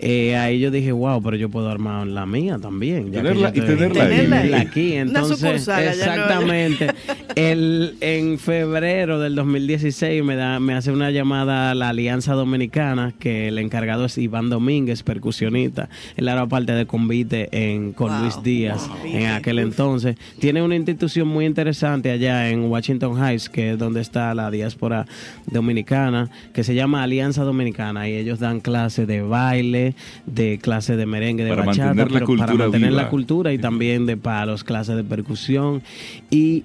Eh, 0.00 0.36
ahí 0.36 0.60
yo 0.60 0.70
dije, 0.70 0.92
wow, 0.92 1.20
pero 1.20 1.36
yo 1.36 1.48
puedo 1.48 1.68
armar 1.68 2.06
la 2.06 2.24
mía 2.24 2.58
también. 2.58 3.10
Tenerla, 3.10 3.50
y 3.52 3.60
tenerla, 3.60 4.60
aquí. 4.60 4.94
Entonces, 4.94 5.68
exactamente. 5.68 6.88
el, 7.34 7.96
en 8.00 8.38
febrero 8.38 9.18
del 9.18 9.34
2016 9.34 10.22
me, 10.22 10.36
da, 10.36 10.60
me 10.60 10.74
hace 10.74 10.92
una 10.92 11.10
llamada 11.10 11.72
a 11.72 11.74
la 11.74 11.88
Alianza 11.88 12.34
Dominicana, 12.34 13.12
que 13.18 13.48
el 13.48 13.58
encargado 13.58 14.04
es 14.04 14.18
Iván 14.18 14.50
Domínguez, 14.50 15.02
percusionista. 15.02 15.88
Él 16.16 16.28
era 16.28 16.46
parte 16.46 16.72
de 16.72 16.86
convite 16.86 17.48
en, 17.50 17.92
con 17.92 18.20
Luis 18.20 18.40
Díaz 18.42 18.88
en 19.04 19.26
aquel 19.26 19.58
entonces. 19.58 20.16
Tiene 20.38 20.62
una 20.62 20.76
institución 20.76 21.26
muy 21.26 21.44
interesante 21.44 22.12
allá 22.12 22.50
en 22.50 22.70
Washington 22.70 23.18
Heights, 23.20 23.48
que 23.48 23.72
es 23.72 23.78
donde 23.78 24.00
está 24.00 24.32
la 24.34 24.50
diáspora 24.50 25.06
dominicana, 25.46 26.30
que 26.52 26.62
se 26.62 26.74
llama 26.74 27.02
Alianza 27.02 27.42
Dominicana, 27.42 28.08
y 28.08 28.14
ellos 28.14 28.38
dan 28.38 28.60
clases 28.60 29.08
de 29.08 29.22
baile 29.22 29.87
de 30.26 30.58
clase 30.58 30.96
de 30.96 31.06
merengue, 31.06 31.44
de 31.44 31.54
bachata, 31.54 32.06
para 32.06 32.54
mantener 32.54 32.92
la 32.92 33.08
cultura 33.08 33.52
y 33.52 33.58
también 33.58 34.06
de 34.06 34.16
palos, 34.16 34.64
clases 34.64 34.96
de 34.96 35.04
percusión. 35.04 35.82
Y 36.30 36.64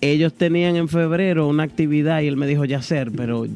ellos 0.00 0.32
tenían 0.34 0.76
en 0.76 0.88
febrero 0.88 1.48
una 1.48 1.64
actividad 1.64 2.20
y 2.20 2.28
él 2.28 2.36
me 2.36 2.46
dijo 2.46 2.64
ya 2.64 2.78
hacer, 2.78 3.10
pero 3.10 3.46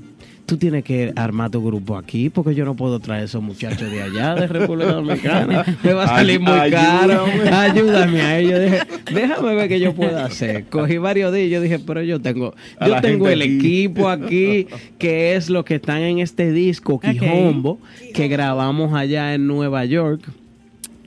tú 0.47 0.57
tienes 0.57 0.85
que 0.85 1.13
armar 1.17 1.51
tu 1.51 1.65
grupo 1.65 1.97
aquí 1.97 2.31
porque 2.31 2.55
yo 2.55 2.65
no 2.65 2.75
puedo 2.75 2.99
traer 3.01 3.25
esos 3.25 3.43
muchachos 3.43 3.91
de 3.91 4.03
allá, 4.03 4.35
de 4.35 4.47
República 4.47 4.93
Dominicana. 4.93 5.65
Me 5.83 5.93
va 5.93 6.05
a 6.05 6.09
salir 6.09 6.41
muy 6.41 6.71
caro. 6.71 7.25
Ayúdame 7.51 8.21
a 8.21 8.39
ellos. 8.39 8.85
déjame 9.13 9.55
ver 9.55 9.69
qué 9.69 9.81
yo 9.81 9.95
puedo 9.95 10.19
hacer. 10.19 10.65
Cogí 10.67 10.99
varios 10.99 11.33
días 11.33 11.47
y 11.47 11.51
yo 11.51 11.61
dije, 11.61 11.79
pero 11.79 12.03
yo 12.03 12.21
tengo, 12.21 12.55
yo 12.85 13.01
tengo 13.01 13.29
el 13.29 13.43
equipo 13.43 14.09
aquí, 14.09 14.67
que 14.99 15.35
es 15.35 15.51
lo 15.51 15.65
que 15.65 15.77
están 15.77 16.03
en 16.03 16.19
este 16.19 16.53
disco, 16.53 17.01
Quijombo, 17.01 17.79
que 18.15 18.29
grabamos 18.29 18.95
allá 18.95 19.35
en 19.35 19.47
Nueva 19.47 19.85
York. 19.85 20.23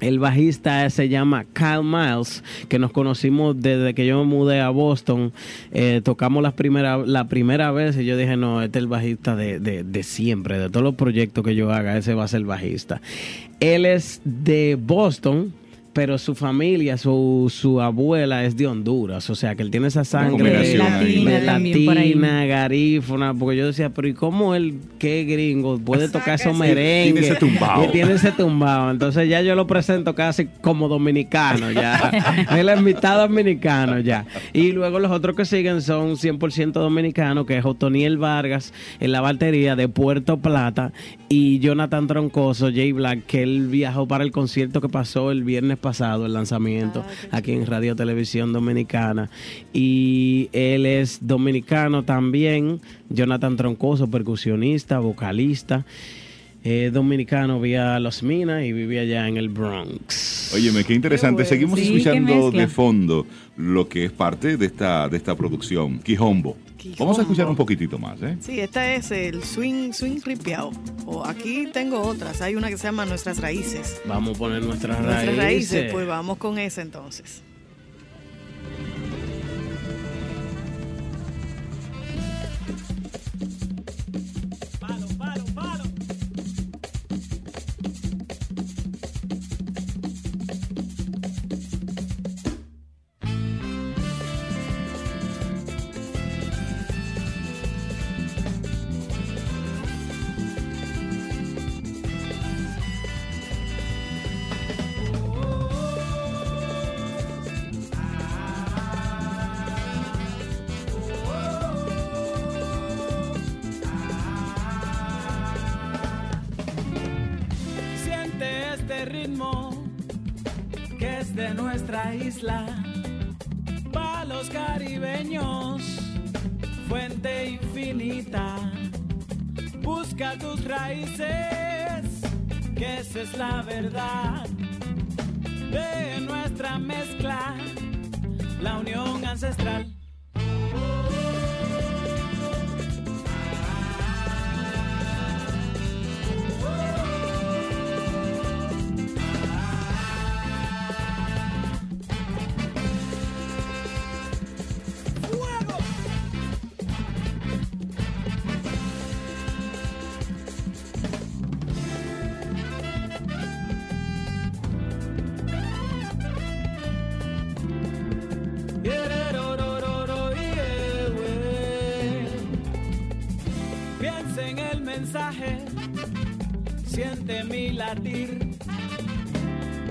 El 0.01 0.19
bajista 0.19 0.89
se 0.89 1.07
llama 1.07 1.45
Kyle 1.53 1.83
Miles, 1.83 2.43
que 2.67 2.79
nos 2.79 2.91
conocimos 2.91 3.59
desde 3.61 3.93
que 3.93 4.05
yo 4.05 4.19
me 4.19 4.25
mudé 4.25 4.59
a 4.59 4.69
Boston. 4.69 5.31
Eh, 5.71 6.01
tocamos 6.03 6.43
la 6.43 6.51
primera, 6.51 6.97
la 6.97 7.27
primera 7.27 7.71
vez 7.71 7.97
y 7.97 8.05
yo 8.05 8.17
dije, 8.17 8.35
no, 8.35 8.61
este 8.61 8.79
es 8.79 8.83
el 8.83 8.87
bajista 8.87 9.35
de, 9.35 9.59
de, 9.59 9.83
de 9.83 10.03
siempre, 10.03 10.59
de 10.59 10.69
todos 10.69 10.83
los 10.83 10.95
proyectos 10.95 11.43
que 11.43 11.55
yo 11.55 11.71
haga, 11.71 11.97
ese 11.97 12.13
va 12.13 12.25
a 12.25 12.27
ser 12.27 12.41
el 12.41 12.45
bajista. 12.45 13.01
Él 13.59 13.85
es 13.85 14.21
de 14.25 14.77
Boston, 14.79 15.53
pero 15.95 16.17
su 16.17 16.35
familia, 16.35 16.97
su, 16.97 17.49
su 17.49 17.79
abuela 17.79 18.43
es 18.43 18.57
de 18.57 18.67
Honduras, 18.67 19.29
o 19.29 19.35
sea 19.35 19.55
que 19.55 19.63
él 19.63 19.71
tiene 19.71 19.87
esa 19.87 20.03
sangre 20.03 20.75
latina, 20.75 21.39
latina 21.39 22.45
garífona, 22.45 23.33
porque 23.33 23.55
yo 23.55 23.67
decía, 23.67 23.91
pero 23.91 24.09
¿y 24.09 24.13
cómo 24.13 24.55
él, 24.55 24.75
qué 24.99 25.23
gringo, 25.23 25.79
puede 25.79 26.09
tocar 26.09 26.35
esos 26.35 26.53
merengues? 26.53 27.13
Tiene 27.25 27.27
ese 27.27 27.35
tumbado. 27.39 27.91
tiene 27.91 28.11
ese 28.11 28.31
tumbado, 28.33 28.91
entonces 28.91 29.29
ya 29.29 29.41
yo 29.41 29.55
lo 29.55 29.67
presento 29.67 30.13
casi 30.15 30.47
como 30.59 30.89
dominicano, 30.89 31.71
ya. 31.71 32.11
él 32.57 32.67
es 32.67 32.81
mitad 32.81 33.17
dominicano, 33.17 34.01
ya. 34.01 34.25
Y 34.51 34.73
luego 34.73 34.99
los 34.99 35.11
otros 35.11 35.33
que 35.37 35.45
siguen 35.45 35.81
son 35.81 36.17
100% 36.17 36.73
dominicanos, 36.73 37.45
que 37.45 37.57
es 37.57 37.63
Otoniel 37.63 38.17
Vargas 38.17 38.73
en 38.99 39.13
la 39.13 39.21
batería 39.21 39.77
de 39.77 39.87
Puerto 39.87 40.39
Plata 40.41 40.91
y 41.29 41.59
Jonathan 41.59 42.07
Troncoso, 42.07 42.65
Jay 42.65 42.91
Black, 42.91 43.25
que 43.27 43.43
él 43.43 43.69
viajó 43.69 44.09
para 44.09 44.25
el 44.25 44.33
concierto 44.33 44.81
que 44.81 44.89
pasó 44.89 45.31
el 45.31 45.45
viernes 45.45 45.77
pasado, 45.85 46.25
el 46.25 46.33
lanzamiento, 46.33 47.05
ah, 47.31 47.37
aquí 47.37 47.51
en 47.51 47.67
Radio 47.67 47.95
Televisión 47.95 48.51
Dominicana. 48.51 49.29
Y 49.71 50.49
él 50.51 50.87
es 50.87 51.19
dominicano 51.21 52.03
también, 52.03 52.81
Jonathan 53.09 53.55
Troncoso, 53.55 54.09
percusionista, 54.09 54.97
vocalista. 54.99 55.85
Eh, 56.63 56.89
dominicano, 56.91 57.61
vía 57.61 57.99
Los 57.99 58.23
Minas 58.23 58.63
y 58.63 58.73
vivía 58.73 59.01
allá 59.01 59.27
en 59.27 59.37
el 59.37 59.49
Bronx. 59.49 60.51
Óyeme, 60.55 60.83
qué 60.83 60.95
interesante. 60.95 61.45
Seguimos 61.45 61.79
escuchando 61.79 62.49
de 62.49 62.67
fondo 62.67 63.27
lo 63.55 63.87
que 63.87 64.05
es 64.05 64.11
parte 64.11 64.57
de 64.57 64.65
esta, 64.65 65.07
de 65.07 65.17
esta 65.17 65.35
producción, 65.35 65.99
Quijombo. 65.99 66.57
Vamos 66.99 67.17
a 67.17 67.21
escuchar 67.21 67.47
un 67.47 67.55
poquitito 67.55 67.97
más, 67.97 68.21
¿eh? 68.21 68.37
Sí, 68.39 68.59
esta 68.59 68.93
es 68.93 69.11
el 69.11 69.43
swing, 69.43 69.91
swing 69.91 70.19
ripiao. 70.23 70.71
O 71.05 71.25
aquí 71.25 71.67
tengo 71.71 72.01
otras. 72.01 72.41
Hay 72.41 72.55
una 72.55 72.69
que 72.69 72.77
se 72.77 72.83
llama 72.83 73.05
Nuestras 73.05 73.39
Raíces. 73.39 74.01
Vamos 74.05 74.35
a 74.35 74.39
poner 74.39 74.63
nuestras, 74.63 74.99
nuestras 74.99 75.37
raíces. 75.37 75.91
Pues 75.91 76.07
vamos 76.07 76.37
con 76.37 76.57
esa 76.59 76.81
entonces. 76.81 77.41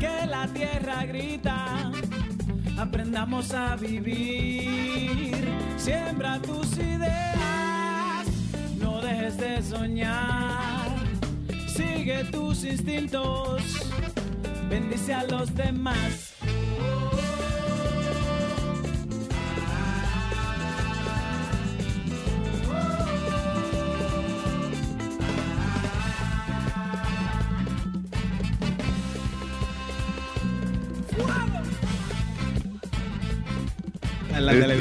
Que 0.00 0.26
la 0.26 0.46
tierra 0.48 1.04
grita, 1.06 1.92
aprendamos 2.78 3.52
a 3.52 3.76
vivir, 3.76 5.48
siembra 5.76 6.40
tus 6.40 6.76
ideas, 6.78 8.26
no 8.78 9.00
dejes 9.00 9.36
de 9.36 9.62
soñar, 9.62 10.88
sigue 11.66 12.24
tus 12.24 12.64
instintos, 12.64 13.62
bendice 14.68 15.14
a 15.14 15.24
los 15.24 15.54
demás. 15.54 16.23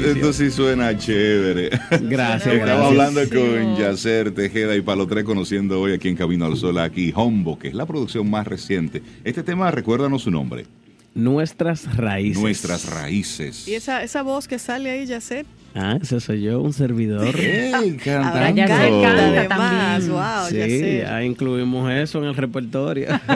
Esto 0.04 0.32
sí 0.32 0.50
suena 0.50 0.96
chévere. 0.96 1.70
Gracias. 2.02 2.54
Estamos 2.54 2.86
hablando 2.86 3.20
con 3.28 3.76
Yacer 3.76 4.32
Tejeda 4.32 4.76
y 4.76 4.82
Palotré, 4.82 5.24
conociendo 5.24 5.80
hoy 5.80 5.92
aquí 5.92 6.08
en 6.08 6.16
Camino 6.16 6.44
al 6.44 6.56
Sol, 6.56 6.78
aquí 6.78 7.12
Hombo, 7.14 7.58
que 7.58 7.68
es 7.68 7.74
la 7.74 7.86
producción 7.86 8.28
más 8.28 8.46
reciente. 8.46 9.02
Este 9.24 9.42
tema, 9.42 9.70
recuérdanos 9.70 10.22
su 10.22 10.30
nombre. 10.30 10.66
Nuestras 11.14 11.96
raíces. 11.96 12.42
Nuestras 12.42 12.90
raíces. 12.90 13.66
¿Y 13.66 13.74
esa, 13.74 14.02
esa 14.02 14.22
voz 14.22 14.46
que 14.48 14.58
sale 14.58 14.90
ahí, 14.90 15.06
Yacer? 15.06 15.46
Ah, 15.76 15.98
ese 16.00 16.20
soy 16.20 16.42
yo, 16.42 16.60
un 16.60 16.72
servidor. 16.72 17.34
¡Ey, 17.36 17.98
Ahora 18.06 18.50
ya 18.50 18.66
canta 18.66 19.10
además, 19.10 20.08
wow, 20.08 20.48
sí, 20.48 20.98
ya, 20.98 21.24
incluimos 21.24 21.90
eso 21.90 22.20
en 22.20 22.26
el 22.26 22.36
repertorio. 22.36 23.08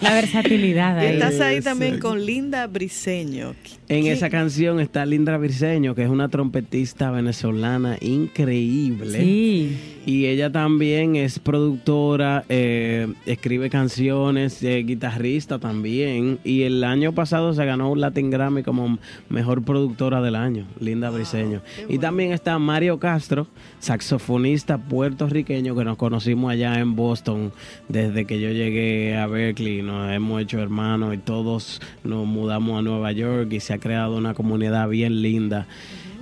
La 0.00 0.12
versatilidad 0.14 0.96
ahí. 0.96 1.14
estás 1.14 1.40
ahí 1.40 1.60
también 1.60 1.98
con 1.98 2.24
Linda 2.24 2.68
Briseño. 2.68 3.56
En 3.88 4.06
esa 4.06 4.30
canción 4.30 4.78
está 4.78 5.04
Linda 5.04 5.36
Briseño, 5.36 5.96
que 5.96 6.04
es 6.04 6.08
una 6.08 6.28
trompetista 6.28 7.10
venezolana 7.10 7.96
increíble. 8.00 9.20
Sí. 9.20 9.76
Y 10.08 10.24
ella 10.24 10.50
también 10.50 11.16
es 11.16 11.38
productora, 11.38 12.42
eh, 12.48 13.12
escribe 13.26 13.68
canciones, 13.68 14.62
eh, 14.62 14.78
guitarrista 14.78 15.58
también. 15.58 16.38
Y 16.44 16.62
el 16.62 16.82
año 16.82 17.12
pasado 17.12 17.52
se 17.52 17.62
ganó 17.66 17.92
un 17.92 18.00
Latin 18.00 18.30
Grammy 18.30 18.62
como 18.62 18.98
mejor 19.28 19.62
productora 19.64 20.22
del 20.22 20.34
año, 20.34 20.64
Linda 20.80 21.10
Briseño. 21.10 21.60
Y 21.90 21.98
también 21.98 22.32
está 22.32 22.58
Mario 22.58 22.98
Castro, 22.98 23.48
saxofonista 23.80 24.78
puertorriqueño 24.78 25.76
que 25.76 25.84
nos 25.84 25.98
conocimos 25.98 26.52
allá 26.52 26.78
en 26.78 26.96
Boston 26.96 27.52
desde 27.90 28.24
que 28.24 28.40
yo 28.40 28.48
llegué 28.48 29.14
a 29.14 29.26
Berkeley. 29.26 29.82
Nos 29.82 30.10
hemos 30.10 30.40
hecho 30.40 30.58
hermanos 30.58 31.12
y 31.12 31.18
todos 31.18 31.82
nos 32.02 32.26
mudamos 32.26 32.78
a 32.78 32.82
Nueva 32.82 33.12
York 33.12 33.52
y 33.52 33.60
se 33.60 33.74
ha 33.74 33.78
creado 33.78 34.16
una 34.16 34.32
comunidad 34.32 34.88
bien 34.88 35.20
linda 35.20 35.66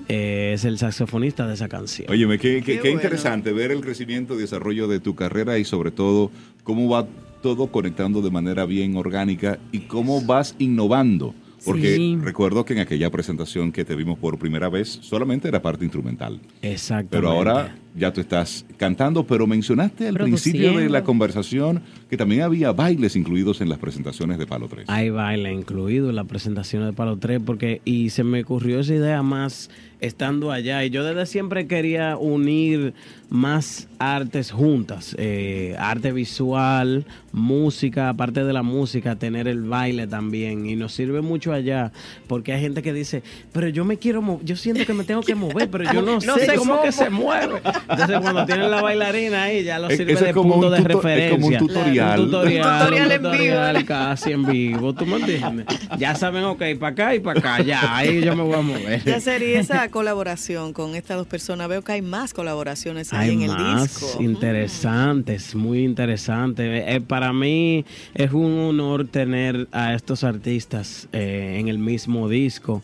eh, 0.08 0.52
es 0.54 0.64
el 0.64 0.78
saxofonista 0.78 1.46
de 1.46 1.54
esa 1.54 1.68
canción. 1.68 2.10
Óyeme, 2.10 2.38
qué, 2.38 2.56
qué- 2.56 2.62
Qué 2.64 2.72
qué 2.74 2.80
bueno. 2.90 2.96
interesante 2.96 3.52
ver 3.52 3.70
el 3.72 3.80
crecimiento 3.80 4.34
y 4.34 4.38
desarrollo 4.38 4.88
de 4.88 5.00
tu 5.00 5.14
carrera 5.14 5.58
y 5.58 5.64
sobre 5.64 5.90
todo 5.90 6.30
cómo 6.64 6.88
va 6.88 7.06
todo 7.42 7.68
conectando 7.68 8.22
de 8.22 8.30
manera 8.30 8.64
bien 8.66 8.96
orgánica 8.96 9.58
y 9.72 9.80
cómo 9.80 10.20
vas 10.22 10.54
innovando. 10.58 11.34
Porque 11.64 11.96
Sí. 11.96 12.18
recuerdo 12.20 12.64
que 12.64 12.74
en 12.74 12.80
aquella 12.80 13.10
presentación 13.10 13.72
que 13.72 13.84
te 13.84 13.94
vimos 13.96 14.18
por 14.18 14.38
primera 14.38 14.68
vez 14.68 14.98
solamente 15.02 15.48
era 15.48 15.62
parte 15.62 15.84
instrumental. 15.84 16.40
Exacto. 16.62 17.08
Pero 17.10 17.28
ahora 17.30 17.74
ya 17.96 18.12
tú 18.12 18.20
estás 18.20 18.64
cantando, 18.76 19.26
pero 19.26 19.46
mencionaste 19.46 20.08
al 20.08 20.14
principio 20.14 20.76
de 20.76 20.88
la 20.88 21.02
conversación 21.02 21.82
que 22.10 22.16
también 22.16 22.42
había 22.42 22.72
bailes 22.72 23.16
incluidos 23.16 23.60
en 23.60 23.68
las 23.68 23.78
presentaciones 23.78 24.38
de 24.38 24.46
Palo 24.46 24.68
3. 24.68 24.88
Hay 24.88 25.10
baile 25.10 25.52
incluido 25.52 26.10
en 26.10 26.16
la 26.16 26.24
presentación 26.24 26.84
de 26.84 26.92
Palo 26.92 27.16
3 27.16 27.40
porque 27.44 27.80
y 27.84 28.10
se 28.10 28.22
me 28.22 28.42
ocurrió 28.42 28.80
esa 28.80 28.94
idea 28.94 29.22
más 29.22 29.70
estando 30.00 30.52
allá 30.52 30.84
y 30.84 30.90
yo 30.90 31.04
desde 31.04 31.24
siempre 31.24 31.66
quería 31.66 32.18
unir 32.18 32.92
más 33.30 33.88
artes 33.98 34.50
juntas, 34.50 35.16
eh, 35.18 35.74
arte 35.78 36.12
visual, 36.12 37.06
música, 37.32 38.10
aparte 38.10 38.44
de 38.44 38.52
la 38.52 38.62
música, 38.62 39.16
tener 39.16 39.48
el 39.48 39.62
baile 39.62 40.06
también 40.06 40.66
y 40.66 40.76
nos 40.76 40.92
sirve 40.92 41.22
mucho 41.22 41.52
allá 41.52 41.92
porque 42.28 42.52
hay 42.52 42.60
gente 42.60 42.82
que 42.82 42.92
dice, 42.92 43.22
pero 43.52 43.68
yo 43.68 43.84
me 43.84 43.96
quiero 43.96 44.20
mover, 44.20 44.44
yo 44.44 44.56
siento 44.56 44.84
que 44.84 44.92
me 44.92 45.04
tengo 45.04 45.22
que 45.22 45.34
mover, 45.34 45.70
pero 45.70 45.84
yo 45.84 46.02
no, 46.02 46.20
No 46.26 46.36
sé, 46.36 46.46
sé 46.46 46.56
cómo, 46.56 46.74
cómo. 46.74 46.84
que 46.84 46.92
se 46.92 47.08
mueve. 47.10 47.60
Entonces 47.88 48.18
cuando 48.20 48.44
tienen 48.46 48.70
la 48.70 48.82
bailarina 48.82 49.44
ahí 49.44 49.64
ya 49.64 49.78
lo 49.78 49.88
Eh, 49.90 49.96
sirve 49.96 50.12
es 50.14 50.20
de 50.20 50.32
como 50.32 50.52
punto 50.54 50.66
un 50.68 50.72
de 50.72 50.78
es 50.78 50.84
referencia. 50.84 51.30
como 51.30 51.46
un 51.46 51.56
tutorial. 51.58 52.20
Un 52.20 52.26
tutorial, 52.26 52.66
Un 52.66 52.78
tutorial 52.78 53.06
un 53.06 53.12
en 53.12 53.40
vivo. 53.76 53.86
casi 53.86 54.32
en 54.32 54.44
vivo, 54.44 54.92
¿tú 54.94 55.06
me 55.06 55.16
entiendes? 55.16 55.66
Ya 55.98 56.14
saben, 56.14 56.44
ok, 56.44 56.62
para 56.80 56.92
acá 56.92 57.14
y 57.14 57.20
para 57.20 57.38
acá, 57.40 57.62
ya, 57.62 57.96
ahí 57.96 58.20
yo 58.22 58.34
me 58.36 58.42
voy 58.42 58.54
a 58.54 58.60
mover. 58.62 59.04
Ya 59.04 59.20
sería 59.20 59.60
esa 59.60 59.88
colaboración 59.88 60.72
con 60.72 60.94
estas 60.94 61.16
dos 61.16 61.26
personas. 61.26 61.68
Veo 61.68 61.82
que 61.82 61.92
hay 61.92 62.02
más 62.02 62.32
colaboraciones 62.34 63.12
ahí 63.12 63.28
Hay 63.30 63.34
en 63.36 63.42
el 63.42 63.50
más 63.50 63.82
disco. 63.82 64.22
interesantes, 64.22 65.54
muy 65.54 65.84
interesante. 65.84 66.94
Eh, 66.94 67.00
para 67.00 67.32
mí 67.32 67.84
es 68.14 68.32
un 68.32 68.58
honor 68.58 69.06
tener 69.06 69.68
a 69.72 69.94
estos 69.94 70.24
artistas 70.24 71.08
eh, 71.12 71.56
en 71.60 71.68
el 71.68 71.78
mismo 71.78 72.28
disco 72.28 72.82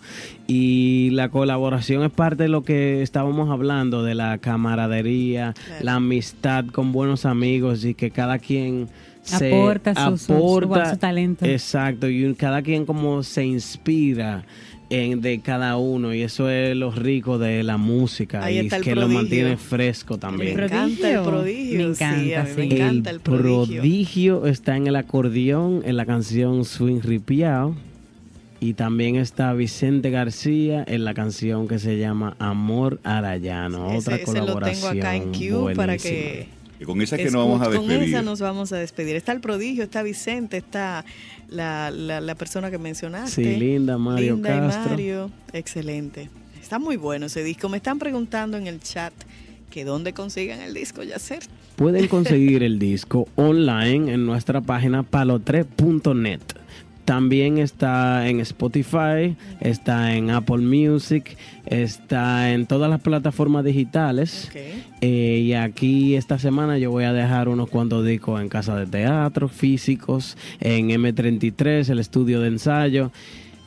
y 0.55 1.11
la 1.11 1.31
colaboración 1.31 2.03
es 2.03 2.11
parte 2.11 2.43
de 2.45 2.49
lo 2.51 2.63
que 2.63 3.01
estábamos 3.03 3.49
hablando 3.51 4.03
de 4.03 4.15
la 4.15 4.37
camaradería, 4.39 5.55
Claro. 5.55 5.85
la 5.85 5.95
amistad 5.95 6.67
con 6.67 6.93
buenos 6.93 7.25
amigos 7.25 7.85
y 7.85 7.95
que 7.95 8.11
cada 8.11 8.39
quien 8.39 8.89
se 9.23 9.49
Aporta 9.55 9.95
su- 9.95 10.19
su- 10.19 10.25
su- 10.27 10.33
aporta 10.35 10.91
su 10.91 10.97
talento. 10.99 11.47
Exacto, 11.47 12.09
y 12.09 12.25
un- 12.25 12.35
cada 12.35 12.61
quien 12.63 12.85
como 12.85 13.23
se 13.23 13.45
inspira 13.47 14.45
en 14.91 15.23
de 15.23 15.41
cada 15.41 15.79
uno 15.79 16.13
y 16.13 16.21
eso 16.21 16.51
es 16.51 16.77
lo 16.77 16.91
rico 16.91 17.39
de 17.39 17.63
la 17.63 17.79
música 17.79 18.45
Ahí 18.45 18.57
y 18.57 18.59
está 18.59 18.77
el 18.77 18.83
que 18.83 18.95
lo 18.95 19.09
mantiene 19.09 19.57
fresco 19.57 20.15
Me 20.15 20.21
también. 20.21 20.59
El 20.59 20.65
encanta 20.65 21.11
el 21.11 21.23
prodigio. 21.23 21.89
Me 21.89 21.95
sí, 21.95 22.05
me 22.59 22.65
encanta 22.65 23.11
el 23.11 23.21
prodigio. 23.21 23.81
prodigio 23.81 24.47
está 24.47 24.77
en 24.77 24.87
el 24.89 24.97
acordeón, 24.97 25.81
en 25.87 25.97
la 25.97 26.05
canción 26.05 26.67
Swing 26.67 27.01
Ripiao. 27.01 27.75
Y 28.65 28.75
también 28.75 29.17
está 29.17 29.53
Vicente 29.55 30.11
García 30.11 30.85
en 30.87 31.05
la 31.05 31.15
canción 31.15 31.67
que 31.67 31.81
se 31.81 31.99
llama 31.99 32.37
Amor 32.39 33.01
Arayano. 33.03 33.89
Ese- 33.91 33.99
otra 33.99 34.15
ese 34.17 34.25
lo 34.27 34.41
colaboración. 34.41 34.93
tengo 34.93 35.03
acá 35.03 35.17
en 35.17 35.33
Q 35.33 35.73
para 35.75 35.97
que 35.99 36.47
Y 36.79 36.85
con 36.85 37.03
esa 37.03 37.17
es 37.17 37.23
que 37.27 37.31
nos 37.33 37.45
vamos 37.45 37.61
a 37.61 37.65
Escu- 37.71 37.77
Con 37.79 37.89
despedir. 37.89 38.09
esa 38.15 38.23
nos 38.23 38.41
vamos 38.41 38.73
a 38.73 38.77
despedir. 38.77 39.17
Está 39.17 39.33
el 39.33 39.41
prodigio, 39.41 39.83
está 39.83 40.05
Vicente, 40.05 40.59
está 40.59 41.05
la, 41.49 41.91
la, 41.91 42.21
la 42.21 42.35
persona 42.37 42.71
que 42.71 42.79
mencionaste. 42.79 43.31
Sí, 43.45 43.57
Linda, 43.57 43.99
Mario 43.99 44.35
Linda 44.35 44.55
y 44.57 44.61
Castro. 44.61 44.91
Mario. 44.91 45.31
Excelente. 45.53 46.31
Está 46.61 46.79
muy 46.79 46.97
bueno 46.97 47.27
ese 47.27 47.43
disco. 47.43 47.69
Me 47.69 47.79
están 47.79 47.99
preguntando 47.99 48.57
en 48.59 48.69
el 48.69 48.79
chat 48.81 49.13
que 49.71 49.85
dónde 49.85 50.13
consigan 50.13 50.61
el 50.61 50.73
disco, 50.75 51.03
Yacer. 51.03 51.41
Pueden 51.75 52.07
conseguir 52.07 52.63
el 52.63 52.79
disco 52.79 53.27
online 53.37 54.13
en 54.13 54.25
nuestra 54.25 54.61
página 54.61 55.03
palo3.net. 55.03 56.41
También 57.05 57.59
está 57.59 58.29
en 58.29 58.41
Spotify, 58.41 59.37
está 59.61 60.15
en 60.15 60.31
Apple 60.31 60.59
Music, 60.59 61.37
está 61.67 62.53
en 62.53 62.67
todas 62.67 62.89
las 62.89 63.01
plataformas 63.01 63.65
digitales. 63.65 64.51
Eh, 65.01 65.43
y 65.45 65.53
aquí 65.55 66.15
esta 66.15 66.39
semana 66.39 66.79
yo 66.79 66.91
voy 66.91 67.05
a 67.05 67.13
dejar 67.13 67.49
unos 67.49 67.69
cuantos 67.69 68.07
discos 68.07 68.41
en 68.41 68.49
casa 68.49 68.77
de 68.77 68.87
teatro, 68.87 69.49
físicos, 69.49 70.37
en 70.61 70.91
M33, 70.91 71.89
el 71.91 71.99
estudio 71.99 72.41
de 72.41 72.49
ensayo. 72.49 73.11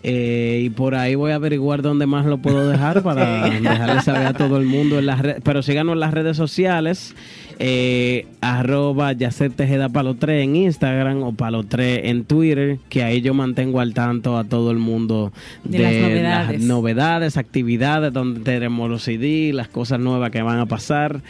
Eh, 0.07 0.61
y 0.63 0.69
por 0.69 0.93
ahí 0.93 1.15
voy 1.15 1.31
a 1.31 1.35
averiguar 1.35 1.81
dónde 1.81 2.05
más 2.05 2.27
lo 2.27 2.37
puedo 2.37 2.69
dejar 2.69 3.01
para 3.01 3.49
dejarle 3.59 4.03
saber 4.03 4.27
a 4.27 4.33
todo 4.33 4.57
el 4.57 4.67
mundo 4.67 4.99
en 4.99 5.07
las 5.07 5.19
redes. 5.19 5.41
Pero 5.43 5.63
síganos 5.63 5.93
en 5.93 5.99
las 5.99 6.13
redes 6.13 6.37
sociales, 6.37 7.15
eh, 7.57 8.27
arroba 8.39 9.13
Yacer 9.13 9.53
Tejeda 9.53 9.89
Palo 9.89 10.13
3 10.13 10.43
en 10.43 10.57
Instagram 10.57 11.23
o 11.23 11.33
Palo 11.33 11.63
3 11.63 12.01
en 12.03 12.23
Twitter, 12.23 12.77
que 12.87 13.01
ahí 13.01 13.21
yo 13.21 13.33
mantengo 13.33 13.79
al 13.79 13.95
tanto 13.95 14.37
a 14.37 14.43
todo 14.43 14.69
el 14.69 14.77
mundo 14.77 15.33
De 15.63 15.79
las 15.79 15.93
novedades. 15.93 16.59
las 16.59 16.61
novedades, 16.61 17.37
actividades 17.37 18.13
donde 18.13 18.41
tenemos 18.41 18.87
los 18.87 19.01
CD, 19.01 19.53
las 19.53 19.69
cosas 19.69 19.99
nuevas 19.99 20.29
que 20.29 20.43
van 20.43 20.59
a 20.59 20.67
pasar 20.67 21.21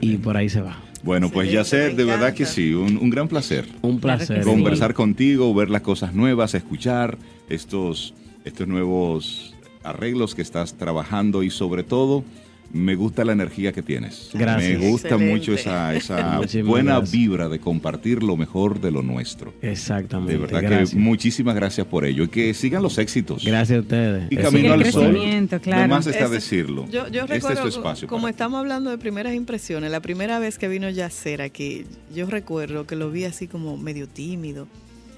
y 0.00 0.16
por 0.16 0.36
ahí 0.36 0.48
se 0.48 0.62
va. 0.62 0.78
Bueno, 1.06 1.30
pues 1.30 1.46
me 1.46 1.52
de 1.94 2.04
verdad 2.04 2.34
que 2.34 2.44
sí, 2.44 2.74
un, 2.74 2.98
un 2.98 3.08
gran 3.10 3.28
placer. 3.28 3.66
Un 3.82 3.98
Claro 3.98 4.18
placer. 4.18 4.42
sí. 4.44 4.50
Conversar 4.50 4.92
contigo, 4.92 5.54
ver 5.54 5.70
las 5.70 5.82
cosas 5.82 6.12
nuevas, 6.14 6.52
escuchar 6.54 7.16
estos, 7.48 8.12
estos 8.44 8.66
nuevos 8.66 9.54
arreglos 9.84 10.34
que 10.34 10.42
estás 10.42 10.74
trabajando 10.74 11.44
y 11.44 11.50
sobre 11.50 11.84
todo 11.84 12.24
me 12.76 12.94
gusta 12.94 13.24
la 13.24 13.32
energía 13.32 13.72
que 13.72 13.82
tienes. 13.82 14.30
Gracias. 14.34 14.78
Me 14.80 14.88
gusta 14.90 15.08
Excelente. 15.08 15.34
mucho 15.34 15.52
esa, 15.54 15.94
esa 15.94 16.40
buena 16.64 16.96
gracias. 16.96 17.12
vibra 17.12 17.48
de 17.48 17.58
compartir 17.58 18.22
lo 18.22 18.36
mejor 18.36 18.80
de 18.80 18.90
lo 18.90 19.02
nuestro. 19.02 19.52
Exactamente. 19.62 20.32
De 20.32 20.38
verdad 20.38 20.62
gracias. 20.62 20.90
que 20.90 20.96
muchísimas 20.96 21.54
gracias 21.54 21.86
por 21.86 22.04
ello 22.04 22.24
y 22.24 22.28
que 22.28 22.54
sigan 22.54 22.82
los 22.82 22.98
éxitos. 22.98 23.44
Gracias 23.44 23.78
a 23.78 23.80
ustedes. 23.80 24.30
Y 24.30 24.36
camino 24.36 24.72
al 24.74 24.84
sol. 24.92 25.16
claro. 25.62 25.82
Nomás 25.82 26.06
está 26.06 26.24
Ese- 26.26 26.34
decirlo. 26.34 26.84
Yo, 26.90 27.08
yo 27.08 27.22
este 27.22 27.36
es 27.36 27.42
recuerdo, 27.42 27.62
tu 27.62 27.68
espacio. 27.68 28.08
como 28.08 28.28
estamos 28.28 28.58
hablando 28.60 28.90
de 28.90 28.98
primeras 28.98 29.34
impresiones, 29.34 29.90
la 29.90 30.00
primera 30.00 30.38
vez 30.38 30.58
que 30.58 30.68
vino 30.68 30.88
Yacer 30.90 31.42
aquí, 31.42 31.84
yo 32.14 32.26
recuerdo 32.26 32.86
que 32.86 32.96
lo 32.96 33.10
vi 33.10 33.24
así 33.24 33.46
como 33.46 33.76
medio 33.76 34.06
tímido, 34.08 34.68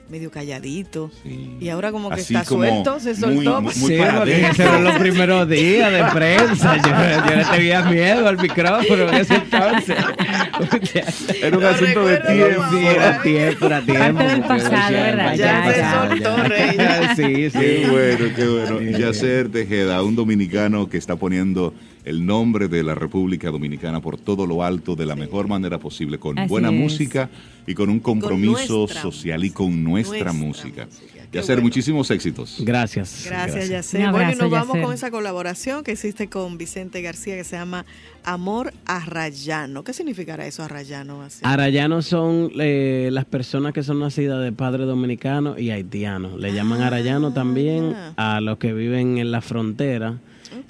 medio 0.09 0.31
calladito. 0.31 1.11
Sí. 1.23 1.57
Y 1.61 1.69
ahora 1.69 1.93
como 1.93 2.09
que 2.09 2.21
Así 2.21 2.35
está 2.35 2.47
como 2.49 2.65
suelto, 2.65 2.99
se 3.01 3.15
muy- 3.27 3.45
soltó. 3.45 3.61
muy 3.63 3.73
Sí, 3.75 3.97
para 3.99 4.19
porque 4.21 4.47
eran 4.59 4.85
los 4.85 4.95
primeros 4.99 5.49
días 5.49 5.93
de 5.93 6.05
prensa. 6.13 6.77
Yo, 6.77 7.31
yo 7.31 7.37
le 7.37 7.45
tenía 7.45 7.83
miedo 7.83 8.27
al 8.29 8.39
micrófono 8.39 9.09
en 9.09 9.15
ese 9.15 9.35
entonces. 9.35 9.97
Era 11.43 11.57
un 11.57 11.63
Lo 11.63 11.69
asunto 11.69 12.07
de 12.07 12.17
tiempo. 12.19 12.63
Sí, 12.71 12.87
era 12.87 13.23
tiempo, 13.23 13.67
era 13.67 13.81
tiempo. 13.83 14.19
Parte 14.19 14.25
del 14.33 14.41
pasado, 14.43 14.93
¿verdad? 14.93 15.35
Ya 15.35 15.73
se 15.73 16.09
soltó, 16.19 16.37
Rey. 16.45 16.77
Sí, 17.17 17.51
sí. 17.51 17.59
Qué 17.59 17.87
bueno, 17.91 18.35
qué 18.35 18.47
bueno. 18.49 18.99
Yacer 18.99 19.51
Tejeda, 19.51 20.03
un 20.03 20.17
dominicano 20.17 20.89
que 20.89 20.97
está 20.99 21.17
poniendo 21.17 21.75
el 22.09 22.25
nombre 22.25 22.69
de 22.69 22.83
la 22.83 22.95
República 22.95 23.51
Dominicana 23.51 24.01
por 24.01 24.19
todo 24.19 24.47
lo 24.47 24.63
alto 24.65 24.97
de 24.97 25.07
la 25.07 25.15
mejor 25.17 25.47
manera 25.49 25.79
posible, 25.79 26.19
con 26.19 26.39
Así 26.39 26.49
buena 26.49 26.69
es. 26.69 26.75
música 26.75 27.29
y 27.67 27.75
con 27.75 27.91
un 27.91 28.01
compromiso 28.01 28.89
social 28.89 29.45
y 29.45 29.51
con 29.51 29.85
nuestra, 29.85 30.19
Nuestra 30.19 30.33
música. 30.33 30.87
música. 30.87 31.13
Yacer, 31.31 31.57
bueno. 31.57 31.63
muchísimos 31.65 32.11
éxitos. 32.11 32.57
Gracias. 32.61 33.25
Gracias, 33.27 33.69
Yacer. 33.69 34.11
Bueno, 34.11 34.33
y 34.33 34.37
nos 34.37 34.51
vamos 34.51 34.69
Yacer. 34.69 34.83
con 34.83 34.95
esa 34.95 35.11
colaboración 35.11 35.85
que 35.85 35.93
hiciste 35.93 36.29
con 36.29 36.57
Vicente 36.57 37.03
García 37.03 37.37
que 37.37 37.45
se 37.45 37.57
llama 37.57 37.85
Amor 38.25 38.73
Arrayano. 38.87 39.85
¿Qué 39.85 39.93
significará 39.93 40.47
eso, 40.47 40.63
Arrayano? 40.63 41.21
Así? 41.23 41.41
Arayanos 41.45 42.07
son 42.07 42.51
eh, 42.59 43.11
las 43.13 43.27
personas 43.27 43.75
que 43.75 43.83
son 43.83 44.01
nacidas 44.01 44.43
de 44.43 44.53
padre 44.53 44.85
dominicano 44.85 45.59
y 45.59 45.69
haitiano. 45.71 46.39
Le 46.39 46.55
llaman 46.55 46.81
Ah, 46.81 46.87
arayano 46.87 47.35
también 47.35 47.93
ya. 47.93 48.15
a 48.17 48.41
los 48.41 48.57
que 48.57 48.73
viven 48.73 49.19
en 49.19 49.31
la 49.31 49.43
frontera. 49.43 50.19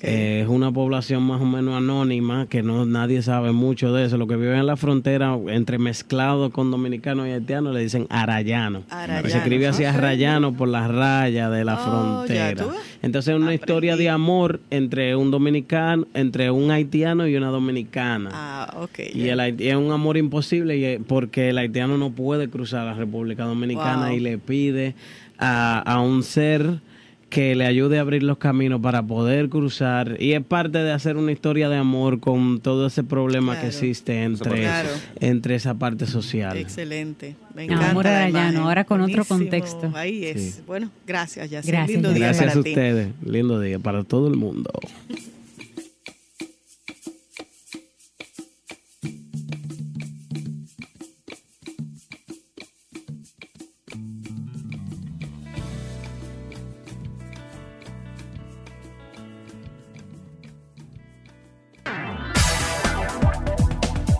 Eh, 0.03 0.41
es 0.43 0.49
una 0.49 0.71
población 0.73 1.23
más 1.23 1.41
o 1.41 1.45
menos 1.45 1.75
anónima 1.77 2.47
que 2.49 2.63
no 2.63 2.85
nadie 2.87 3.23
sabe 3.23 3.53
mucho 3.53 3.93
de 3.93 4.05
eso. 4.05 4.17
Los 4.17 4.29
que 4.29 4.37
viven 4.37 4.59
en 4.59 4.67
la 4.67 4.77
frontera, 4.77 5.37
entre 5.49 5.79
mezclados 5.79 6.51
con 6.53 6.71
dominicanos 6.71 7.27
y 7.27 7.31
haitianos, 7.31 7.75
le 7.75 7.81
dicen 7.81 8.07
arayano. 8.11 8.83
Arayano. 8.91 9.29
Se 9.29 9.39
escribe 9.39 9.67
así 9.69 9.85
Ok. 9.85 9.91
arrayano 9.95 10.53
por 10.55 10.69
las 10.69 10.89
rayas 10.91 11.51
de 11.51 11.65
la 11.65 11.75
Oh, 11.75 12.25
frontera. 12.25 12.65
Entonces 13.03 13.35
es 13.35 13.41
una 13.41 13.55
historia 13.55 13.97
de 13.97 14.09
amor 14.09 14.61
entre 14.71 15.15
un 15.17 15.31
dominicano, 15.31 16.07
entre 16.15 16.51
un 16.51 16.71
haitiano 16.71 17.27
y 17.29 17.37
una 17.37 17.49
dominicana. 17.49 18.31
Ah, 18.33 18.75
ok. 18.81 18.99
Y 19.15 19.29
el 19.29 19.39
es 19.41 19.77
un 19.77 19.93
amor 19.93 20.17
imposible 20.17 20.95
es 20.95 21.01
porque 21.07 21.51
el 21.51 21.59
haitiano 21.59 21.97
no 21.99 22.11
puede 22.11 22.49
cruzar 22.49 22.85
la 22.87 22.95
República 22.95 23.45
Dominicana 23.45 24.09
Wow. 24.09 24.17
y 24.17 24.21
le 24.21 24.39
pide 24.39 24.95
a, 25.39 25.79
a 25.81 26.01
un 26.01 26.23
ser 26.23 26.81
que 27.29 27.55
le 27.55 27.67
ayude 27.67 27.99
a 27.99 28.01
abrir 28.01 28.23
los 28.23 28.39
caminos 28.39 28.81
para 28.81 29.03
poder 29.03 29.51
cruzar. 29.51 30.17
Y 30.19 30.33
es 30.33 30.43
parte 30.43 30.79
de 30.79 30.93
hacer 30.93 31.17
una 31.19 31.31
historia 31.31 31.69
de 31.69 31.77
amor 31.77 32.21
con 32.21 32.59
todo 32.61 32.87
ese 32.87 33.05
problema 33.05 33.61
que 33.61 33.67
existe 33.67 34.23
entre, 34.25 34.63
Claro. 34.63 34.89
entre 35.21 35.55
esa 35.55 35.75
parte 35.75 36.07
social. 36.07 36.57
Excelente. 36.57 37.37
Me 37.55 37.65
Amor 37.65 37.73
encanta. 37.83 38.03
la 38.03 38.19
Arayano, 38.23 38.63
ahora 38.69 38.85
con 38.85 39.03
otro 39.03 39.25
contexto. 39.27 39.91
Ahí 39.95 40.25
es. 40.25 40.55
Sí. 40.57 40.61
Bueno, 40.67 40.91
gracias, 41.07 41.51
Yacer. 41.51 41.73
Gracias, 41.73 41.91
Lindo 41.95 42.13
día 42.15 42.25
Gracias 42.27 42.47
para 42.49 42.61
a 42.61 42.63
ti. 42.63 42.71
ustedes. 42.71 43.09
Lindo 43.25 43.61
día 43.61 43.79
para 43.79 44.05
todo 44.05 44.29
el 44.29 44.37
mundo. 44.37 44.71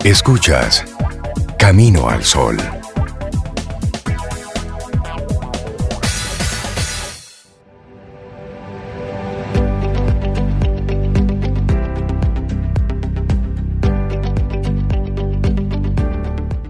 Escuchas 0.09 0.83
Camino 1.59 2.09
al 2.09 2.23
Sol. 2.23 2.57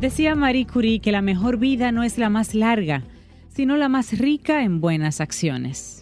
Decía 0.01 0.35
Marie 0.35 0.67
Curie 0.67 0.99
que 0.99 1.13
la 1.13 1.21
mejor 1.21 1.55
vida 1.55 1.93
no 1.93 2.03
es 2.03 2.17
la 2.17 2.29
más 2.29 2.53
larga, 2.53 3.03
sino 3.47 3.77
la 3.77 3.87
más 3.87 4.19
rica 4.19 4.63
en 4.65 4.81
buenas 4.81 5.21
acciones. 5.21 5.99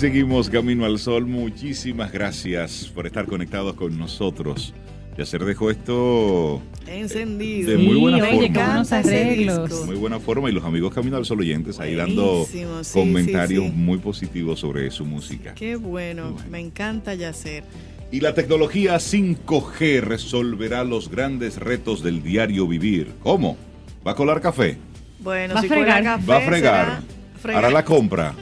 Seguimos 0.00 0.48
Camino 0.48 0.86
al 0.86 0.98
Sol. 0.98 1.26
Muchísimas 1.26 2.10
gracias 2.10 2.90
por 2.94 3.06
estar 3.06 3.26
conectados 3.26 3.74
con 3.74 3.98
nosotros. 3.98 4.72
Yacer 5.18 5.44
dejó 5.44 5.70
esto 5.70 6.62
encendido. 6.86 7.70
de 7.72 7.76
muy 7.76 7.96
buena 7.96 8.16
Sí, 8.18 8.36
oye, 8.38 8.46
forma. 8.54 8.80
arreglos. 8.90 9.86
Muy 9.86 9.96
buena 9.96 10.18
forma 10.18 10.48
y 10.48 10.52
los 10.52 10.64
amigos 10.64 10.94
Camino 10.94 11.18
al 11.18 11.26
Sol 11.26 11.40
oyentes 11.40 11.78
ahí 11.80 11.94
dando 11.96 12.46
sí, 12.50 12.62
comentarios 12.94 13.64
sí, 13.64 13.70
sí. 13.70 13.76
muy 13.76 13.98
positivos 13.98 14.60
sobre 14.60 14.90
su 14.90 15.04
música. 15.04 15.54
Qué 15.54 15.76
bueno, 15.76 16.34
me 16.50 16.60
encanta 16.60 17.12
Yacer. 17.14 17.64
Y 18.10 18.20
la 18.20 18.32
tecnología 18.34 18.96
5G 18.96 20.00
resolverá 20.00 20.82
los 20.84 21.10
grandes 21.10 21.58
retos 21.58 22.02
del 22.02 22.22
diario 22.22 22.66
vivir. 22.66 23.12
¿Cómo? 23.22 23.58
¿Va 24.06 24.12
a 24.12 24.14
colar 24.14 24.40
café? 24.40 24.78
Bueno, 25.18 25.52
Va 25.54 25.60
a 25.60 25.62
si 25.62 25.68
fregar. 25.68 26.02
café, 26.02 26.26
¿Va 26.26 26.36
a 26.38 26.40
fregar? 26.40 27.00
fregar. 27.38 27.64
¿Hará 27.64 27.70
la 27.70 27.84
compra? 27.84 28.34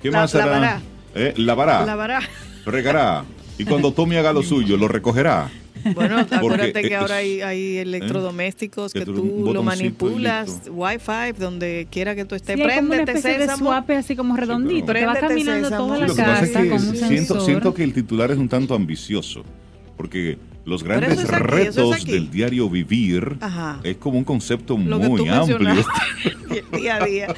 ¿Qué 0.00 0.10
La- 0.10 0.20
más 0.20 0.34
hará? 0.34 0.80
Lavará. 1.14 1.28
¿Eh? 1.30 1.34
¿Lavará? 1.36 1.86
Lavará. 1.86 2.20
¿Fregará? 2.64 3.24
Y 3.58 3.64
cuando 3.64 3.92
Tommy 3.92 4.16
haga 4.16 4.32
lo 4.32 4.42
suyo, 4.42 4.76
¿lo 4.76 4.88
recogerá? 4.88 5.50
Bueno, 5.94 6.18
acuérdate 6.18 6.72
Porque, 6.72 6.72
que 6.88 6.94
eh, 6.94 6.96
ahora 6.96 7.16
hay, 7.16 7.42
hay 7.42 7.76
electrodomésticos 7.76 8.92
Que 8.94 9.00
que 9.00 9.04
tú 9.04 9.50
lo 9.52 9.62
manipulas. 9.62 10.62
Wi-Fi, 10.70 11.32
donde 11.38 11.86
quiera 11.90 12.14
que 12.14 12.24
tú 12.24 12.34
estés. 12.34 12.56
Sí, 12.56 12.62
hay 12.62 12.68
como 12.76 12.86
una 12.86 12.88
Préndete, 12.96 13.18
especie 13.18 13.38
de 13.38 13.44
sésamo. 13.46 13.70
swap 13.70 13.90
así 13.90 14.16
como 14.16 14.34
redondito. 14.36 14.86
pero- 14.86 15.00
que 15.00 15.06
va 15.06 15.14
caminando 15.14 15.68
sésamo. 15.68 15.86
toda 15.94 16.08
Sí, 16.08 16.16
la 16.16 16.24
casa 16.24 16.62
que 16.62 16.68
con 16.70 16.78
un 16.78 16.96
siento, 16.96 17.06
sensor. 17.08 17.40
siento 17.44 17.74
que 17.74 17.84
el 17.84 17.92
titular 17.92 18.30
es 18.30 18.38
un 18.38 18.48
tanto 18.48 18.74
ambicioso, 18.74 19.44
porque 19.96 20.38
los 20.64 20.82
grandes 20.82 21.18
es 21.18 21.24
aquí, 21.30 21.34
es 21.34 21.40
retos 21.42 22.04
del 22.06 22.30
diario 22.30 22.70
vivir 22.70 23.36
Ajá. 23.40 23.80
es 23.84 23.96
como 23.98 24.18
un 24.18 24.24
concepto 24.24 24.78
Lo 24.78 24.98
que 24.98 25.08
muy 25.08 25.24
tú 25.24 25.30
amplio. 25.30 25.84
día 26.72 26.96
a 26.96 27.04
día. 27.06 27.34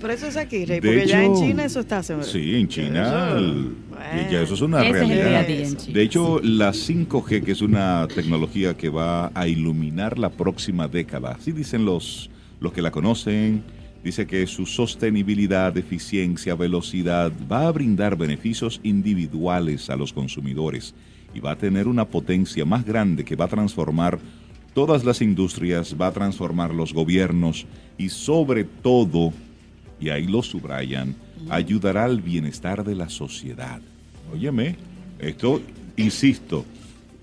Pero 0.00 0.12
eso 0.12 0.26
es 0.28 0.36
aquí, 0.36 0.64
Rey, 0.64 0.80
De 0.80 0.88
porque 0.88 1.06
ya 1.06 1.24
en 1.24 1.32
hecho, 1.32 1.40
China 1.42 1.64
eso 1.64 1.80
está 1.80 2.02
seguro. 2.02 2.26
Sí, 2.26 2.54
en 2.54 2.68
China 2.68 3.28
Eso- 3.28 3.38
el- 3.38 3.74
bueno. 3.90 4.30
ya 4.30 4.42
eso 4.42 4.54
es 4.54 4.60
una 4.60 4.84
es 4.86 4.92
realidad. 4.92 5.26
día 5.28 5.38
a 5.40 5.44
día 5.44 5.66
en 5.66 5.76
China. 5.76 5.94
De 5.94 6.02
hecho, 6.02 6.40
la 6.42 6.72
5G, 6.72 7.42
que 7.42 7.52
es 7.52 7.60
una 7.60 8.06
tecnología 8.14 8.76
que 8.76 8.88
va 8.88 9.30
a 9.34 9.46
iluminar 9.48 10.18
la 10.18 10.30
próxima 10.30 10.88
década, 10.88 11.36
así 11.38 11.52
dicen 11.52 11.84
los, 11.84 12.30
los 12.60 12.72
que 12.72 12.80
la 12.80 12.90
conocen, 12.92 13.62
dice 14.04 14.26
que 14.26 14.46
su 14.46 14.64
sostenibilidad, 14.66 15.76
eficiencia, 15.76 16.54
velocidad 16.54 17.32
va 17.50 17.66
a 17.66 17.72
brindar 17.72 18.16
beneficios 18.16 18.80
individuales 18.84 19.90
a 19.90 19.96
los 19.96 20.12
consumidores 20.12 20.94
y 21.38 21.40
va 21.40 21.52
a 21.52 21.56
tener 21.56 21.86
una 21.86 22.04
potencia 22.04 22.64
más 22.64 22.84
grande 22.84 23.24
que 23.24 23.36
va 23.36 23.44
a 23.44 23.48
transformar 23.48 24.18
todas 24.74 25.04
las 25.04 25.22
industrias, 25.22 25.94
va 25.98 26.08
a 26.08 26.12
transformar 26.12 26.74
los 26.74 26.92
gobiernos 26.92 27.64
y 27.96 28.08
sobre 28.08 28.64
todo, 28.64 29.32
y 30.00 30.08
ahí 30.08 30.26
lo 30.26 30.42
subrayan, 30.42 31.14
ayudará 31.48 32.04
al 32.06 32.20
bienestar 32.20 32.84
de 32.84 32.96
la 32.96 33.08
sociedad. 33.08 33.80
Óyeme, 34.32 34.74
esto, 35.20 35.60
insisto, 35.96 36.64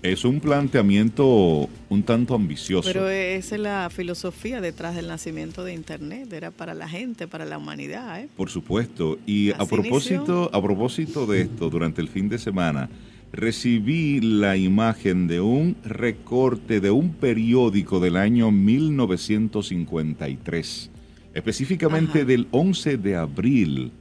es 0.02 0.24
un 0.24 0.40
planteamiento 0.40 1.68
un 1.90 2.02
tanto 2.02 2.34
ambicioso. 2.34 2.88
Pero 2.90 3.10
esa 3.10 3.54
es 3.56 3.60
la 3.60 3.90
filosofía 3.90 4.62
detrás 4.62 4.94
del 4.96 5.08
nacimiento 5.08 5.62
de 5.62 5.74
Internet. 5.74 6.32
Era 6.32 6.50
para 6.50 6.72
la 6.72 6.88
gente, 6.88 7.28
para 7.28 7.44
la 7.44 7.58
humanidad. 7.58 8.20
¿eh? 8.20 8.28
Por 8.34 8.48
supuesto. 8.48 9.18
Y 9.26 9.50
a 9.52 9.66
propósito, 9.66 10.50
a 10.54 10.62
propósito 10.62 11.26
de 11.26 11.42
esto, 11.42 11.68
durante 11.68 12.00
el 12.00 12.08
fin 12.08 12.30
de 12.30 12.38
semana, 12.38 12.88
recibí 13.32 14.20
la 14.20 14.56
imagen 14.56 15.26
de 15.28 15.40
un 15.40 15.76
recorte 15.84 16.80
de 16.80 16.90
un 16.90 17.12
periódico 17.14 18.00
del 18.00 18.16
año 18.16 18.50
1953, 18.50 20.90
específicamente 21.34 22.18
Ajá. 22.20 22.26
del 22.26 22.48
11 22.50 22.96
de 22.96 23.14
abril 23.16 23.92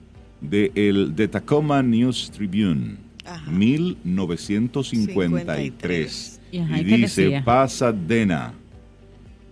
de 0.41 0.71
el 0.75 1.15
de 1.15 1.27
Tacoma 1.27 1.83
News 1.83 2.31
Tribune. 2.31 2.95
Ajá. 3.25 3.51
1953 3.51 6.41
Y, 6.51 6.59
ajá, 6.59 6.77
y 6.77 6.81
¿y 6.81 6.85
qué 6.85 6.97
dice 6.97 7.21
decía? 7.23 7.43
Pasadena 7.43 8.53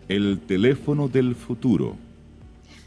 el 0.08 0.40
teléfono 0.46 1.08
del 1.08 1.34
futuro 1.34 1.98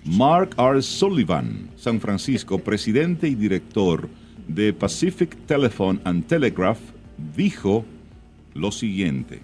Mark 0.05 0.51
R. 0.57 0.81
Sullivan, 0.83 1.69
San 1.77 1.99
Francisco, 2.01 2.61
presidente 2.61 3.27
y 3.29 3.35
director 3.35 4.09
de 4.49 4.73
Pacific 4.73 5.37
Telephone 5.47 6.01
and 6.05 6.27
Telegraph, 6.27 6.79
dijo 7.37 7.85
lo 8.55 8.73
siguiente. 8.73 9.41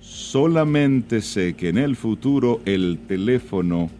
Solamente 0.00 1.20
sé 1.20 1.54
que 1.54 1.68
en 1.68 1.78
el 1.78 1.96
futuro 1.96 2.60
el 2.64 2.98
teléfono 3.06 3.90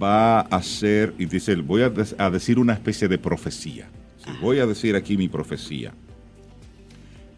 va 0.00 0.40
a 0.40 0.62
ser, 0.62 1.14
y 1.18 1.26
dice, 1.26 1.54
voy 1.56 1.82
a, 1.82 1.90
decir 2.30 2.58
una 2.58 2.72
especie 2.74 3.08
de 3.08 3.18
profecía. 3.18 3.88
Sí, 4.24 4.30
voy 4.40 4.58
a 4.58 4.66
decir 4.66 4.96
aquí 4.96 5.16
mi 5.16 5.28
profecía. 5.28 5.92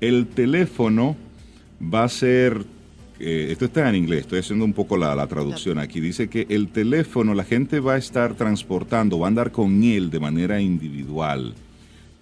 El 0.01 0.27
teléfono 0.27 1.17
va 1.83 2.05
a 2.05 2.09
ser, 2.09 2.65
eh, 3.23 3.53
esto 3.53 3.67
está 3.67 3.89
en 3.89 3.95
inglés, 3.95 4.23
estoy 4.23 4.41
haciendo 4.41 4.65
un 4.65 4.73
poco 4.73 4.97
la, 4.97 5.15
la 5.15 5.29
traducción 5.29 5.79
aquí, 5.79 6.01
dice 6.01 6.29
que 6.29 6.47
el 6.49 6.69
teléfono 6.69 7.35
la 7.35 7.45
gente 7.45 7.79
va 7.79 7.95
a 7.95 7.99
estar 7.99 8.35
transportando, 8.35 9.21
va 9.21 9.27
a 9.27 9.29
andar 9.29 9.53
con 9.53 9.83
él 9.85 10.11
de 10.11 10.19
manera 10.19 10.61
individual, 10.61 11.55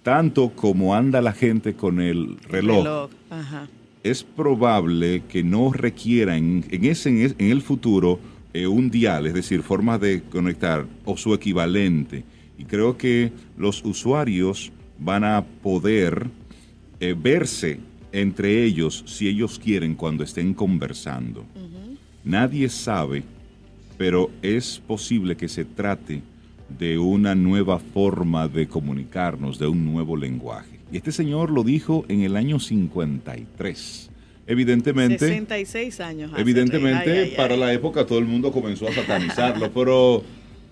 tanto 0.03 0.51
como 0.51 0.93
anda 0.95 1.19
la 1.21 1.33
gente 1.33 1.73
con 1.73 1.99
el 1.99 2.37
reloj. 2.47 3.09
Ajá. 3.29 3.67
Es 4.03 4.23
probable 4.23 5.23
que 5.27 5.43
no 5.43 5.73
requiera 5.73 6.37
en, 6.37 6.63
ese, 6.69 7.09
en 7.09 7.51
el 7.51 7.61
futuro 7.61 8.19
eh, 8.53 8.67
un 8.67 8.89
dial, 8.91 9.25
es 9.27 9.33
decir, 9.33 9.63
formas 9.63 9.99
de 10.01 10.21
conectar 10.23 10.85
o 11.05 11.17
su 11.17 11.33
equivalente. 11.33 12.23
Y 12.57 12.65
creo 12.65 12.97
que 12.97 13.31
los 13.57 13.83
usuarios 13.83 14.71
van 14.99 15.23
a 15.23 15.43
poder 15.43 16.27
eh, 16.99 17.15
verse 17.17 17.79
entre 18.11 18.63
ellos 18.63 19.03
si 19.07 19.27
ellos 19.27 19.59
quieren 19.59 19.95
cuando 19.95 20.23
estén 20.23 20.53
conversando. 20.53 21.45
Nadie 22.23 22.69
sabe, 22.69 23.23
pero 23.97 24.29
es 24.41 24.81
posible 24.85 25.35
que 25.35 25.47
se 25.47 25.65
trate 25.65 26.21
de 26.77 26.97
una 26.97 27.35
nueva 27.35 27.79
forma 27.79 28.47
de 28.47 28.67
comunicarnos, 28.67 29.59
de 29.59 29.67
un 29.67 29.85
nuevo 29.85 30.15
lenguaje. 30.15 30.79
Y 30.91 30.97
este 30.97 31.11
señor 31.11 31.49
lo 31.49 31.63
dijo 31.63 32.05
en 32.07 32.21
el 32.21 32.35
año 32.35 32.59
53. 32.59 34.09
Evidentemente, 34.47 35.19
66 35.19 35.99
años. 36.01 36.31
hace, 36.33 36.41
evidentemente 36.41 37.05
Rey. 37.05 37.17
Ay, 37.19 37.29
ay, 37.29 37.33
para 37.37 37.55
la 37.55 37.71
época 37.73 38.05
todo 38.05 38.19
el 38.19 38.25
mundo 38.25 38.51
comenzó 38.51 38.87
a 38.87 38.93
satanizarlo, 38.93 39.71
pero, 39.71 40.23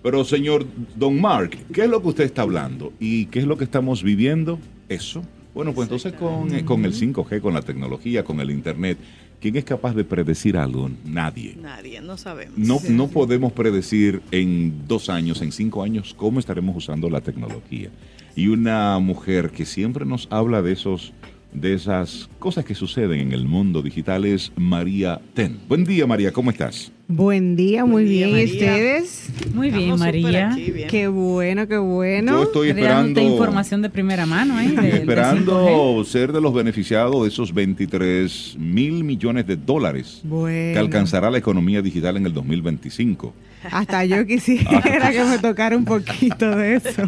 pero 0.02 0.24
señor 0.24 0.66
Don 0.96 1.20
Mark, 1.20 1.56
¿qué 1.72 1.84
es 1.84 1.88
lo 1.88 2.02
que 2.02 2.08
usted 2.08 2.24
está 2.24 2.42
hablando? 2.42 2.92
¿Y 3.00 3.26
qué 3.26 3.38
es 3.38 3.46
lo 3.46 3.56
que 3.56 3.64
estamos 3.64 4.02
viviendo? 4.02 4.58
Eso. 4.88 5.22
Bueno, 5.54 5.72
pues 5.72 5.86
entonces 5.86 6.12
con, 6.12 6.54
eh, 6.54 6.64
con 6.64 6.84
el 6.84 6.94
5G, 6.94 7.40
con 7.40 7.54
la 7.54 7.62
tecnología, 7.62 8.24
con 8.24 8.40
el 8.40 8.50
Internet, 8.50 8.98
¿quién 9.40 9.56
es 9.56 9.64
capaz 9.64 9.94
de 9.94 10.04
predecir 10.04 10.56
algo? 10.56 10.90
Nadie. 11.04 11.56
Nadie, 11.60 12.00
no 12.00 12.16
sabemos. 12.16 12.56
No, 12.56 12.78
no 12.88 13.08
podemos 13.08 13.52
predecir 13.52 14.22
en 14.30 14.86
dos 14.86 15.08
años, 15.10 15.42
en 15.42 15.52
cinco 15.52 15.82
años, 15.82 16.14
cómo 16.14 16.38
estaremos 16.38 16.76
usando 16.76 17.10
la 17.10 17.20
tecnología. 17.20 17.90
Y 18.36 18.46
una 18.48 18.98
mujer 19.00 19.50
que 19.50 19.66
siempre 19.66 20.04
nos 20.04 20.28
habla 20.30 20.62
de 20.62 20.72
esos, 20.72 21.12
de 21.52 21.74
esas 21.74 22.28
cosas 22.38 22.64
que 22.64 22.76
suceden 22.76 23.20
en 23.20 23.32
el 23.32 23.44
mundo 23.44 23.82
digital 23.82 24.24
es 24.24 24.52
María 24.56 25.20
Ten. 25.34 25.58
Buen 25.68 25.84
día, 25.84 26.06
María, 26.06 26.32
¿cómo 26.32 26.50
estás? 26.50 26.92
Buen 27.12 27.56
día, 27.56 27.84
muy 27.84 28.04
Buen 28.04 28.06
día, 28.06 28.26
bien. 28.28 28.38
¿Y 28.38 28.52
ustedes? 28.52 29.26
Muy 29.52 29.68
bien, 29.70 29.80
Estamos 29.80 29.98
María. 29.98 30.52
aquí, 30.52 30.70
bien. 30.70 30.88
Qué 30.88 31.08
bueno, 31.08 31.66
qué 31.66 31.74
Yo 31.74 31.82
bueno. 31.82 32.42
estoy 32.44 32.68
Dándote 32.68 32.80
esperando, 32.82 33.20
información 33.20 33.82
de 33.82 33.90
primera 33.90 34.26
mano, 34.26 34.60
¿eh? 34.60 34.68
5G. 34.68 34.94
esperando 34.94 36.04
ser 36.04 36.32
de 36.32 36.40
los 36.40 36.54
beneficiados 36.54 37.20
de 37.22 37.28
esos 37.28 37.52
23 37.52 38.54
mil 38.60 39.02
millones 39.02 39.44
de 39.48 39.56
dólares 39.56 40.20
Bueno. 40.22 40.72
que 40.74 40.78
alcanzará 40.78 41.32
la 41.32 41.38
economía 41.38 41.82
digital 41.82 42.16
en 42.16 42.26
el 42.26 42.32
2025. 42.32 43.34
Hasta 43.72 44.04
yo 44.04 44.24
quisiera 44.24 45.10
que 45.10 45.24
me 45.24 45.38
tocara 45.40 45.76
un 45.76 45.84
poquito 45.84 46.54
de 46.56 46.76
eso. 46.76 47.02
No, 47.02 47.06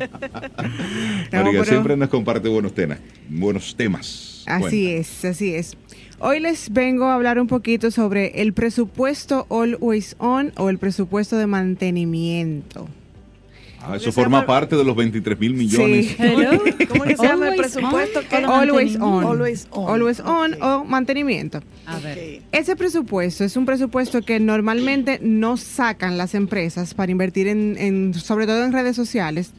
María 1.45 1.51
pero 1.53 1.65
siempre 1.65 1.97
nos 1.97 2.09
comparte 2.09 2.49
buenos 2.49 2.75
temas. 2.75 2.99
Buenos 3.29 3.75
temas. 3.77 4.43
Así 4.47 4.89
es, 4.91 5.25
así 5.25 5.55
es. 5.55 5.77
Hoy 6.19 6.41
les 6.41 6.73
vengo 6.73 7.07
a 7.07 7.15
hablar 7.15 7.39
un 7.41 7.47
poquito 7.49 7.91
sobre 7.91 8.41
el 8.43 8.53
presupuesto 8.53 9.47
Always 9.51 10.15
On 10.19 10.53
o 10.57 10.71
el 10.71 10.79
presupuesto 10.79 11.37
de 11.37 11.47
mantenimiento. 11.47 12.89
Ah, 13.85 13.97
eso 13.97 14.13
forma 14.13 14.47
parte 14.47 14.77
de 14.77 14.85
los 14.85 14.95
23 14.95 15.41
mil 15.41 15.55
millones. 15.55 16.07
Sí. 16.17 16.87
¿Cómo 16.87 17.03
que 17.03 17.17
se 17.17 17.27
llama 17.27 17.49
el 17.49 17.57
presupuesto? 17.57 18.21
Always 18.47 18.95
On. 19.01 19.25
Always 19.25 19.67
on. 19.73 19.93
Always 19.93 20.21
On 20.21 20.63
o 20.63 20.85
mantenimiento. 20.85 21.61
A 21.87 21.99
ver. 21.99 22.43
Ese 22.53 22.77
presupuesto 22.77 23.43
es 23.43 23.57
un 23.57 23.67
presupuesto 23.67 24.23
que 24.23 24.39
normalmente 24.39 25.19
no 25.21 25.57
sacan 25.57 26.17
las 26.17 26.37
empresas 26.37 26.95
para 26.95 27.11
invertir 27.11 27.49
en, 27.49 27.77
en- 27.77 28.15
sobre 28.15 28.47
todo 28.47 28.63
en 28.65 28.73
redes 28.73 28.95
sociales, 28.95 29.51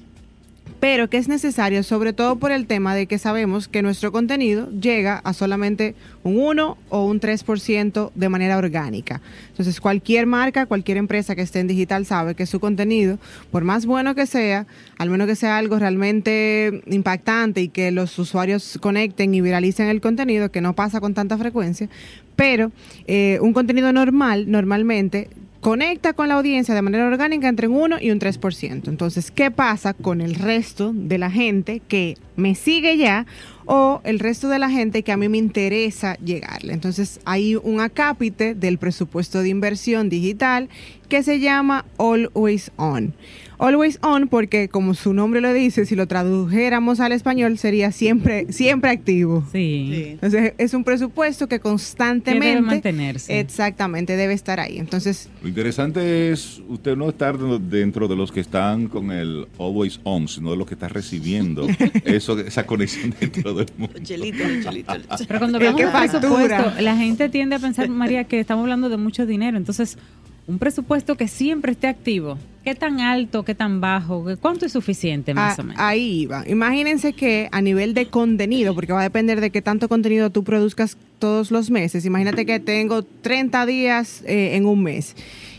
pero 0.84 1.10
que 1.10 1.16
es 1.16 1.30
necesario 1.30 1.82
sobre 1.82 2.12
todo 2.12 2.36
por 2.36 2.52
el 2.52 2.68
tema 2.68 2.94
de 2.94 3.08
que 3.08 3.18
sabemos 3.18 3.70
que 3.70 3.82
nuestro 3.82 4.12
contenido 4.12 4.70
llega 4.70 5.16
a 5.20 5.32
solamente 5.32 5.96
un 6.24 6.38
1 6.38 6.78
o 6.90 7.06
un 7.06 7.22
3% 7.22 8.12
de 8.14 8.28
manera 8.28 8.58
orgánica. 8.58 9.22
Entonces 9.48 9.80
cualquier 9.80 10.26
marca, 10.26 10.66
cualquier 10.66 10.98
empresa 10.98 11.38
que 11.38 11.42
esté 11.42 11.62
en 11.62 11.68
digital 11.68 12.06
sabe 12.06 12.36
que 12.36 12.46
su 12.46 12.60
contenido, 12.60 13.18
por 13.50 13.64
más 13.64 13.86
bueno 13.86 14.14
que 14.14 14.26
sea, 14.26 14.68
al 14.98 15.10
menos 15.10 15.28
que 15.28 15.38
sea 15.38 15.58
algo 15.58 15.80
realmente 15.80 16.82
impactante 16.88 17.62
y 17.62 17.70
que 17.70 17.92
los 17.92 18.20
usuarios 18.20 18.78
conecten 18.82 19.34
y 19.34 19.40
viralicen 19.40 19.88
el 19.88 20.02
contenido, 20.02 20.52
que 20.52 20.60
no 20.60 20.76
pasa 20.76 21.00
con 21.00 21.14
tanta 21.14 21.38
frecuencia, 21.38 21.88
pero 22.36 22.74
eh, 23.08 23.40
un 23.42 23.54
contenido 23.54 23.94
normal, 23.94 24.52
normalmente, 24.52 25.30
conecta 25.64 26.12
con 26.12 26.28
la 26.28 26.36
audiencia 26.36 26.76
de 26.76 26.82
manera 26.82 27.08
orgánica 27.08 27.48
entre 27.48 27.70
un 27.70 27.78
1 27.78 27.98
y 28.02 28.12
un 28.12 28.20
3%. 28.20 28.90
Entonces, 28.90 29.32
¿qué 29.32 29.50
pasa 29.50 29.94
con 29.94 30.20
el 30.20 30.36
resto 30.36 30.92
de 30.94 31.18
la 31.18 31.32
gente 31.32 31.80
que 31.80 32.18
me 32.36 32.54
sigue 32.54 32.98
ya 32.98 33.26
o 33.66 34.02
el 34.04 34.20
resto 34.20 34.50
de 34.50 34.60
la 34.60 34.70
gente 34.70 35.04
que 35.04 35.14
a 35.14 35.18
mí 35.18 35.30
me 35.30 35.38
interesa 35.38 36.16
llegarle? 36.16 36.74
Entonces, 36.74 37.22
hay 37.24 37.56
un 37.56 37.80
acápite 37.80 38.56
del 38.56 38.78
presupuesto 38.78 39.42
de 39.42 39.50
inversión 39.50 40.10
digital 40.10 40.68
que 41.14 41.22
se 41.22 41.40
llama 41.40 41.86
Always 42.00 42.72
On. 42.76 43.14
Always 43.60 44.00
On 44.02 44.28
porque, 44.28 44.68
como 44.68 44.96
su 44.96 45.14
nombre 45.14 45.42
lo 45.42 45.54
dice, 45.54 45.86
si 45.86 45.96
lo 45.96 46.08
tradujéramos 46.08 47.00
al 47.00 47.12
español 47.12 47.60
sería 47.60 47.92
siempre, 47.92 48.52
siempre 48.52 48.90
activo. 48.90 49.44
Sí. 49.52 49.92
Sí. 49.94 50.04
Entonces, 50.14 50.54
es 50.58 50.74
un 50.74 50.84
presupuesto 50.84 51.48
que 51.48 51.60
constantemente... 51.60 52.48
Que 52.48 52.56
debe 52.56 52.62
mantenerse. 52.62 53.40
Exactamente, 53.40 54.18
debe 54.18 54.34
estar 54.34 54.60
ahí. 54.60 54.80
Entonces, 54.80 55.30
Lo 55.44 55.50
interesante 55.50 56.32
es 56.32 56.64
usted 56.68 56.98
no 56.98 57.10
estar 57.10 57.38
dentro- 57.38 58.08
de 58.08 58.16
los 58.16 58.32
que 58.32 58.40
están 58.40 58.88
con 58.88 59.12
el 59.12 59.46
always 59.60 60.00
on, 60.04 60.28
sino 60.28 60.50
de 60.50 60.58
los 60.58 60.66
que 60.66 60.74
está 60.74 60.88
recibiendo 60.90 61.68
eso, 62.06 62.40
esa 62.40 62.66
conexión 62.66 63.14
dentro 63.20 63.54
del 63.54 63.68
mundo. 63.78 63.94
Los 64.00 64.04
chelitos. 64.04 64.48
Pero 65.28 65.40
cuando 65.40 65.60
un 65.60 65.64
factura. 65.66 65.92
presupuesto, 66.10 66.82
la 66.82 66.98
gente 66.98 67.30
tiende 67.30 67.58
a 67.58 67.60
pensar, 67.60 67.88
María, 67.88 68.24
que 68.24 68.40
estamos 68.40 68.64
hablando 68.64 68.90
de 68.90 68.98
mucho 68.98 69.28
dinero. 69.28 69.58
Entonces, 69.58 70.00
un 70.48 70.60
presupuesto 70.60 71.16
que 71.16 71.28
siempre 71.28 71.72
esté 71.72 71.88
activo. 71.88 72.38
¿Qué 72.64 72.76
tan 72.76 73.02
alto, 73.02 73.44
qué 73.44 73.56
tan 73.56 73.82
bajo? 73.82 74.26
¿Cuánto 74.40 74.66
es 74.66 74.72
suficiente, 74.72 75.34
más 75.34 75.60
a- 75.60 75.62
o 75.62 75.66
menos? 75.66 75.82
ahí 75.82 76.22
iba. 76.22 76.44
Imagínense 76.48 77.12
que 77.14 77.50
a 77.52 77.62
nivel 77.62 77.94
de 77.94 78.08
contenido, 78.08 78.74
porque 78.74 78.94
va 78.94 79.02
a 79.02 79.04
depender 79.04 79.42
de 79.42 79.50
qué 79.50 79.62
tanto 79.62 79.90
contenido 79.90 80.30
tú 80.30 80.44
produzcas 80.46 80.98
todos 81.20 81.52
los 81.52 81.70
meses. 81.70 82.06
Imagínate 82.06 82.46
que 82.46 82.60
tengo 82.62 83.04
30 83.04 83.66
días 83.66 84.24
eh, 84.26 84.56
en 84.56 84.66
un 84.66 84.82
mes. 84.84 85.16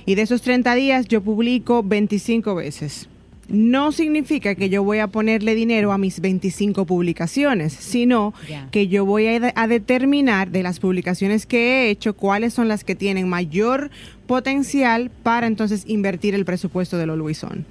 Y 0.06 0.14
de 0.14 0.22
esos 0.22 0.40
30 0.42 0.74
días 0.74 1.06
yo 1.06 1.22
publico 1.22 1.82
25 1.82 2.54
veces. 2.54 3.08
No 3.46 3.92
significa 3.92 4.54
que 4.54 4.70
yo 4.70 4.82
voy 4.82 5.00
a 5.00 5.08
ponerle 5.08 5.54
dinero 5.54 5.92
a 5.92 5.98
mis 5.98 6.20
25 6.20 6.86
publicaciones, 6.86 7.74
sino 7.74 8.32
que 8.70 8.88
yo 8.88 9.04
voy 9.04 9.26
a, 9.26 9.52
a 9.54 9.68
determinar 9.68 10.50
de 10.50 10.62
las 10.62 10.80
publicaciones 10.80 11.44
que 11.44 11.58
he 11.58 11.90
hecho 11.90 12.14
cuáles 12.14 12.54
son 12.54 12.68
las 12.68 12.84
que 12.84 12.94
tienen 12.94 13.28
mayor 13.28 13.90
potencial 14.26 15.10
para 15.22 15.46
entonces 15.46 15.84
invertir 15.86 16.34
el 16.34 16.44
presupuesto 16.44 16.96
del 16.98 17.10
Always 17.10 17.44
On. 17.44 17.64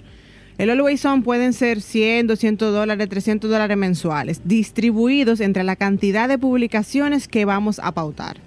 El 0.57 0.69
Always 0.69 1.03
On 1.05 1.23
pueden 1.23 1.53
ser 1.53 1.81
100, 1.81 2.27
200 2.27 2.71
dólares, 2.73 3.09
300 3.09 3.49
dólares 3.49 3.75
mensuales, 3.75 4.41
distribuidos 4.45 5.39
entre 5.39 5.63
la 5.63 5.75
cantidad 5.75 6.29
de 6.29 6.37
publicaciones 6.37 7.27
que 7.27 7.45
vamos 7.45 7.79
a 7.79 7.91
pautar. 7.91 8.37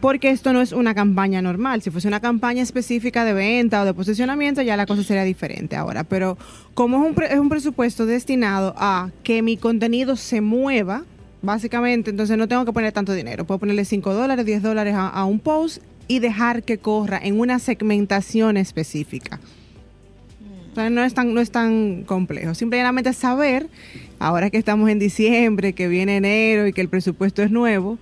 Porque 0.00 0.30
esto 0.30 0.52
no 0.52 0.60
es 0.62 0.70
una 0.72 0.94
campaña 0.94 1.42
normal. 1.42 1.82
Si 1.82 1.90
fuese 1.90 2.06
una 2.06 2.20
campaña 2.20 2.62
específica 2.62 3.24
de 3.24 3.32
venta 3.32 3.82
o 3.82 3.84
de 3.84 3.92
posicionamiento, 3.94 4.62
ya 4.62 4.76
la 4.76 4.86
cosa 4.86 5.02
sería 5.02 5.24
diferente 5.24 5.74
ahora. 5.74 6.04
Pero 6.04 6.38
como 6.74 7.02
es 7.02 7.08
un, 7.08 7.14
pre- 7.14 7.32
es 7.32 7.38
un 7.40 7.48
presupuesto 7.48 8.06
destinado 8.06 8.74
a 8.78 9.10
que 9.24 9.42
mi 9.42 9.56
contenido 9.56 10.14
se 10.14 10.40
mueva, 10.40 11.04
básicamente, 11.42 12.10
entonces 12.10 12.38
no 12.38 12.46
tengo 12.46 12.64
que 12.64 12.72
poner 12.72 12.92
tanto 12.92 13.12
dinero. 13.12 13.44
Puedo 13.44 13.58
ponerle 13.58 13.84
5 13.84 14.14
dólares, 14.14 14.46
10 14.46 14.62
dólares 14.62 14.94
a, 14.94 15.08
a 15.08 15.24
un 15.24 15.40
post 15.40 15.82
y 16.08 16.18
dejar 16.18 16.62
que 16.62 16.78
corra 16.78 17.20
en 17.22 17.38
una 17.38 17.58
segmentación 17.58 18.56
específica. 18.56 19.38
O 20.72 20.74
sea, 20.74 20.90
no 20.90 21.04
es 21.04 21.14
tan, 21.14 21.34
no 21.34 21.40
es 21.40 21.50
tan 21.50 22.02
complejo. 22.04 22.54
Simplemente 22.54 23.12
saber, 23.12 23.68
ahora 24.18 24.50
que 24.50 24.58
estamos 24.58 24.88
en 24.90 24.98
diciembre, 24.98 25.74
que 25.74 25.88
viene 25.88 26.16
enero 26.16 26.66
y 26.66 26.72
que 26.72 26.80
el 26.80 26.88
presupuesto 26.88 27.42
es 27.42 27.50
nuevo, 27.50 27.98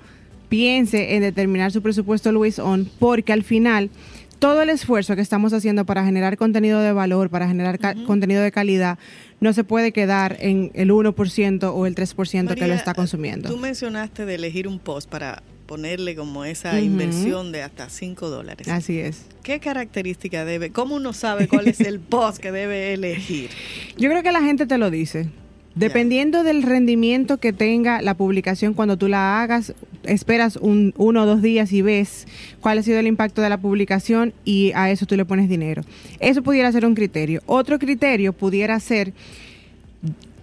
piense 0.48 1.16
en 1.16 1.22
determinar 1.22 1.72
su 1.72 1.82
presupuesto 1.82 2.32
Luis 2.32 2.58
On, 2.58 2.88
porque 2.98 3.32
al 3.32 3.42
final 3.42 3.90
todo 4.38 4.62
el 4.62 4.70
esfuerzo 4.70 5.16
que 5.16 5.22
estamos 5.22 5.52
haciendo 5.52 5.86
para 5.86 6.04
generar 6.04 6.36
contenido 6.36 6.80
de 6.80 6.92
valor, 6.92 7.30
para 7.30 7.48
generar 7.48 7.78
contenido 8.06 8.42
de 8.42 8.52
calidad, 8.52 8.98
no 9.40 9.52
se 9.52 9.64
puede 9.64 9.92
quedar 9.92 10.36
en 10.40 10.70
el 10.74 10.90
1% 10.90 11.72
o 11.74 11.86
el 11.86 11.94
3% 11.94 12.28
que 12.28 12.54
lo 12.54 12.60
María, 12.60 12.74
está 12.74 12.94
consumiendo. 12.94 13.48
Tú 13.48 13.56
mencionaste 13.56 14.26
de 14.26 14.34
elegir 14.34 14.68
un 14.68 14.78
post 14.78 15.08
para 15.08 15.42
ponerle 15.66 16.14
como 16.14 16.44
esa 16.44 16.80
inversión 16.80 17.52
de 17.52 17.62
hasta 17.62 17.88
5 17.88 18.30
dólares. 18.30 18.68
Así 18.68 18.98
es. 18.98 19.26
¿Qué 19.42 19.60
característica 19.60 20.44
debe? 20.44 20.70
¿Cómo 20.70 20.96
uno 20.96 21.12
sabe 21.12 21.48
cuál 21.48 21.68
es 21.68 21.80
el 21.80 22.00
post 22.00 22.38
que 22.38 22.52
debe 22.52 22.94
elegir? 22.94 23.50
Yo 23.96 24.08
creo 24.08 24.22
que 24.22 24.32
la 24.32 24.42
gente 24.42 24.66
te 24.66 24.78
lo 24.78 24.90
dice. 24.90 25.28
Dependiendo 25.74 26.42
del 26.42 26.62
rendimiento 26.62 27.36
que 27.36 27.52
tenga 27.52 28.00
la 28.00 28.14
publicación 28.14 28.72
cuando 28.72 28.96
tú 28.96 29.08
la 29.08 29.42
hagas, 29.42 29.74
esperas 30.04 30.56
un, 30.56 30.94
uno 30.96 31.24
o 31.24 31.26
dos 31.26 31.42
días 31.42 31.70
y 31.70 31.82
ves 31.82 32.26
cuál 32.60 32.78
ha 32.78 32.82
sido 32.82 32.98
el 32.98 33.06
impacto 33.06 33.42
de 33.42 33.50
la 33.50 33.58
publicación 33.58 34.32
y 34.42 34.72
a 34.74 34.90
eso 34.90 35.04
tú 35.04 35.16
le 35.16 35.26
pones 35.26 35.50
dinero. 35.50 35.82
Eso 36.18 36.42
pudiera 36.42 36.72
ser 36.72 36.86
un 36.86 36.94
criterio. 36.94 37.42
Otro 37.44 37.78
criterio 37.78 38.32
pudiera 38.32 38.80
ser 38.80 39.12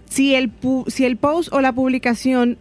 si 0.08 0.36
el, 0.36 0.52
si 0.86 1.04
el 1.04 1.16
post 1.16 1.52
o 1.52 1.60
la 1.60 1.72
publicación 1.72 2.56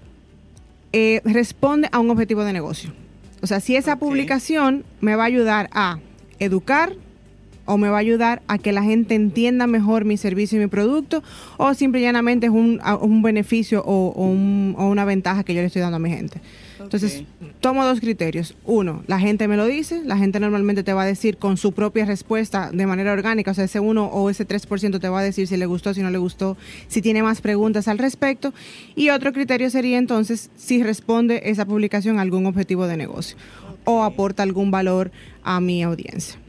eh, 0.93 1.21
responde 1.25 1.89
a 1.91 1.99
un 1.99 2.09
objetivo 2.11 2.43
de 2.43 2.53
negocio. 2.53 2.91
O 3.41 3.47
sea, 3.47 3.59
si 3.59 3.75
esa 3.75 3.97
publicación 3.97 4.85
me 5.01 5.15
va 5.15 5.23
a 5.23 5.25
ayudar 5.27 5.69
a 5.73 5.99
educar 6.39 6.93
o 7.65 7.77
me 7.77 7.89
va 7.89 7.97
a 7.97 7.99
ayudar 7.99 8.41
a 8.47 8.57
que 8.57 8.71
la 8.71 8.83
gente 8.83 9.15
entienda 9.15 9.67
mejor 9.67 10.05
mi 10.05 10.17
servicio 10.17 10.57
y 10.57 10.61
mi 10.61 10.67
producto 10.67 11.23
o 11.57 11.73
simple 11.73 11.99
y 12.01 12.03
llanamente 12.03 12.47
es 12.47 12.51
un, 12.51 12.79
un 13.01 13.21
beneficio 13.21 13.81
o, 13.85 14.09
o 14.09 14.25
un- 14.27 14.75
o 14.77 14.87
una 14.87 15.05
ventaja 15.05 15.43
que 15.43 15.53
yo 15.53 15.61
le 15.61 15.67
estoy 15.67 15.81
dando 15.81 15.95
a 15.97 15.99
mi 15.99 16.09
gente. 16.09 16.41
Entonces, 16.83 17.23
tomo 17.59 17.85
dos 17.85 17.99
criterios. 17.99 18.55
Uno, 18.65 19.03
la 19.07 19.19
gente 19.19 19.47
me 19.47 19.57
lo 19.57 19.65
dice, 19.65 20.03
la 20.03 20.17
gente 20.17 20.39
normalmente 20.39 20.83
te 20.83 20.93
va 20.93 21.03
a 21.03 21.05
decir 21.05 21.37
con 21.37 21.57
su 21.57 21.71
propia 21.71 22.05
respuesta 22.05 22.69
de 22.71 22.85
manera 22.85 23.13
orgánica, 23.13 23.51
o 23.51 23.53
sea, 23.53 23.65
ese 23.65 23.79
1 23.79 24.05
o 24.05 24.29
ese 24.29 24.47
3% 24.47 24.99
te 24.99 25.09
va 25.09 25.19
a 25.19 25.23
decir 25.23 25.47
si 25.47 25.57
le 25.57 25.65
gustó, 25.65 25.93
si 25.93 26.01
no 26.01 26.09
le 26.09 26.17
gustó, 26.17 26.57
si 26.87 27.01
tiene 27.01 27.23
más 27.23 27.41
preguntas 27.41 27.87
al 27.87 27.97
respecto. 27.97 28.53
Y 28.95 29.09
otro 29.09 29.33
criterio 29.33 29.69
sería 29.69 29.97
entonces 29.97 30.51
si 30.55 30.83
responde 30.83 31.41
esa 31.45 31.65
publicación 31.65 32.19
a 32.19 32.21
algún 32.21 32.45
objetivo 32.45 32.87
de 32.87 32.97
negocio 32.97 33.37
o 33.85 34.03
aporta 34.03 34.43
algún 34.43 34.71
valor 34.71 35.11
a 35.43 35.59
mi 35.59 35.83
audiencia. 35.83 36.39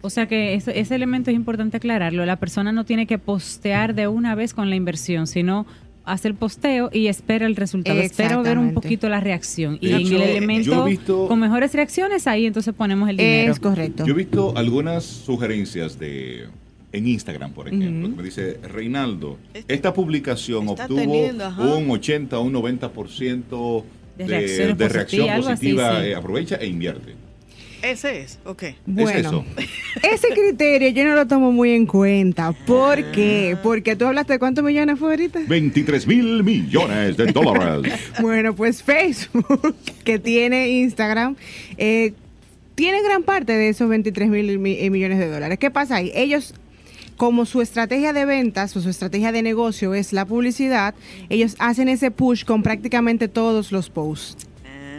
O 0.00 0.10
sea 0.10 0.28
que 0.28 0.54
ese, 0.54 0.78
ese 0.78 0.94
elemento 0.94 1.30
es 1.30 1.36
importante 1.36 1.76
aclararlo. 1.76 2.24
La 2.24 2.36
persona 2.36 2.70
no 2.70 2.84
tiene 2.84 3.06
que 3.06 3.18
postear 3.18 3.94
de 3.94 4.06
una 4.06 4.36
vez 4.36 4.54
con 4.54 4.70
la 4.70 4.76
inversión, 4.76 5.26
sino 5.26 5.66
hace 6.08 6.28
el 6.28 6.34
posteo 6.34 6.90
y 6.92 7.06
espera 7.06 7.46
el 7.46 7.56
resultado. 7.56 8.00
Espero 8.00 8.42
ver 8.42 8.58
un 8.58 8.74
poquito 8.74 9.08
la 9.08 9.20
reacción. 9.20 9.78
Y 9.80 9.90
en 9.92 10.06
el 10.06 10.22
elemento 10.22 10.84
visto- 10.84 11.28
con 11.28 11.38
mejores 11.40 11.72
reacciones, 11.74 12.26
ahí 12.26 12.46
entonces 12.46 12.74
ponemos 12.74 13.08
el 13.08 13.16
dinero. 13.16 13.52
Es 13.52 13.60
correcto. 13.60 14.04
Yo 14.06 14.14
he 14.14 14.16
visto 14.16 14.56
algunas 14.56 15.04
sugerencias 15.04 15.98
de 15.98 16.46
en 16.90 17.06
Instagram, 17.06 17.52
por 17.52 17.68
ejemplo, 17.68 18.08
que 18.10 18.16
me 18.16 18.22
dice, 18.22 18.58
Reinaldo, 18.62 19.36
esta 19.68 19.92
publicación 19.92 20.68
está 20.70 20.84
obtuvo 20.84 20.98
teniendo, 21.00 21.48
un 21.76 21.90
80 21.90 22.38
o 22.38 22.42
un 22.42 22.52
90% 22.54 23.84
De 24.16 24.24
de, 24.74 24.88
reacción 24.88 25.28
así, 25.28 25.42
positiva, 25.42 26.00
sí. 26.00 26.06
eh, 26.08 26.14
aprovecha 26.14 26.56
e 26.56 26.66
invierte. 26.66 27.14
Ese 27.82 28.22
es, 28.22 28.38
ok. 28.44 28.64
Bueno, 28.86 29.44
ese 30.02 30.28
criterio 30.34 30.88
yo 30.90 31.04
no 31.04 31.14
lo 31.14 31.26
tomo 31.26 31.52
muy 31.52 31.70
en 31.72 31.86
cuenta. 31.86 32.52
¿Por 32.52 33.12
qué? 33.12 33.56
Porque 33.62 33.94
tú 33.94 34.04
hablaste 34.06 34.32
de 34.34 34.38
cuántos 34.40 34.64
millones 34.64 34.98
fue 34.98 35.10
ahorita. 35.10 35.40
23 35.46 36.06
mil 36.06 36.42
millones 36.42 37.16
de 37.16 37.26
dólares. 37.26 37.92
Bueno, 38.20 38.54
pues 38.54 38.82
Facebook, 38.82 39.76
que 40.04 40.18
tiene 40.18 40.68
Instagram, 40.70 41.36
eh, 41.76 42.14
tiene 42.74 43.00
gran 43.02 43.22
parte 43.22 43.52
de 43.52 43.68
esos 43.68 43.88
23 43.88 44.28
mil 44.28 44.58
mi- 44.58 44.78
eh, 44.80 44.90
millones 44.90 45.18
de 45.20 45.28
dólares. 45.28 45.58
¿Qué 45.58 45.70
pasa 45.70 45.96
ahí? 45.96 46.10
Ellos 46.14 46.54
como 47.16 47.46
su 47.46 47.60
estrategia 47.62 48.12
de 48.12 48.24
ventas 48.24 48.76
o 48.76 48.80
su 48.80 48.88
estrategia 48.88 49.32
de 49.32 49.42
negocio 49.42 49.92
es 49.94 50.12
la 50.12 50.24
publicidad, 50.24 50.94
ellos 51.28 51.56
hacen 51.58 51.88
ese 51.88 52.12
push 52.12 52.44
con 52.44 52.62
prácticamente 52.62 53.26
todos 53.26 53.72
los 53.72 53.90
posts. 53.90 54.46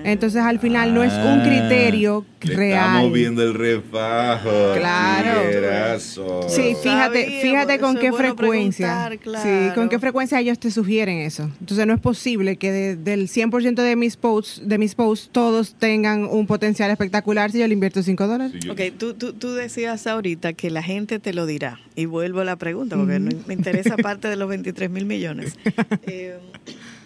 Entonces 0.04 0.41
al 0.41 0.60
final 0.60 0.93
no 0.93 1.04
es 1.04 1.14
un 1.14 1.41
criterio 1.41 2.26
Ah, 2.41 2.45
Le 2.47 2.56
real. 2.56 2.88
Estamos 2.88 3.14
viendo 3.14 3.43
el 3.43 3.54
refajo. 3.54 4.50
Claro. 4.78 6.00
Sí, 6.47 6.76
fíjate, 6.82 7.26
Sabía, 7.26 7.41
fíjate 7.41 7.80
con 7.80 7.97
qué 7.97 8.12
bueno 8.12 8.18
frecuencia. 8.36 9.08
preguntar, 9.10 9.41
Sí, 9.43 9.50
con 9.66 9.74
claro. 9.74 9.89
qué 9.89 10.00
frecuencia 10.00 10.39
ellos 10.39 10.58
te 10.58 10.72
sugieren 10.72 11.18
eso. 11.20 11.52
Entonces 11.60 11.86
no 11.86 11.93
es 11.93 12.00
posible 12.00 12.56
que 12.56 12.72
de- 12.72 12.95
del 12.95 13.28
100% 13.28 13.82
de 13.84 13.95
mis 13.97 14.16
posts, 14.16 14.62
de 14.64 14.78
mis 14.78 14.95
posts 14.95 15.30
todos 15.34 15.76
tengan 15.76 16.24
un 16.24 16.47
potencial 16.47 16.89
espectacular 16.91 17.52
si 17.52 17.60
yo 17.60 17.68
le 17.68 17.74
invierto 17.74 18.02
5 18.04 18.26
dólares. 18.28 18.54
Sí, 18.62 18.70
Ok, 18.70 18.80
tú, 18.97 19.14
tú, 19.16 19.34
tú 19.34 19.52
decías 19.54 20.08
ahorita 20.08 20.54
que 20.54 20.70
la 20.70 20.82
gente 20.82 21.20
te 21.20 21.34
lo 21.34 21.45
dirá. 21.45 21.80
Y 21.95 22.06
vuelvo 22.06 22.39
a 22.39 22.45
la 22.45 22.56
pregunta, 22.56 22.95
porque 22.95 23.20
no- 23.20 23.32
me 23.47 23.54
interesa 23.54 23.97
parte 23.97 24.30
de 24.30 24.38
los 24.38 24.47
23 24.47 24.89
mil 24.89 25.06
millones. 25.06 25.58
Eh, 26.04 26.38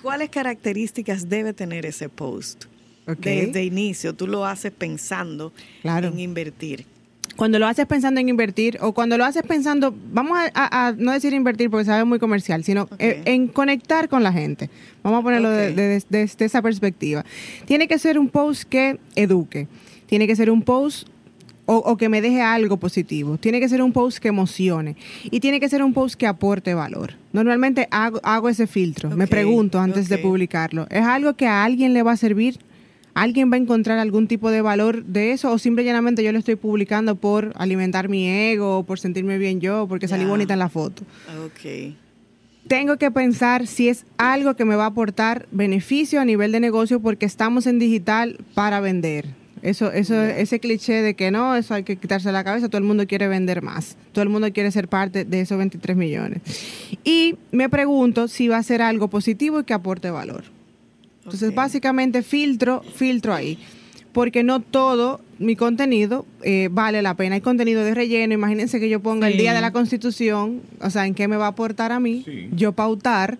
¿Cuáles 0.01 0.29
características 0.29 1.29
debe 1.29 1.53
tener 1.53 1.85
ese 1.85 2.09
post? 2.09 2.65
Desde 3.05 3.63
inicio, 3.63 4.13
tú 4.13 4.27
lo 4.27 4.45
haces 4.45 4.71
pensando 4.71 5.51
Claro. 5.81 6.07
en 6.09 6.19
invertir. 6.19 6.85
Cuando 7.35 7.57
lo 7.57 7.65
haces 7.65 7.87
pensando 7.87 8.19
en 8.21 8.29
invertir 8.29 8.77
o 8.79 8.91
cuando 8.93 9.17
lo 9.17 9.25
haces 9.25 9.41
pensando, 9.43 9.93
vamos 10.13 10.37
a, 10.37 10.51
a- 10.53 10.87
a 10.87 10.91
no 10.91 11.11
decir 11.11 11.33
invertir 11.33 11.69
porque 11.71 11.85
sabe 11.85 12.03
muy 12.05 12.19
comercial, 12.19 12.63
sino 12.63 12.87
eh, 12.99 13.23
en 13.25 13.47
conectar 13.47 14.07
con 14.07 14.21
la 14.21 14.31
gente. 14.31 14.69
Vamos 15.01 15.21
a 15.21 15.23
ponerlo 15.23 15.49
de- 15.49 15.69
Ok. 15.69 15.75
de- 15.75 15.87
de- 15.87 16.03
desde 16.09 16.45
esa 16.45 16.61
perspectiva. 16.61 17.25
Tiene 17.65 17.87
que 17.87 17.97
ser 17.97 18.19
un 18.19 18.29
post 18.29 18.63
que 18.65 18.99
eduque. 19.15 19.67
Tiene 20.05 20.27
que 20.27 20.35
ser 20.35 20.51
un 20.51 20.61
post 20.61 21.07
o, 21.65 21.77
o 21.77 21.97
que 21.97 22.07
me 22.07 22.21
deje 22.21 22.41
algo 22.41 22.77
positivo. 22.77 23.37
Tiene 23.37 23.59
que 23.59 23.67
ser 23.67 23.81
un 23.81 23.93
post 23.93 24.19
que 24.19 24.27
emocione. 24.27 24.95
Y 25.23 25.39
tiene 25.39 25.59
que 25.59 25.69
ser 25.69 25.81
un 25.81 25.93
post 25.93 26.13
que 26.15 26.27
aporte 26.27 26.75
valor. 26.75 27.15
Normalmente 27.31 27.87
hago, 27.89 28.19
hago 28.21 28.47
ese 28.47 28.67
filtro. 28.67 29.09
Me 29.09 29.25
pregunto 29.27 29.79
antes 29.79 30.07
de 30.07 30.19
publicarlo. 30.19 30.85
¿Es 30.91 31.03
algo 31.03 31.33
que 31.33 31.47
a 31.47 31.63
alguien 31.63 31.93
le 31.93 32.03
va 32.03 32.11
a 32.11 32.17
servir? 32.17 32.59
¿Alguien 33.13 33.51
va 33.51 33.55
a 33.55 33.59
encontrar 33.59 33.99
algún 33.99 34.27
tipo 34.27 34.49
de 34.49 34.61
valor 34.61 35.03
de 35.05 35.33
eso? 35.33 35.51
¿O 35.51 35.59
simple 35.59 35.83
y 35.83 35.85
llanamente 35.85 36.23
yo 36.23 36.31
lo 36.31 36.39
estoy 36.39 36.55
publicando 36.55 37.15
por 37.15 37.53
alimentar 37.55 38.09
mi 38.09 38.27
ego, 38.27 38.79
o 38.79 38.83
por 38.83 38.99
sentirme 38.99 39.37
bien 39.37 39.61
yo, 39.61 39.85
porque 39.87 40.07
salí 40.07 40.25
bonita 40.25 40.53
en 40.53 40.59
la 40.59 40.69
foto? 40.69 41.03
Ok. 41.45 41.93
Tengo 42.67 42.97
que 42.97 43.11
pensar 43.11 43.67
si 43.67 43.89
es 43.89 44.05
algo 44.17 44.55
que 44.55 44.65
me 44.65 44.75
va 44.75 44.85
a 44.85 44.87
aportar 44.87 45.47
beneficio 45.51 46.21
a 46.21 46.25
nivel 46.25 46.51
de 46.51 46.59
negocio 46.59 47.01
porque 47.01 47.25
estamos 47.25 47.67
en 47.67 47.77
digital 47.77 48.37
para 48.55 48.79
vender. 48.79 49.27
Eso, 49.61 49.91
eso, 49.93 50.21
ese 50.21 50.59
cliché 50.59 51.01
de 51.01 51.13
que 51.13 51.31
no, 51.31 51.55
eso 51.55 51.73
hay 51.73 51.83
que 51.83 51.95
quitarse 51.95 52.31
la 52.31 52.43
cabeza, 52.43 52.67
todo 52.67 52.79
el 52.79 52.83
mundo 52.83 53.07
quiere 53.07 53.29
vender 53.29 53.61
más, 53.61 53.95
todo 54.11 54.21
el 54.23 54.29
mundo 54.29 54.51
quiere 54.51 54.71
ser 54.71 54.89
parte 54.89 55.23
de 55.23 55.39
esos 55.39 55.57
23 55.57 55.95
millones. 55.95 56.41
Y 57.05 57.35
me 57.51 57.69
pregunto 57.69 58.27
si 58.27 58.49
va 58.49 58.57
a 58.57 58.63
ser 58.63 58.81
algo 58.81 59.07
positivo 59.07 59.61
y 59.61 59.63
que 59.63 59.73
aporte 59.73 60.09
valor. 60.09 60.43
Entonces, 61.23 61.53
básicamente 61.55 62.21
filtro, 62.23 62.81
filtro 62.95 63.33
ahí. 63.33 63.57
Porque 64.11 64.43
no 64.43 64.59
todo 64.59 65.21
mi 65.39 65.55
contenido 65.55 66.25
eh, 66.43 66.69
vale 66.71 67.01
la 67.01 67.15
pena. 67.15 67.35
Hay 67.35 67.41
contenido 67.41 67.83
de 67.83 67.95
relleno. 67.95 68.33
Imagínense 68.33 68.79
que 68.79 68.87
yo 68.89 68.99
ponga 68.99 69.27
el 69.27 69.37
día 69.37 69.53
de 69.53 69.61
la 69.61 69.71
Constitución, 69.71 70.61
o 70.81 70.89
sea, 70.91 71.07
en 71.07 71.15
qué 71.15 71.27
me 71.27 71.35
va 71.37 71.45
a 71.45 71.49
aportar 71.49 71.91
a 71.91 71.99
mí, 71.99 72.21
Sí. 72.25 72.49
yo 72.55 72.73
pautar 72.73 73.39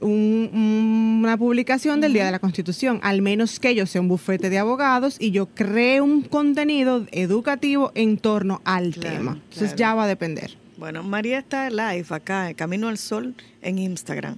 un- 0.00 0.50
un- 0.52 1.20
una 1.22 1.36
publicación 1.36 2.00
del 2.00 2.12
día 2.14 2.24
de 2.24 2.30
la 2.32 2.38
Constitución. 2.38 3.00
Al 3.02 3.20
menos 3.22 3.60
que 3.60 3.74
yo 3.74 3.84
sea 3.86 4.00
un 4.00 4.08
bufete 4.08 4.48
de 4.50 4.58
abogados 4.58 5.16
y 5.20 5.30
yo 5.30 5.46
cree 5.46 6.00
un 6.00 6.22
contenido 6.22 7.06
educativo 7.12 7.92
en 7.94 8.16
torno 8.16 8.60
al 8.64 8.92
Claro, 8.94 9.16
tema. 9.16 9.30
Entonces, 9.32 9.74
claro. 9.74 9.76
ya 9.76 9.94
va 9.94 10.04
a 10.04 10.08
depender. 10.08 10.56
Bueno, 10.78 11.02
María 11.02 11.38
está 11.38 11.68
live 11.70 12.06
acá, 12.10 12.48
en 12.50 12.54
Camino 12.56 12.88
al 12.88 12.98
Sol, 12.98 13.34
en 13.62 13.78
Instagram. 13.78 14.36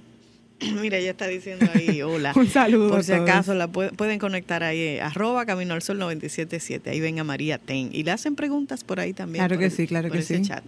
Mira, 0.81 0.97
ella 0.97 1.11
está 1.11 1.27
diciendo 1.27 1.67
ahí, 1.73 2.01
hola. 2.03 2.33
Un 2.35 2.47
saludo 2.47 2.89
Por 2.89 3.03
si 3.03 3.13
acaso 3.13 3.53
la 3.53 3.71
pu- 3.71 3.91
pueden 3.91 4.19
conectar 4.19 4.63
ahí, 4.63 4.79
eh, 4.79 5.01
arroba 5.01 5.45
Camino 5.45 5.73
al 5.73 5.81
Sol 5.81 5.99
977. 5.99 6.89
Ahí 6.89 6.99
ven 6.99 7.19
a 7.19 7.23
María 7.23 7.57
Ten. 7.57 7.89
Y 7.91 8.03
le 8.03 8.11
hacen 8.11 8.35
preguntas 8.35 8.83
por 8.83 8.99
ahí 8.99 9.13
también. 9.13 9.41
Claro 9.45 9.59
que 9.59 9.65
el- 9.65 9.71
sí, 9.71 9.87
claro 9.87 10.07
por 10.07 10.17
que 10.17 10.23
ese 10.23 10.37
sí. 10.37 10.43
chat. 10.43 10.63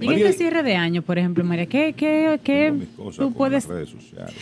Y 0.00 0.04
en 0.04 0.10
María- 0.12 0.26
este 0.28 0.38
cierre 0.38 0.62
de 0.62 0.76
año, 0.76 1.02
por 1.02 1.18
ejemplo, 1.18 1.42
María, 1.42 1.66
¿qué, 1.66 1.92
qué, 1.96 2.38
qué 2.44 2.72
tú 3.16 3.32
puedes, 3.32 3.66
redes 3.66 3.88
sociales. 3.90 4.34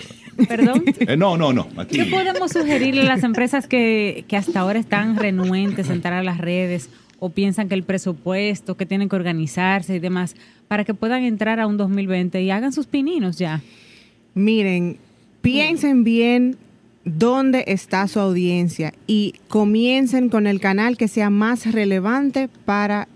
perdón? 0.48 0.84
Eh, 1.00 1.16
no, 1.16 1.36
no, 1.38 1.52
no. 1.52 1.68
Aquí. 1.76 1.96
¿Qué 1.96 2.04
podemos 2.06 2.50
sugerirle 2.50 3.02
a 3.02 3.04
las 3.04 3.22
empresas 3.22 3.66
que, 3.66 4.24
que 4.28 4.36
hasta 4.36 4.60
ahora 4.60 4.78
están 4.78 5.16
renuentes 5.16 5.88
a 5.88 5.94
entrar 5.94 6.12
a 6.14 6.22
las 6.22 6.38
redes 6.38 6.90
o 7.20 7.30
piensan 7.30 7.68
que 7.68 7.74
el 7.74 7.84
presupuesto, 7.84 8.76
que 8.76 8.84
tienen 8.84 9.08
que 9.08 9.16
organizarse 9.16 9.94
y 9.96 9.98
demás, 9.98 10.34
para 10.68 10.84
que 10.84 10.92
puedan 10.92 11.22
entrar 11.22 11.58
a 11.60 11.66
un 11.66 11.78
2020 11.78 12.42
y 12.42 12.50
hagan 12.50 12.72
sus 12.72 12.86
pininos 12.86 13.38
ya? 13.38 13.62
Miren, 14.36 14.98
piensen 15.40 16.04
bien 16.04 16.56
dónde 17.06 17.64
está 17.68 18.06
su 18.06 18.20
audiencia 18.20 18.92
y 19.06 19.34
comiencen 19.48 20.28
con 20.28 20.46
el 20.46 20.60
canal 20.60 20.98
que 20.98 21.08
sea 21.08 21.30
más 21.30 21.72
relevante 21.72 22.48
para 22.66 23.08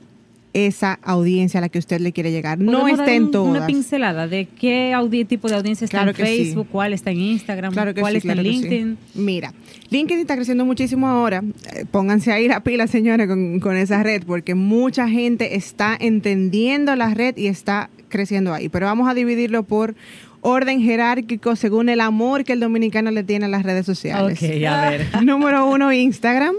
esa 0.55 0.99
audiencia 1.03 1.59
a 1.59 1.61
la 1.61 1.69
que 1.69 1.79
usted 1.79 2.01
le 2.01 2.11
quiere 2.13 2.33
llegar. 2.33 2.59
No 2.59 2.73
¿Podemos 2.81 2.99
dar 2.99 3.09
estén 3.09 3.25
un- 3.25 3.31
todas. 3.31 3.51
Una 3.59 3.67
pincelada 3.67 4.27
de 4.27 4.47
qué 4.47 4.97
tipo 5.29 5.47
de 5.49 5.55
audiencia 5.57 5.85
está 5.85 5.99
Claro 5.99 6.11
en 6.11 6.17
sí. 6.17 6.23
Facebook, 6.23 6.69
cuál 6.73 6.93
está 6.95 7.11
en 7.11 7.21
Instagram, 7.21 7.73
Claro 7.75 7.95
cuál 7.95 8.13
sí, 8.15 8.19
está 8.19 8.33
claro 8.33 8.49
en 8.49 8.55
sí. 8.55 8.61
LinkedIn. 8.63 8.99
Mira, 9.15 9.53
LinkedIn 9.91 10.21
está 10.23 10.37
creciendo 10.37 10.65
muchísimo 10.65 11.07
ahora. 11.07 11.45
Eh, 11.75 11.85
pónganse 11.91 12.33
ahí 12.33 12.49
la 12.49 12.65
pila, 12.65 12.87
señores, 12.87 13.29
con, 13.29 13.61
con 13.61 13.77
esa 13.77 14.03
red, 14.03 14.23
porque 14.25 14.55
mucha 14.57 15.07
gente 15.09 15.55
está 15.55 15.97
entendiendo 16.01 16.97
la 16.97 17.13
red 17.15 17.37
y 17.37 17.47
está 17.47 17.91
creciendo 18.09 18.55
ahí. 18.55 18.69
Pero 18.71 18.87
vamos 18.87 19.09
a 19.09 19.15
dividirlo 19.15 19.63
por 19.63 19.95
orden 20.43 20.81
jerárquico 20.81 21.57
según 21.57 21.89
el 21.89 22.01
amor 22.01 22.45
que 22.45 22.53
el 22.53 22.61
dominicano 22.61 23.11
le 23.11 23.25
tiene 23.25 23.47
a 23.47 23.49
las 23.49 23.63
redes 23.63 23.87
sociales. 23.87 24.39
Ok, 24.39 24.65
a 24.67 24.91
ver. 24.91 25.07
Número 25.25 25.69
uno, 25.69 25.93
Instagram. 25.93 26.55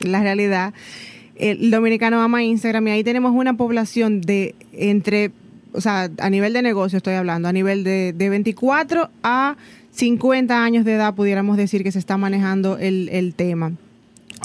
La 0.00 0.22
realidad. 0.22 0.72
El 1.36 1.70
dominicano 1.70 2.20
ama 2.20 2.42
Instagram 2.42 2.88
y 2.88 2.90
ahí 2.90 3.04
tenemos 3.04 3.32
una 3.34 3.56
población 3.56 4.20
de 4.20 4.54
entre, 4.72 5.30
o 5.72 5.80
sea, 5.80 6.08
a 6.18 6.30
nivel 6.30 6.52
de 6.52 6.62
negocio 6.62 6.96
estoy 6.96 7.14
hablando, 7.14 7.48
a 7.48 7.52
nivel 7.52 7.84
de, 7.84 8.12
de 8.12 8.28
24 8.28 9.10
a 9.22 9.56
50 9.92 10.64
años 10.64 10.84
de 10.84 10.94
edad 10.94 11.14
pudiéramos 11.14 11.56
decir 11.56 11.82
que 11.82 11.92
se 11.92 11.98
está 11.98 12.16
manejando 12.16 12.78
el, 12.78 13.08
el 13.10 13.34
tema. 13.34 13.72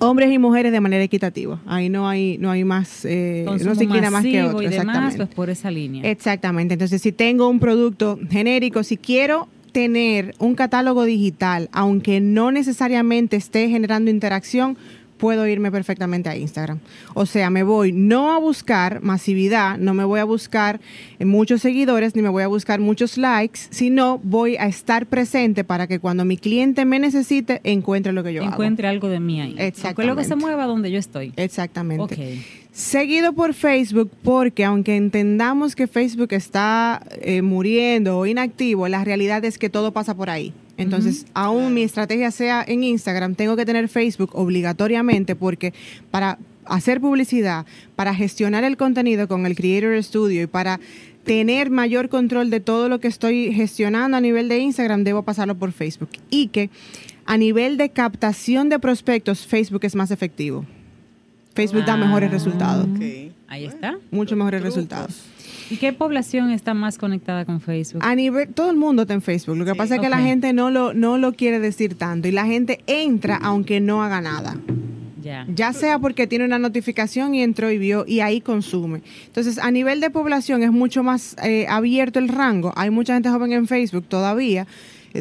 Hombres 0.04 0.32
y 0.32 0.38
mujeres 0.38 0.72
de 0.72 0.82
manera 0.82 1.04
equitativa. 1.04 1.60
Ahí 1.66 1.90
no 1.90 2.08
hay, 2.08 2.38
no 2.38 2.52
hay 2.52 2.64
más, 2.64 3.06
eh, 3.06 3.46
no 3.64 3.76
se 3.76 3.84
inclina 3.86 4.10
más 4.10 4.24
que 4.24 4.44
otro. 4.44 4.62
y 4.62 4.68
demás, 4.68 4.78
exactamente. 4.78 5.18
pues 5.18 5.30
por 5.30 5.50
esa 5.50 5.72
línea. 5.72 6.10
Exactamente. 6.10 6.74
Entonces, 6.74 7.02
si 7.02 7.12
tengo 7.12 7.48
un 7.48 7.60
producto 7.60 8.20
genérico, 8.30 8.84
si 8.84 8.98
quiero 8.98 9.48
tener 9.72 10.36
un 10.40 10.56
catálogo 10.56 11.04
digital, 11.04 11.70
aunque 11.72 12.22
no 12.22 12.52
necesariamente 12.52 13.36
esté 13.36 13.68
generando 13.70 14.12
interacción, 14.12 14.78
puedo 15.24 15.48
irme 15.48 15.72
perfectamente 15.72 16.28
a 16.28 16.36
Instagram. 16.36 16.80
O 17.14 17.26
sea, 17.26 17.50
me 17.50 17.64
voy 17.64 17.94
no 17.94 18.34
a 18.34 18.40
buscar 18.40 19.02
masividad, 19.02 19.78
no 19.78 19.94
me 19.94 20.04
voy 20.04 20.20
a 20.20 20.26
buscar 20.26 20.82
muchos 21.22 21.62
seguidores, 21.62 22.14
ni 22.14 22.22
me 22.22 22.28
voy 22.28 22.44
a 22.44 22.48
buscar 22.48 22.82
muchos 22.82 23.18
likes, 23.18 23.62
sino 23.70 24.20
voy 24.22 24.58
a 24.58 24.66
estar 24.66 25.06
presente 25.06 25.64
para 25.64 25.88
que 25.88 26.00
cuando 26.00 26.26
mi 26.26 26.36
cliente 26.36 26.84
me 26.84 27.00
necesite, 27.00 27.62
encuentre 27.64 28.12
lo 28.12 28.22
que 28.22 28.34
yo 28.34 28.44
Encuentre 28.44 28.86
algo 28.86 29.08
de 29.08 29.22
mí 29.22 29.40
ahí. 29.40 29.52
Porque 29.52 30.04
lo 30.04 30.18
que 30.18 30.26
se 30.26 30.34
Exactamente. 30.34 30.36
mueva 30.36 30.66
donde 30.66 30.92
yo 30.92 31.00
estoy. 31.00 31.28
hago. 31.28 31.36
Exactamente. 31.38 32.40
Seguido 32.74 33.32
por 33.32 33.54
Facebook, 33.54 34.12
porque 34.24 34.66
aunque 34.66 34.98
entendamos 34.98 35.74
que 35.74 35.88
Facebook 35.88 36.34
está 36.34 37.02
eh, 37.22 37.42
muriendo 37.42 38.18
o 38.18 38.26
inactivo, 38.26 38.90
la 38.90 39.06
realidad 39.06 39.46
es 39.46 39.58
que 39.58 39.70
todo 39.70 39.94
pasa 39.94 40.16
por 40.16 40.30
ahí. 40.30 40.52
Entonces, 40.78 41.26
aún 41.34 41.74
mi 41.74 41.84
estrategia 41.84 42.32
sea 42.32 42.64
en 42.68 42.84
Instagram, 42.84 43.36
tengo 43.36 43.56
que 43.56 43.66
tener 43.66 43.88
Facebook 43.90 44.32
obligatoriamente 44.34 45.36
porque 45.36 45.74
para 46.10 46.40
hacer 46.66 47.00
publicidad, 47.00 47.66
para 47.96 48.16
gestionar 48.16 48.64
el 48.64 48.76
contenido 48.78 49.28
con 49.28 49.46
el 49.46 49.56
Creator 49.56 50.02
Studio 50.04 50.42
y 50.44 50.48
para 50.48 50.80
tener 51.26 51.70
mayor 51.70 52.10
control 52.10 52.50
de 52.50 52.60
todo 52.60 52.90
lo 52.90 53.00
que 53.00 53.08
estoy 53.08 53.54
gestionando 53.54 54.18
a 54.18 54.22
nivel 54.22 54.50
de 54.50 54.58
Instagram, 54.60 55.04
debo 55.04 55.24
pasarlo 55.24 55.56
por 55.56 55.72
Facebook. 55.72 56.10
Y 56.30 56.48
que 56.48 56.70
a 57.26 57.38
nivel 57.38 57.78
de 57.78 57.90
captación 57.90 58.68
de 58.70 58.80
prospectos, 58.80 59.46
Facebook 59.46 59.86
es 59.86 59.96
más 59.96 60.12
efectivo. 60.12 60.66
Facebook 61.54 61.86
da 61.86 61.94
Ah. 61.94 61.98
mejores 61.98 62.32
resultados, 62.32 62.88
Ok. 62.96 63.32
Ahí 63.48 63.66
está. 63.66 63.98
mucho 64.10 64.36
mejores 64.36 64.62
Trucos. 64.62 64.76
resultados. 64.76 65.22
¿Y 65.74 65.78
qué 65.78 65.92
población 65.94 66.52
está 66.52 66.74
más 66.74 66.98
conectada 66.98 67.46
con 67.46 67.60
Facebook? 67.62 68.02
A 68.06 68.14
nivel, 68.16 68.50
todo 68.54 68.70
el 68.70 68.78
mundo 68.78 69.02
está 69.04 69.14
en 69.16 69.22
Facebook. 69.24 69.58
Lo 69.58 69.66
que 69.66 69.72
Sí. 69.72 69.78
pasa 69.78 69.96
es 69.96 70.02
que 70.02 70.10
la 70.10 70.20
gente 70.20 70.54
no 70.54 70.70
lo, 70.70 70.94
no 70.94 71.18
lo 71.18 71.34
quiere 71.34 71.60
decir 71.60 71.96
tanto 71.96 72.28
y 72.28 72.32
la 72.32 72.46
gente 72.46 72.80
entra 72.86 73.38
aunque 73.42 73.80
no 73.80 74.04
haga 74.04 74.22
nada. 74.22 74.56
ya. 75.22 75.46
Ya 75.48 75.72
sea 75.72 76.00
porque 76.00 76.28
tiene 76.28 76.44
una 76.44 76.60
notificación 76.60 77.34
y 77.34 77.42
entró 77.44 77.72
y 77.72 77.78
vio 77.78 78.04
y 78.06 78.20
ahí 78.20 78.42
consume. 78.42 79.02
Entonces, 79.26 79.58
a 79.58 79.72
nivel 79.72 80.02
de 80.02 80.10
población 80.10 80.64
es 80.64 80.72
mucho 80.72 81.02
más 81.02 81.38
eh, 81.44 81.66
abierto 81.70 82.20
el 82.20 82.28
rango. 82.28 82.74
Hay 82.76 82.90
mucha 82.90 83.14
gente 83.14 83.30
joven 83.30 83.54
en 83.54 83.66
Facebook 83.68 84.04
todavía. 84.10 84.68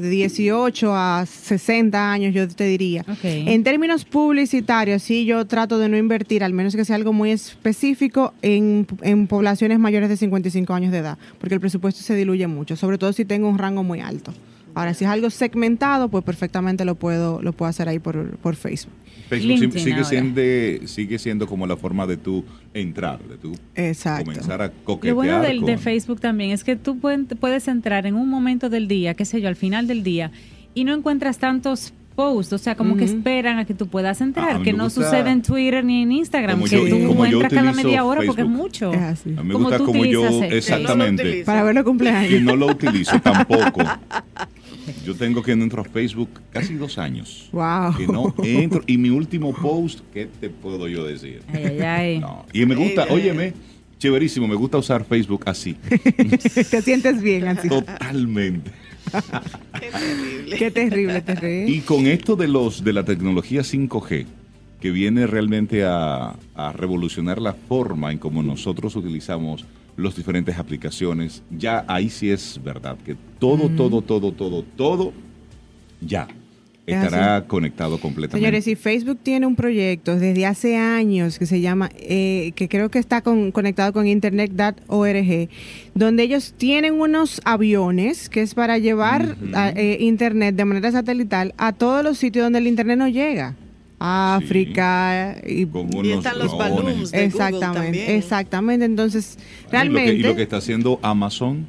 De 0.01 0.09
18 0.09 0.95
a 0.95 1.27
60 1.27 2.13
años, 2.13 2.35
yo 2.35 2.49
te 2.49 2.65
diría. 2.65 3.05
En 3.23 3.63
términos 3.63 4.05
publicitarios, 4.05 5.03
sí, 5.03 5.25
yo 5.25 5.47
trato 5.47 5.79
de 5.79 5.89
no 5.89 5.97
invertir, 5.97 6.43
al 6.43 6.53
menos 6.53 6.75
que 6.75 6.85
sea 6.85 6.97
algo 6.97 7.13
muy 7.13 7.31
específico, 7.31 8.33
en, 8.43 8.87
en 9.03 9.27
poblaciones 9.27 9.79
mayores 9.79 10.09
de 10.09 10.17
55 10.17 10.73
años 10.73 10.93
de 10.93 10.99
edad, 10.99 11.19
porque 11.39 11.55
el 11.55 11.61
presupuesto 11.61 12.03
se 12.03 12.15
diluye 12.15 12.47
mucho, 12.47 12.77
sobre 12.77 12.99
todo 12.99 13.13
si 13.13 13.25
tengo 13.25 13.49
un 13.49 13.59
rango 13.59 13.83
muy 13.83 14.01
alto. 14.01 14.33
Ahora, 14.75 14.95
si 14.95 15.05
es 15.05 15.11
algo 15.11 15.29
segmentado, 15.31 16.09
pues 16.09 16.25
perfectamente 16.25 16.85
lo 16.85 16.95
puedo, 16.95 17.43
lo 17.43 17.53
puedo 17.53 17.69
hacer 17.69 17.89
ahí 17.89 17.99
por, 17.99 18.37
por 18.39 18.57
Facebook. 18.57 18.93
Facebook 19.29 19.49
LinkedIn 19.61 19.85
sigue 19.85 19.95
ahora. 19.97 20.05
siendo, 20.09 20.89
sigue 20.89 21.19
siendo 21.19 21.47
como 21.47 21.67
la 21.67 21.77
forma 21.77 22.07
de 22.07 22.17
tú 22.19 22.45
entrar, 22.75 23.19
de 23.23 23.37
tú 23.37 23.55
Exacto. 23.75 24.25
comenzar 24.27 24.61
a 24.63 24.67
Lo 24.67 24.73
coquetear 24.85 25.15
bueno 25.15 25.41
del, 25.41 25.61
de 25.63 25.79
Facebook 25.79 26.21
también 26.21 26.51
es 26.51 26.65
que 26.65 26.77
tú 26.77 26.99
puedes 26.99 27.69
entrar 27.69 28.07
en 28.07 28.15
un 28.15 28.29
momento 28.29 28.69
del 28.69 28.89
día, 28.89 29.15
qué 29.15 29.25
sé 29.25 29.41
yo, 29.41 29.49
al 29.49 29.57
final 29.57 29.87
del 29.87 30.03
día, 30.03 30.31
y 30.75 30.85
no 30.85 30.95
encuentras 30.95 31.39
tantos 31.39 31.95
posts, 32.15 32.53
o 32.53 32.59
sea, 32.59 32.75
como 32.75 32.99
que 32.99 33.05
esperan 33.05 33.59
a 33.59 33.65
que 33.65 33.73
tú 33.73 33.87
puedas 33.89 34.21
entrar, 34.21 34.63
que 34.63 34.75
no 34.75 34.85
gusta- 34.85 35.03
sucede 35.05 35.31
en 35.31 35.41
Twitter 35.41 35.83
ni 35.83 36.03
en 36.03 36.13
Instagram, 36.13 36.59
Como 36.59 36.69
que 36.69 36.77
yo- 36.91 36.97
tú 36.99 37.07
como 37.09 37.25
yo 37.25 37.41
entras 37.41 37.55
cada 37.55 37.73
media 37.73 38.05
hora 38.05 38.21
porque 38.27 38.43
es 38.43 38.49
mucho. 38.49 38.93
Es 38.93 39.01
así. 39.01 39.31
A 39.31 39.43
mí 39.43 39.49
me 39.49 39.53
Como 39.55 39.65
gusta 39.71 39.79
tú 39.79 39.87
como 39.87 40.05
yo, 40.05 40.43
exactamente. 40.45 41.43
Para 41.47 41.63
ver 41.63 41.75
los 41.75 41.85
que 41.85 41.89
cumpleaños. 41.89 42.43
no 42.43 42.55
lo 42.55 42.67
utilizo 42.67 43.19
tampoco. 43.21 43.81
Yo 45.07 45.15
tengo 45.15 45.43
que 45.43 45.55
no 45.57 45.65
entro 45.65 45.83
a 45.83 45.85
Facebook 45.85 46.29
casi 46.51 46.75
dos 46.75 46.99
años. 46.99 47.49
Wow. 47.53 47.97
Que 47.97 48.07
no 48.07 48.35
entro. 48.43 48.83
Y 48.87 48.99
mi 48.99 49.11
último 49.11 49.53
post, 49.55 50.01
¿qué 50.13 50.27
te 50.27 50.51
puedo 50.51 50.89
yo 50.89 51.05
decir? 51.05 51.43
Ay, 51.53 51.65
ay, 51.65 51.81
ay. 51.81 52.19
No. 52.21 52.47
Y 52.53 52.65
me 52.67 52.75
gusta, 52.75 53.03
Mira. 53.03 53.15
óyeme, 53.15 53.53
chéverísimo, 53.99 54.49
me 54.49 54.55
gusta 54.55 54.79
usar 54.79 55.05
Facebook 55.05 55.43
así. 55.47 55.75
Te 56.71 56.83
sientes 56.83 57.23
bien 57.23 57.49
así. 57.49 57.69
Totalmente. 57.69 58.71
Qué 59.79 59.91
terrible. 59.91 60.57
Qué 60.57 60.71
terrible, 60.71 61.21
terrible. 61.23 61.71
Y 61.71 61.81
con 61.81 62.07
esto 62.07 62.37
de 62.37 62.49
los 62.49 62.85
de 62.85 62.93
la 62.93 63.05
tecnología 63.05 63.63
5G, 63.63 64.27
que 64.81 64.91
viene 64.91 65.27
realmente 65.27 65.85
a, 65.85 66.37
a 66.55 66.73
revolucionar 66.73 67.41
la 67.41 67.53
forma 67.53 68.13
en 68.13 68.19
cómo 68.19 68.43
nosotros 68.43 68.97
utilizamos 68.97 69.65
las 69.97 70.17
diferentes 70.17 70.57
aplicaciones, 70.59 71.43
ya 71.51 71.85
ahí 71.89 72.09
sí 72.09 72.31
es 72.31 72.61
verdad 72.63 72.97
que 73.05 73.17
todo, 73.39 73.69
todo, 73.69 74.01
todo, 74.03 74.33
todo, 74.33 74.63
todo 74.77 75.13
ya 76.01 76.27
Es 76.87 76.97
estará 77.05 77.45
conectado 77.47 78.01
completamente. 78.01 78.39
Señores, 78.39 78.67
y 78.67 78.75
Facebook 78.75 79.19
tiene 79.23 79.47
un 79.47 79.55
proyecto 79.55 80.17
desde 80.19 80.47
hace 80.47 80.77
años 80.77 81.39
que 81.39 81.47
se 81.47 81.61
llama, 81.61 81.91
eh, 81.97 82.53
que 82.57 82.69
creo 82.69 82.91
que 82.91 82.99
está 82.99 83.21
con- 83.21 83.53
conectado 83.53 83.93
con 83.93 84.07
internet.org, 84.07 85.49
donde 85.95 86.23
ellos 86.23 86.55
tienen 86.57 86.95
unos 87.01 87.41
aviones 87.45 88.29
que 88.29 88.41
es 88.43 88.55
para 88.55 88.79
llevar 88.79 89.37
a- 89.55 89.71
eh, 89.71 89.99
internet 90.01 90.57
de 90.57 90.65
manera 90.65 90.91
satelital 90.91 91.55
a 91.59 91.73
todos 91.73 92.03
los 92.03 92.19
sitios 92.19 92.45
donde 92.45 92.59
el 92.59 92.67
internet 92.67 92.99
no 92.99 93.09
llega. 93.09 93.55
África 94.03 95.41
y 95.47 95.67
con 95.67 95.93
Y 95.93 95.97
unos 96.13 96.25
están 96.27 96.39
los 96.39 96.57
balloons 96.57 97.11
de 97.11 97.25
exactamente, 97.25 97.81
también. 97.99 98.11
exactamente. 98.11 98.85
Entonces, 98.85 99.39
Y 99.39 99.41
lo, 99.41 99.47
que, 99.65 99.71
realmente 99.71 100.15
y 100.15 100.19
lo 100.23 100.37
que 100.37 100.43
está 100.43 100.57
haciendo 100.59 100.99
Amazon, 101.03 101.67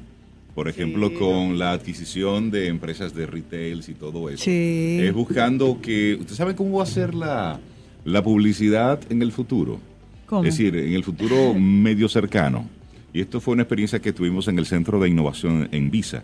por 0.55 0.67
ejemplo, 0.67 1.09
Sí. 1.09 1.15
con 1.15 1.57
la 1.59 1.71
adquisición 1.71 2.51
de 2.51 2.67
empresas 2.67 3.13
de 3.15 3.25
retails 3.25 3.89
y 3.89 3.93
todo 3.93 4.29
eso, 4.29 4.43
Sí. 4.43 4.97
es 5.01 5.13
buscando 5.13 5.79
que, 5.81 6.15
¿usted 6.19 6.35
sabe 6.35 6.55
cómo 6.55 6.77
va 6.77 6.83
a 6.83 6.87
ser 6.87 7.13
la, 7.13 7.59
la 8.05 8.23
publicidad 8.23 8.99
en 9.09 9.21
el 9.21 9.31
futuro? 9.31 9.79
¿Cómo? 10.25 10.43
Es 10.43 10.57
decir, 10.57 10.75
en 10.75 10.93
el 10.93 11.03
futuro 11.03 11.53
medio 11.53 12.07
cercano. 12.09 12.67
Y 13.13 13.21
esto 13.21 13.39
fue 13.39 13.53
una 13.53 13.63
experiencia 13.63 13.99
que 13.99 14.11
tuvimos 14.13 14.47
en 14.47 14.57
el 14.57 14.65
Centro 14.65 14.99
de 14.99 15.07
Innovación 15.09 15.69
en 15.71 15.91
Visa, 15.91 16.23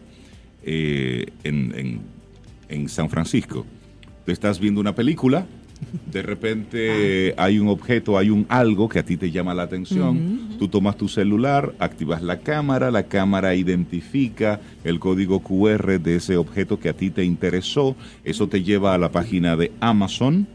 eh, 0.63 1.27
en, 1.43 1.73
en- 1.77 1.99
en 2.69 2.89
San 2.89 3.09
Francisco. 3.09 3.65
Tú 4.25 4.31
estás 4.31 4.59
viendo 4.59 4.79
una 4.81 4.93
película, 4.93 5.45
de 6.11 6.21
repente 6.21 7.33
hay 7.37 7.59
un 7.59 7.67
objeto, 7.67 8.17
hay 8.17 8.29
un 8.29 8.45
algo 8.49 8.89
que 8.89 8.99
a 8.99 9.03
ti 9.03 9.17
te 9.17 9.31
llama 9.31 9.53
la 9.53 9.63
atención, 9.63 10.57
tú 10.57 10.67
tomas 10.67 10.97
tu 10.97 11.07
celular, 11.07 11.73
activas 11.79 12.21
la 12.21 12.39
cámara, 12.39 12.91
la 12.91 13.03
cámara 13.03 13.55
identifica 13.55 14.59
el 14.83 14.99
código 14.99 15.41
QR 15.41 15.99
de 15.99 16.15
ese 16.15 16.37
objeto 16.37 16.79
que 16.79 16.89
a 16.89 16.93
ti 16.93 17.09
te 17.09 17.23
interesó, 17.23 17.95
eso 18.23 18.47
te 18.47 18.63
lleva 18.63 18.93
a 18.93 18.97
la 18.97 19.11
página 19.11 19.55
de 19.55 19.71
Amazon, 19.79 20.47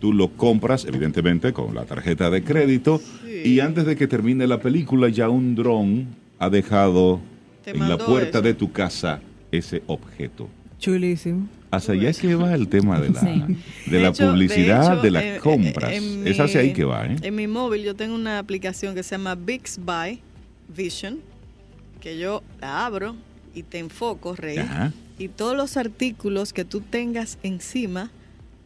tú 0.00 0.12
lo 0.12 0.28
compras, 0.28 0.84
evidentemente, 0.84 1.52
con 1.52 1.74
la 1.74 1.84
tarjeta 1.84 2.30
de 2.30 2.42
crédito, 2.42 3.00
y 3.44 3.60
antes 3.60 3.86
de 3.86 3.96
que 3.96 4.06
termine 4.06 4.46
la 4.46 4.60
película, 4.60 5.08
ya 5.08 5.28
un 5.28 5.54
dron 5.54 6.06
ha 6.38 6.50
dejado 6.50 7.20
en 7.64 7.88
la 7.88 7.98
puerta 7.98 8.38
eso. 8.38 8.42
de 8.42 8.54
tu 8.54 8.72
casa 8.72 9.20
ese 9.50 9.82
objeto. 9.86 10.48
chulísimo. 10.78 11.48
Hacia 11.76 11.94
allá 11.94 12.10
es 12.10 12.18
que 12.18 12.34
va 12.34 12.54
el 12.54 12.68
tema 12.68 13.00
de 13.00 13.10
la, 13.10 13.20
Sí. 13.20 13.42
de 13.90 14.00
la 14.00 14.08
hecho- 14.08 14.26
publicidad, 14.30 15.00
de, 15.02 15.08
hecho, 15.08 15.10
las 15.12 15.22
en- 15.24 15.40
compras. 15.40 15.92
en 15.92 16.26
es 16.26 16.38
hacia 16.40 16.60
mi- 16.62 16.68
ahí 16.68 16.72
que 16.74 16.84
va, 16.84 17.06
¿eh? 17.06 17.16
En 17.22 17.34
mi 17.34 17.46
móvil 17.46 17.82
yo 17.82 17.94
tengo 17.94 18.14
una 18.14 18.38
aplicación 18.38 18.94
que 18.94 19.02
se 19.02 19.12
llama 19.12 19.34
Bixby 19.34 20.20
Vision, 20.74 21.18
que 22.00 22.18
yo 22.18 22.42
la 22.60 22.84
abro 22.86 23.16
y 23.54 23.62
te 23.62 23.78
enfoco, 23.78 24.34
Rey. 24.36 24.58
Ajá. 24.58 24.92
Y 25.18 25.28
todos 25.28 25.56
los 25.56 25.76
artículos 25.76 26.52
que 26.52 26.64
tú 26.64 26.80
tengas 26.80 27.38
encima 27.42 28.10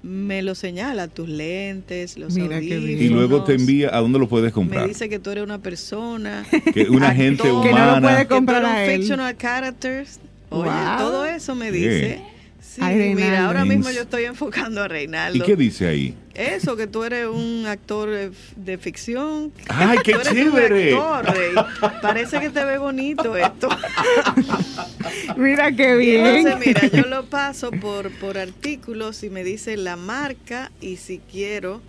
me 0.02 0.40
lo 0.42 0.54
señala, 0.54 1.08
tus 1.08 1.28
lentes, 1.28 2.16
los 2.16 2.34
Mira 2.34 2.58
bien. 2.58 2.80
Y 2.88 3.08
luego 3.10 3.44
te 3.44 3.52
audífonos. 3.52 3.60
envía 3.60 3.94
a 3.96 4.00
dónde 4.00 4.18
lo 4.18 4.28
puedes 4.28 4.46
Me 4.46 4.52
comprar. 4.52 4.88
dice 4.88 5.08
que 5.10 5.18
tú 5.18 5.30
eres 5.30 5.44
una 5.44 5.58
persona. 5.58 6.44
Que 6.74 6.84
una 6.88 7.14
gente 7.14 7.42
actor, 7.42 7.62
Que 7.62 7.70
no 7.72 7.76
lo 7.78 7.82
humana. 7.84 8.00
puede 8.00 8.18
que 8.18 8.24
tú 8.24 8.34
comprar 8.34 8.62
eres 8.62 8.70
a 8.70 8.74
un 8.74 8.80
él. 8.90 8.96
fictional 8.98 9.36
characters. 9.36 10.18
Oye, 10.48 10.70
Wow. 10.70 10.98
todo 10.98 11.26
eso 11.26 11.54
me 11.54 11.70
Sí. 11.70 11.76
dice. 11.78 12.22
Sí, 12.62 12.80
Ay, 12.84 12.98
Reinaldo. 12.98 13.24
mira, 13.26 13.46
ahora 13.46 13.64
mismo 13.64 13.90
yo 13.90 14.02
estoy 14.02 14.24
enfocando 14.24 14.82
a 14.82 14.88
Reinaldo. 14.88 15.38
¿Y 15.38 15.46
qué 15.46 15.56
dice 15.56 15.86
ahí? 15.88 16.14
Eso, 16.34 16.76
que 16.76 16.86
tú 16.86 17.02
eres 17.04 17.26
un 17.26 17.64
actor 17.66 18.08
eh, 18.12 18.30
de 18.56 18.78
ficción. 18.78 19.52
¡Ay, 19.68 19.98
qué 20.04 20.12
Tú 20.12 20.20
eres 20.20 20.32
un 20.32 20.52
chévere! 20.52 20.94
actor, 20.94 21.24
Rey. 21.34 21.54
Parece 22.02 22.38
que 22.40 22.50
te 22.50 22.64
ve 22.64 22.78
bonito 22.78 23.36
esto. 23.36 23.68
Mira 25.36 25.72
qué 25.74 25.94
Y 25.94 25.98
bien. 25.98 26.26
Entonces, 26.26 26.66
mira, 26.66 26.86
yo 26.88 27.08
lo 27.08 27.24
paso 27.26 27.70
por, 27.70 28.10
por 28.12 28.38
artículos 28.38 29.22
y 29.22 29.30
me 29.30 29.44
dice 29.44 29.76
la 29.76 29.96
marca 29.96 30.70
y 30.80 30.96
si 30.96 31.18
quiero 31.18 31.80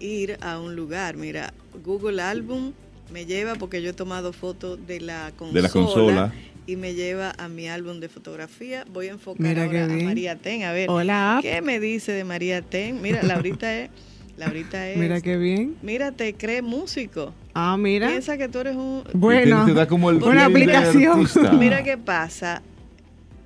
ir 0.00 0.38
a 0.42 0.58
un 0.58 0.76
lugar. 0.76 1.16
Mira, 1.16 1.52
Google 1.84 2.20
Album 2.22 2.72
me 3.12 3.26
lleva 3.26 3.54
porque 3.54 3.82
yo 3.82 3.90
he 3.90 3.94
tomado 3.94 4.32
fotos 4.32 4.78
de 4.86 5.00
la 5.00 5.32
consola. 5.36 5.54
De 5.54 5.62
la 5.62 5.68
consola. 5.70 6.32
Y 6.66 6.76
me 6.76 6.94
lleva 6.94 7.34
a 7.36 7.48
mi 7.48 7.68
álbum 7.68 8.00
de 8.00 8.08
fotografía. 8.08 8.84
Voy 8.90 9.08
a 9.08 9.12
enfocar 9.12 9.46
Mira 9.46 9.64
ahora 9.64 9.84
a 9.84 9.86
bien. 9.86 10.04
María 10.06 10.36
Ten. 10.36 10.62
A 10.62 10.72
ver, 10.72 10.88
Hola. 10.88 11.40
¿qué 11.42 11.60
me 11.60 11.78
dice 11.78 12.12
de 12.12 12.24
María 12.24 12.62
Ten? 12.62 13.02
Mira, 13.02 13.22
Laurita 13.22 13.74
es... 13.76 13.90
Laurita 14.38 14.88
es... 14.90 14.96
Mira 14.96 15.20
qué 15.20 15.36
bien. 15.36 15.76
Mira, 15.82 16.12
te 16.12 16.32
cree 16.34 16.62
músico. 16.62 17.34
Ah, 17.52 17.76
mira. 17.76 18.08
Piensa 18.08 18.38
que 18.38 18.48
tú 18.48 18.60
eres 18.60 18.76
un... 18.76 19.04
Bueno, 19.12 19.62
Y 19.62 19.66
te, 19.66 19.72
te 19.72 19.78
da 19.78 19.86
como 19.86 20.08
el 20.10 20.22
una 20.22 20.46
aplicación. 20.46 21.20
artista. 21.20 21.52
Mira 21.58 21.82
qué 21.84 21.98
pasa. 21.98 22.62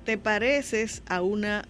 Te 0.05 0.17
pareces 0.17 1.03
a 1.07 1.21
una 1.21 1.65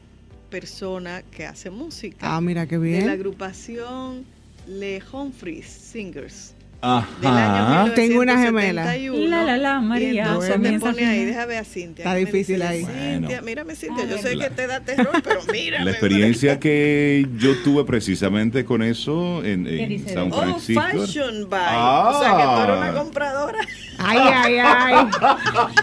persona 0.52 1.24
que 1.32 1.46
hace 1.46 1.70
música. 1.72 2.18
Ah, 2.22 2.40
mira 2.42 2.66
qué 2.68 2.78
de 2.78 2.92
la 2.92 2.98
bien. 2.98 3.10
agrupación 3.10 4.24
Le 4.68 5.02
Humphreys 5.12 5.66
Singers. 5.68 6.54
Ajá. 6.82 7.92
Tengo 7.96 8.22
una 8.22 8.38
gemela. 8.42 8.84
1971. 8.94 9.30
La, 9.30 9.44
la, 9.44 9.58
la, 9.58 9.80
María, 9.82 10.14
Y 10.14 10.18
entonces 10.20 10.58
Bueno. 10.58 10.72
me 10.74 10.80
pone 10.80 11.06
ahí, 11.06 11.26
ver 11.26 11.58
a 11.58 11.64
Cintia. 11.64 12.04
Está 12.06 12.16
difícil 12.16 12.62
ahí. 12.62 12.86
Cintia, 12.86 13.20
Bueno. 13.28 13.42
mírame 13.44 13.76
Cintia, 13.76 14.06
yo 14.06 14.16
A 14.16 14.20
sé 14.20 14.38
que 14.38 14.50
te 14.50 14.68
da 14.68 14.80
terror, 14.80 15.22
pero 15.24 15.42
mírame. 15.52 15.86
La 15.86 15.92
experiencia 15.92 16.60
que 16.60 17.28
yo 17.38 17.58
tuve 17.64 17.84
precisamente 17.84 18.64
con 18.66 18.82
eso 18.82 19.44
en, 19.44 19.66
¿Qué 19.66 19.84
en 19.84 19.90
dice 19.90 20.14
San 20.14 20.32
Oh, 20.32 20.42
Francisco. 20.42 20.82
fashion 20.82 21.50
buy. 21.50 21.60
Ah. 21.62 22.12
O 22.16 22.20
sea 22.24 22.38
que 22.38 22.44
tú 22.44 22.72
eres 22.72 22.78
una 22.90 22.94
compradora. 23.04 23.60
Ay, 24.02 24.20
ay, 24.34 24.58
ay. 24.64 25.08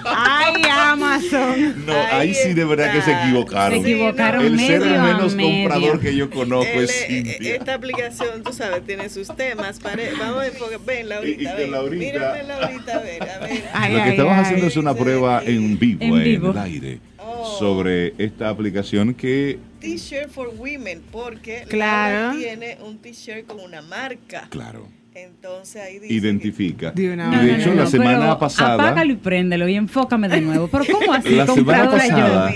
Ay, 0.06 0.62
Amazon. 0.72 1.84
No, 1.86 1.92
ahí, 1.92 2.28
Ahí 2.28 2.34
sí 2.34 2.54
de 2.54 2.64
verdad 2.64 2.90
que 2.92 3.02
se 3.02 3.12
equivocaron. 3.12 3.82
Se 3.82 3.90
equivocaron 3.92 4.44
El 4.46 4.58
ser 4.58 4.82
a 4.84 5.02
menos 5.02 5.34
comprador 5.34 6.00
que 6.00 6.16
yo 6.16 6.30
conozco 6.30 6.80
es 6.80 7.06
Cintia. 7.06 7.54
esta 7.56 7.74
aplicación, 7.74 8.42
tú 8.42 8.54
sabes, 8.54 8.84
tiene 8.86 9.10
sus 9.10 9.28
temas. 9.36 9.78
pare- 9.80 10.12
Vamos 10.18 10.40
a 10.42 10.46
enfocar. 10.46 10.78
Ven, 10.86 11.08
Laurita, 11.08 11.42
Y- 11.42 11.44
y 11.44 11.48
que 11.48 11.54
ven. 11.62 11.70
Laurita- 11.72 11.98
Mírame, 11.98 12.42
Laurita, 12.44 12.96
a 12.96 13.00
ver, 13.00 13.22
a 13.22 13.38
ver. 13.38 13.64
Ay, 13.72 13.92
Lo 13.92 13.98
que 13.98 14.02
ay, 14.04 14.10
estamos 14.10 14.32
ay. 14.34 14.40
haciendo 14.44 14.66
es 14.66 14.76
una 14.76 14.94
prueba 14.94 15.42
en 15.44 15.78
vivo, 15.78 16.02
En 16.18 16.44
el 16.44 16.58
aire, 16.58 17.00
Oh. 17.18 17.56
sobre 17.58 18.14
esta 18.18 18.48
aplicación 18.48 19.14
que, 19.14 19.58
T-shirt 19.80 20.30
for 20.30 20.48
women, 20.56 21.02
porque 21.12 21.64
Claro. 21.68 22.28
Laura 22.34 22.38
tiene 22.38 22.78
un 22.84 22.98
t-shirt 22.98 23.46
con 23.46 23.60
una 23.60 23.82
marca. 23.82 24.46
claro, 24.50 24.88
Entonces 25.14 25.80
ahí 25.82 25.98
dice. 25.98 26.12
identifica. 26.14 26.90
De 26.92 27.12
una 27.12 27.28
y 27.28 27.36
No, 27.36 27.42
de 27.42 27.54
hecho, 27.54 27.68
no, 27.70 27.74
la 27.76 27.84
no, 27.84 27.90
semana 27.90 28.38
pasada, 28.38 28.74
Apágalo 28.74 29.12
y 29.12 29.16
préndelo 29.16 29.66
y 29.68 29.74
enfócame 29.74 30.28
de 30.28 30.40
nuevo. 30.40 30.68
Pero 30.68 30.84
¿cómo 30.92 31.12
así? 31.12 31.30
la 31.30 31.46
semana 31.46 31.84
yo? 31.84 31.90
pasada, 31.92 32.52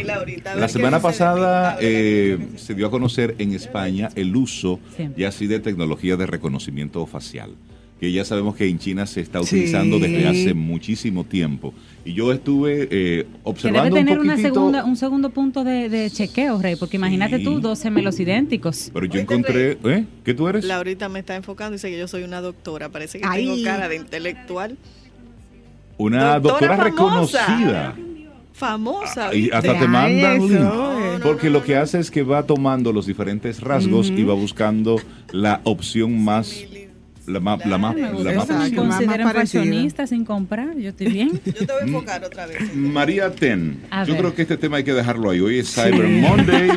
la 0.57 0.69
semana 0.69 0.97
de 0.99 1.03
pasada 1.03 1.79
eh, 1.81 2.39
se 2.57 2.75
dio 2.75 2.87
a 2.87 2.91
conocer 2.91 3.35
en 3.39 3.55
España 3.55 4.11
el 4.15 4.35
uso 4.37 4.79
Sí. 4.97 5.09
ya 5.17 5.29
así 5.29 5.47
de 5.47 5.59
tecnología 5.61 6.17
de 6.17 6.27
reconocimiento 6.27 7.07
facial. 7.07 7.55
Que 8.01 8.11
ya 8.11 8.25
sabemos 8.25 8.57
que 8.57 8.67
en 8.67 8.79
China 8.79 9.05
se 9.07 9.21
está 9.21 9.41
utilizando 9.43 9.99
Sí. 9.99 10.03
desde 10.05 10.27
hace 10.27 10.55
muchísimo 10.55 11.25
tiempo. 11.25 11.75
Y 12.05 12.15
yo 12.15 12.33
estuve 12.33 12.85
eh, 12.85 12.89
Que 12.89 12.97
debe 13.25 13.29
observando 13.45 13.95
tener 13.97 14.19
un 14.19 14.25
una 14.25 14.33
poquitito, 14.37 14.55
segunda, 14.55 14.85
un 14.87 14.97
segundo 14.97 15.29
punto 15.31 15.65
de, 15.65 15.91
de 15.91 16.11
chequeo, 16.11 16.63
Rey, 16.63 16.77
porque 16.77 16.97
imagínate 16.97 17.37
Sí. 17.39 17.45
tú, 17.45 17.61
dos 17.61 17.83
gemelos 17.83 18.19
idénticos. 18.19 18.91
pero 18.95 19.05
yo 19.05 19.21
encontré, 19.21 19.77
¿eh? 19.85 20.07
¿Qué 20.25 20.33
tú 20.33 20.49
eres? 20.49 20.65
Laurita 20.65 21.11
me 21.11 21.19
está 21.19 21.37
enfocando 21.37 21.75
y 21.75 21.77
dice 21.77 21.91
que 21.91 21.99
yo 21.99 22.09
soy 22.09 22.23
una 22.23 22.41
doctora. 22.41 22.89
Parece 22.89 23.21
que 23.21 23.27
Ay. 23.29 23.45
tengo 23.47 23.63
cara 23.65 23.87
de 23.89 23.97
intelectual. 23.97 24.79
Una 25.99 26.39
doctora, 26.41 26.77
Doctora 26.77 26.77
famosa. 26.95 27.47
reconocida. 27.47 27.97
Famosa. 28.55 29.35
Y 29.35 29.51
hasta 29.51 29.79
te 29.79 29.87
mandan 29.89 30.37
eso, 30.43 30.49
link. 31.15 31.23
Porque 31.23 31.51
lo 31.51 31.63
que 31.63 31.77
hace 31.77 31.99
es 31.99 32.11
que 32.11 32.23
va 32.23 32.47
tomando 32.47 32.93
los 32.93 33.07
diferentes 33.07 33.61
rasgos 33.61 34.11
y 34.11 34.23
va 34.23 34.35
buscando 34.35 34.97
la 35.33 35.61
opción 35.65 36.23
más 36.23 36.65
la 37.31 37.41
más 37.41 37.65
la 37.65 37.79
más, 37.79 37.97
la 37.97 38.35
más 38.35 38.49
me 38.49 38.75
consideran 38.75 39.33
fashionista 39.33 40.07
sin 40.07 40.25
comprar, 40.25 40.77
yo 40.77 40.91
estoy 40.91 41.09
bien. 41.09 41.31
Yo 41.45 41.53
te 41.53 41.65
voy 41.67 41.83
a 41.83 41.85
enfocar 41.87 42.25
otra 42.25 42.47
vez. 42.47 42.75
María 42.75 43.31
Ten, 43.33 43.79
A 43.91 44.05
yo 44.05 44.13
ver. 44.13 44.21
creo 44.23 44.35
que 44.35 44.43
este 44.43 44.57
tema 44.57 44.79
hay 44.79 44.85
que 44.85 44.93
dejarlo 44.93 45.31
ahí. 45.31 45.41
Hoy 45.41 45.59
es 45.59 45.73
Cyber 45.73 46.07
Monday. 46.21 46.71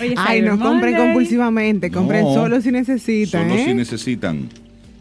Oye, 0.00 0.14
Ay, 0.16 0.38
Cyber 0.40 0.52
no 0.56 0.58
compren 0.64 0.96
compulsivamente, 0.96 1.90
compren 1.90 2.24
No. 2.24 2.34
solo 2.34 2.60
si 2.60 2.70
necesitan. 2.72 3.48
Solo 3.48 3.54
¿eh? 3.60 3.64
si 3.66 3.74
necesitan. 3.74 4.48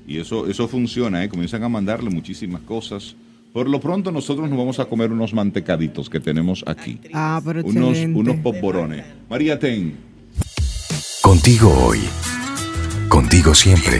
Y 0.07 0.19
eso, 0.19 0.49
eso 0.49 0.67
funciona, 0.67 1.23
¿eh? 1.23 1.29
comienzan 1.29 1.63
a 1.63 1.69
mandarle 1.69 2.09
muchísimas 2.09 2.61
cosas. 2.61 3.15
Por 3.53 3.67
lo 3.69 3.79
pronto 3.79 4.11
nosotros 4.11 4.49
nos 4.49 4.57
vamos 4.57 4.79
a 4.79 4.85
comer 4.85 5.11
unos 5.11 5.33
mantecaditos 5.33 6.09
que 6.09 6.19
tenemos 6.19 6.63
aquí. 6.67 6.99
Ah, 7.13 7.41
pero 7.43 7.61
Unos, 7.65 7.89
excelente. 7.89 8.19
unos 8.19 8.35
poporones. 8.37 9.03
María 9.29 9.57
Ten, 9.59 9.95
Contigo 11.21 11.69
hoy. 11.85 11.99
Contigo 13.09 13.53
siempre. 13.55 13.99